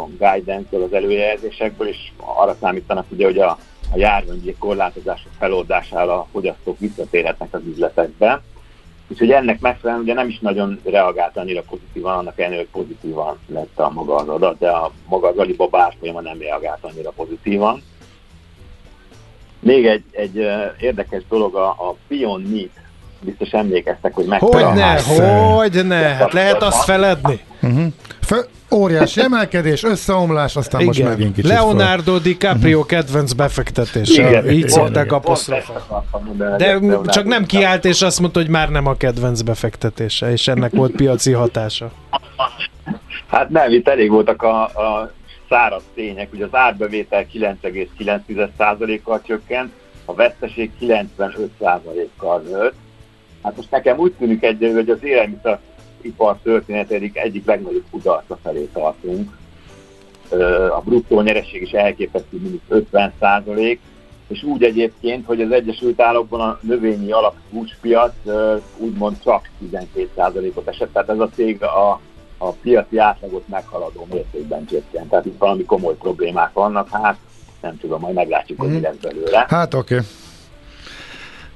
a 0.00 0.04
guidance 0.04 0.76
az 0.76 0.92
előjelzésekből, 0.92 1.88
és 1.88 2.12
arra 2.16 2.56
számítanak 2.60 3.06
ugye, 3.10 3.24
hogy 3.24 3.38
a, 3.38 3.50
a 3.92 3.96
járványi 3.96 4.56
korlátozások 4.58 5.32
feloldására 5.38 6.12
a 6.12 6.26
fogyasztók 6.32 6.78
visszatérhetnek 6.78 7.54
az 7.54 7.60
üzletekbe. 7.66 8.42
Úgyhogy 9.08 9.30
ennek 9.30 9.60
megfelelően 9.60 10.04
ugye 10.04 10.14
nem 10.14 10.28
is 10.28 10.38
nagyon 10.38 10.80
reagált 10.84 11.36
annyira 11.36 11.62
pozitívan, 11.62 12.18
annak 12.18 12.38
ellenére, 12.38 12.60
hogy 12.60 12.82
pozitívan 12.82 13.38
lett 13.46 13.78
a 13.78 13.90
maga 13.90 14.14
az 14.14 14.28
adat, 14.28 14.58
de 14.58 14.70
a 14.70 14.92
maga 15.08 15.28
az 15.28 15.36
Alibaba 15.36 15.80
árfolyama 15.80 16.20
nem 16.20 16.38
reagált 16.38 16.84
annyira 16.84 17.10
pozitívan. 17.10 17.82
Még 19.60 19.86
egy, 19.86 20.04
egy 20.10 20.36
érdekes 20.80 21.22
dolog, 21.28 21.54
a, 21.54 21.68
a 21.68 21.96
Beyond 22.08 22.50
Meat 22.50 22.83
biztos 23.24 23.50
emlékeztek, 23.50 24.14
hogy 24.14 24.24
mekkora... 24.24 24.66
Hogyne, 24.66 25.00
hogyne, 25.00 25.94
hát 25.94 26.32
lehet 26.32 26.62
azt 26.62 26.84
feledni. 26.84 27.40
Uh-huh. 27.62 27.86
Fö- 28.20 28.48
óriási 28.74 29.20
emelkedés, 29.20 29.84
összeomlás, 29.84 30.56
aztán 30.56 30.80
Igen. 30.80 30.92
most 30.92 31.16
megint 31.16 31.34
kicsit 31.34 31.50
Leonardo 31.50 32.12
föl. 32.12 32.20
DiCaprio 32.20 32.78
uh-huh. 32.78 32.86
kedvenc 32.86 33.32
befektetése. 33.32 34.28
Igen, 34.28 34.50
Így 34.50 34.68
szokták 34.68 35.12
apostrofálni. 35.12 36.36
De 36.56 36.80
csak 37.04 37.24
nem 37.24 37.44
kiállt, 37.44 37.84
és 37.84 38.02
azt 38.02 38.20
mondta, 38.20 38.40
hogy 38.40 38.48
már 38.48 38.70
nem 38.70 38.86
a 38.86 38.96
kedvenc 38.96 39.40
befektetése, 39.40 40.32
és 40.32 40.48
ennek 40.48 40.72
volt 40.72 40.92
piaci 40.92 41.32
hatása. 41.32 41.90
Hát 43.26 43.48
nem, 43.48 43.72
itt 43.72 43.88
elég 43.88 44.10
voltak 44.10 44.42
a, 44.42 44.62
a 44.62 45.12
száraz 45.48 45.82
tények, 45.94 46.32
ugye 46.32 46.44
az 46.44 46.54
árbevétel 46.54 47.26
9,9%-kal 47.32 49.20
csökkent, 49.26 49.72
a 50.04 50.14
veszteség 50.14 50.70
95%-kal 50.80 52.42
nőtt, 52.50 52.74
Hát 53.44 53.56
most 53.56 53.70
nekem 53.70 53.98
úgy 53.98 54.12
tűnik 54.12 54.42
egy, 54.42 54.70
hogy 54.74 54.90
az 54.90 55.04
élelmiszeripar 55.04 56.38
történetedik 56.42 57.16
egyik 57.16 57.46
legnagyobb 57.46 57.84
kudarca 57.90 58.38
felé 58.42 58.68
tartunk. 58.72 59.36
A 60.70 60.80
bruttó 60.80 61.20
nyereség 61.20 61.62
is 61.62 61.70
elképesztő, 61.70 62.38
mint 62.40 62.62
50 62.68 63.12
százalék, 63.20 63.80
és 64.28 64.42
úgy 64.42 64.62
egyébként, 64.62 65.26
hogy 65.26 65.40
az 65.40 65.50
Egyesült 65.50 66.00
Államokban 66.00 66.40
a 66.40 66.58
növényi 66.62 67.12
alapúspiac 67.12 68.14
úgymond 68.76 69.16
csak 69.22 69.48
12 69.58 70.10
százalékot 70.16 70.68
esett, 70.68 70.92
tehát 70.92 71.08
ez 71.08 71.18
a 71.18 71.28
cég 71.34 71.62
a, 71.62 72.00
a 72.38 72.50
piaci 72.50 72.98
átlagot 72.98 73.48
meghaladó 73.48 74.06
mértékben 74.10 74.66
csökkent. 74.66 75.10
Tehát 75.10 75.26
itt 75.26 75.38
valami 75.38 75.64
komoly 75.64 75.96
problémák 75.96 76.52
vannak, 76.52 76.88
hát 76.88 77.16
nem 77.60 77.78
tudom, 77.78 78.00
majd 78.00 78.14
meglátjuk, 78.14 78.60
hogy 78.60 78.70
mi 78.70 78.80
lesz 78.80 78.96
belőle. 79.02 79.46
Hát 79.48 79.74
oké. 79.74 79.94
Okay. 79.94 80.06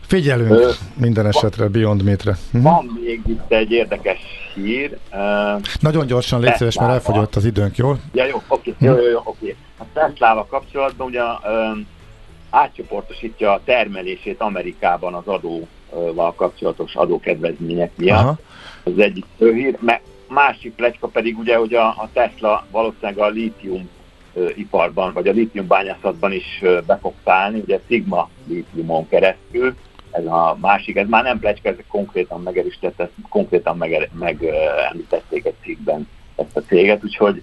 Figyelünk 0.08 0.50
Ö, 0.50 0.70
minden 0.94 1.26
esetre 1.26 1.68
Beyond 1.68 2.02
Meat-re. 2.02 2.36
Mhm. 2.50 2.62
Van 2.62 2.98
még 3.04 3.20
itt 3.26 3.52
egy 3.52 3.70
érdekes 3.70 4.18
hír. 4.54 4.98
Nagyon 5.80 6.06
gyorsan 6.06 6.40
légy 6.40 6.54
szíves, 6.54 6.78
mert 6.78 6.92
elfogyott 6.92 7.36
az 7.36 7.44
időnk, 7.44 7.76
jól? 7.76 7.98
Ja, 8.12 8.24
jó, 8.24 8.42
oké, 8.48 8.74
jó, 8.78 8.92
jó, 8.92 9.08
jó, 9.08 9.20
oké. 9.24 9.56
A 9.78 9.84
Tesla-val 9.92 10.46
kapcsolatban 10.46 11.06
ugye 11.06 11.20
um, 11.20 11.86
átcsoportosítja 12.50 13.52
a 13.52 13.60
termelését 13.64 14.40
Amerikában 14.40 15.14
az 15.14 15.26
adóval 15.26 16.34
kapcsolatos 16.34 16.94
adókedvezmények 16.94 17.90
miatt. 17.96 18.18
Aha. 18.18 18.38
Az 18.84 18.98
egyik 18.98 19.24
hír. 19.38 19.78
Másik 20.28 20.72
plecska 20.74 21.06
pedig 21.06 21.38
ugye, 21.38 21.56
hogy 21.56 21.74
a, 21.74 21.86
a 21.86 22.08
Tesla 22.12 22.66
valószínűleg 22.70 23.18
a 23.18 23.28
lítium 23.28 23.88
iparban, 24.54 25.12
vagy 25.12 25.28
a 25.28 25.32
lítium 25.32 25.66
bányászatban 25.66 26.32
is 26.32 26.62
be 26.86 26.98
fog 27.02 27.12
szállni, 27.24 27.58
ugye 27.58 27.80
Sigma 27.88 28.28
lítiumon 28.46 29.08
keresztül, 29.08 29.74
ez 30.10 30.24
a 30.24 30.56
másik, 30.60 30.96
ez 30.96 31.08
már 31.08 31.22
nem 31.22 31.38
plecska, 31.38 31.68
ez 31.68 31.76
konkrétan 31.88 32.42
megerősített, 32.42 33.00
ezt 33.00 33.10
konkrétan 33.28 33.76
megemlítették 34.12 35.44
egy 35.44 35.54
cikkben 35.62 36.08
ezt 36.36 36.56
a 36.56 36.60
céget, 36.60 37.04
úgyhogy 37.04 37.42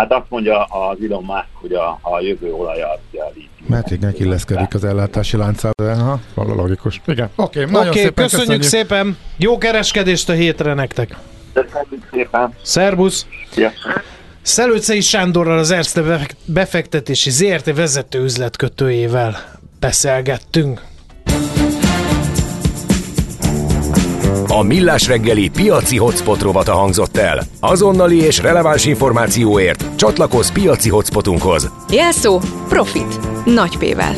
Hát 0.00 0.12
azt 0.12 0.26
mondja 0.28 0.64
az 0.64 0.98
Elon 1.08 1.24
Musk, 1.24 1.48
hogy 1.52 1.72
a, 1.72 1.98
a 2.02 2.20
jövő 2.20 2.52
olaja 2.52 2.90
az 2.90 2.98
a 3.12 3.26
lítium. 3.34 3.66
Mert 3.66 3.90
igen, 3.90 4.14
illeszkedik 4.16 4.74
az 4.74 4.84
ellátási 4.84 5.36
láncába, 5.36 6.18
ha, 6.34 6.42
logikus. 6.42 7.00
Igen, 7.06 7.30
oké, 7.36 7.60
okay, 7.60 7.72
nagyon 7.72 7.88
okay, 7.88 8.02
szépen 8.02 8.24
köszönjük, 8.24 8.60
köszönjük 8.60 8.62
szépen, 8.62 9.16
jó 9.36 9.58
kereskedést 9.58 10.28
a 10.28 10.32
hétre 10.32 10.74
nektek. 10.74 11.16
Köszönjük 11.52 12.08
szépen. 12.10 12.54
Szerbusz. 12.62 13.26
Ja. 13.56 13.70
Szelőcei 14.42 15.00
Sándorral 15.00 15.58
az 15.58 15.70
Erste 15.70 16.26
befektetési 16.44 17.30
ZRT 17.30 17.74
vezető 17.74 18.22
üzletkötőjével 18.22 19.36
beszélgettünk. 19.80 20.82
A 24.52 24.62
Millás 24.62 25.06
reggeli 25.06 25.48
piaci 25.48 25.96
hotspot 25.96 26.42
rovata 26.42 26.72
hangzott 26.72 27.16
el. 27.16 27.42
Azonnali 27.60 28.16
és 28.16 28.38
releváns 28.38 28.84
információért 28.84 29.84
csatlakozz 29.96 30.50
piaci 30.50 30.88
hotspotunkhoz. 30.88 31.70
Jelszó 31.90 32.40
Profit. 32.68 33.18
Nagy 33.44 33.78
P-vel. 33.78 34.14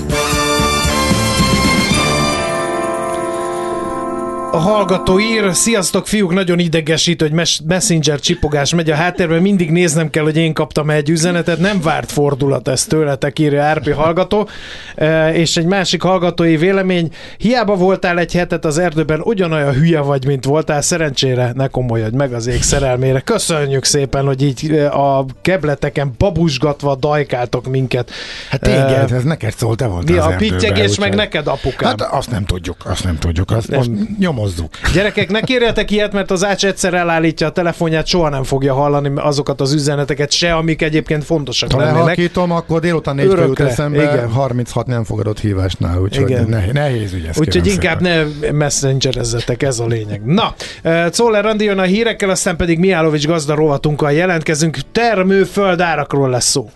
A 4.55 4.59
hallgató 4.59 5.21
ír, 5.21 5.55
sziasztok 5.55 6.07
fiúk, 6.07 6.33
nagyon 6.33 6.59
idegesít, 6.59 7.21
hogy 7.21 7.33
messenger 7.67 8.21
csipogás 8.21 8.75
megy 8.75 8.91
a 8.91 8.95
háttérben, 8.95 9.43
mindig 9.43 9.71
néznem 9.71 10.11
kell, 10.11 10.23
hogy 10.23 10.37
én 10.37 10.53
kaptam 10.53 10.91
egy 10.91 11.11
üzenetet, 11.11 11.59
nem 11.59 11.81
várt 11.81 12.13
fordulat 12.13 12.69
ez 12.69 12.85
tőletek, 12.85 13.39
írja 13.39 13.73
RP 13.73 13.95
hallgató. 13.95 14.49
E, 14.95 15.35
és 15.35 15.57
egy 15.57 15.67
másik 15.67 16.03
hallgatói 16.03 16.57
vélemény, 16.57 17.11
hiába 17.37 17.75
voltál 17.75 18.19
egy 18.19 18.33
hetet 18.33 18.65
az 18.65 18.79
erdőben, 18.79 19.21
ugyanolyan 19.21 19.73
hülye 19.73 20.01
vagy, 20.01 20.27
mint 20.27 20.45
voltál, 20.45 20.81
szerencsére 20.81 21.53
ne 21.55 21.67
komolyodj 21.67 22.17
meg 22.17 22.33
az 22.33 22.47
ég 22.47 22.63
szerelmére. 22.63 23.21
Köszönjük 23.21 23.85
szépen, 23.85 24.25
hogy 24.25 24.43
így 24.43 24.71
e, 24.71 24.93
a 24.93 25.25
kebleteken 25.43 26.15
babusgatva 26.19 26.95
dajkáltok 26.95 27.67
minket. 27.67 28.11
Hát 28.51 28.61
téged, 28.61 29.11
e, 29.11 29.15
ez 29.15 29.23
neked 29.23 29.55
szólt, 29.57 29.79
te 29.79 29.87
voltál 29.87 30.15
Mi 30.15 30.35
a 30.35 30.37
pittyegés 30.37 30.99
meg 30.99 31.15
neked 31.15 31.47
apukám? 31.47 31.89
Hát 31.89 32.13
azt 32.13 32.31
nem 32.31 32.45
tudjuk, 32.45 32.77
azt 32.85 33.05
nem 33.05 33.19
tudjuk, 33.19 33.51
azt 33.51 33.69
nem. 33.69 33.79
most 33.79 33.91
nyomod 34.19 34.41
nyomozzuk. 34.43 34.93
Gyerekek, 34.93 35.31
ne 35.31 35.41
kérjetek 35.41 35.91
ilyet, 35.91 36.13
mert 36.13 36.31
az 36.31 36.45
Ács 36.45 36.65
egyszer 36.65 36.95
elállítja 36.95 37.47
a 37.47 37.51
telefonját, 37.51 38.07
soha 38.07 38.29
nem 38.29 38.43
fogja 38.43 38.75
hallani 38.75 39.13
azokat 39.17 39.61
az 39.61 39.73
üzeneteket 39.73 40.31
se, 40.31 40.55
amik 40.55 40.83
egyébként 40.83 41.25
fontosak 41.25 41.73
ha 41.73 41.79
lennének. 41.79 41.99
Ha 41.99 42.05
lehakítom, 42.05 42.51
akkor 42.51 42.81
délután 42.81 43.15
négy 43.15 43.31
jut 43.31 43.61
eszembe, 43.61 44.03
igen. 44.03 44.31
36 44.31 44.87
nem 44.87 45.05
fogadott 45.05 45.41
hívásnál, 45.41 46.01
úgyhogy 46.01 46.31
igen. 46.31 46.47
Ne, 46.49 46.73
nehéz 46.73 47.13
ügy 47.13 47.29
Úgyhogy 47.37 47.67
inkább 47.67 48.03
szépen. 48.03 48.33
ne 48.43 48.51
messengerezzetek, 48.51 49.63
ez 49.63 49.79
a 49.79 49.87
lényeg. 49.87 50.25
Na, 50.25 50.55
Czoller 51.11 51.47
Andi 51.47 51.65
jön 51.65 51.79
a 51.79 51.83
hírekkel, 51.83 52.31
aztán 52.31 52.57
pedig 52.57 52.79
Miálovics 52.79 53.27
gazda 53.27 53.55
rovatunkkal 53.55 54.13
jelentkezünk. 54.13 54.79
Termőföld 54.93 55.81
árakról 55.81 56.31
lesz 56.31 56.51
szó. 56.51 56.71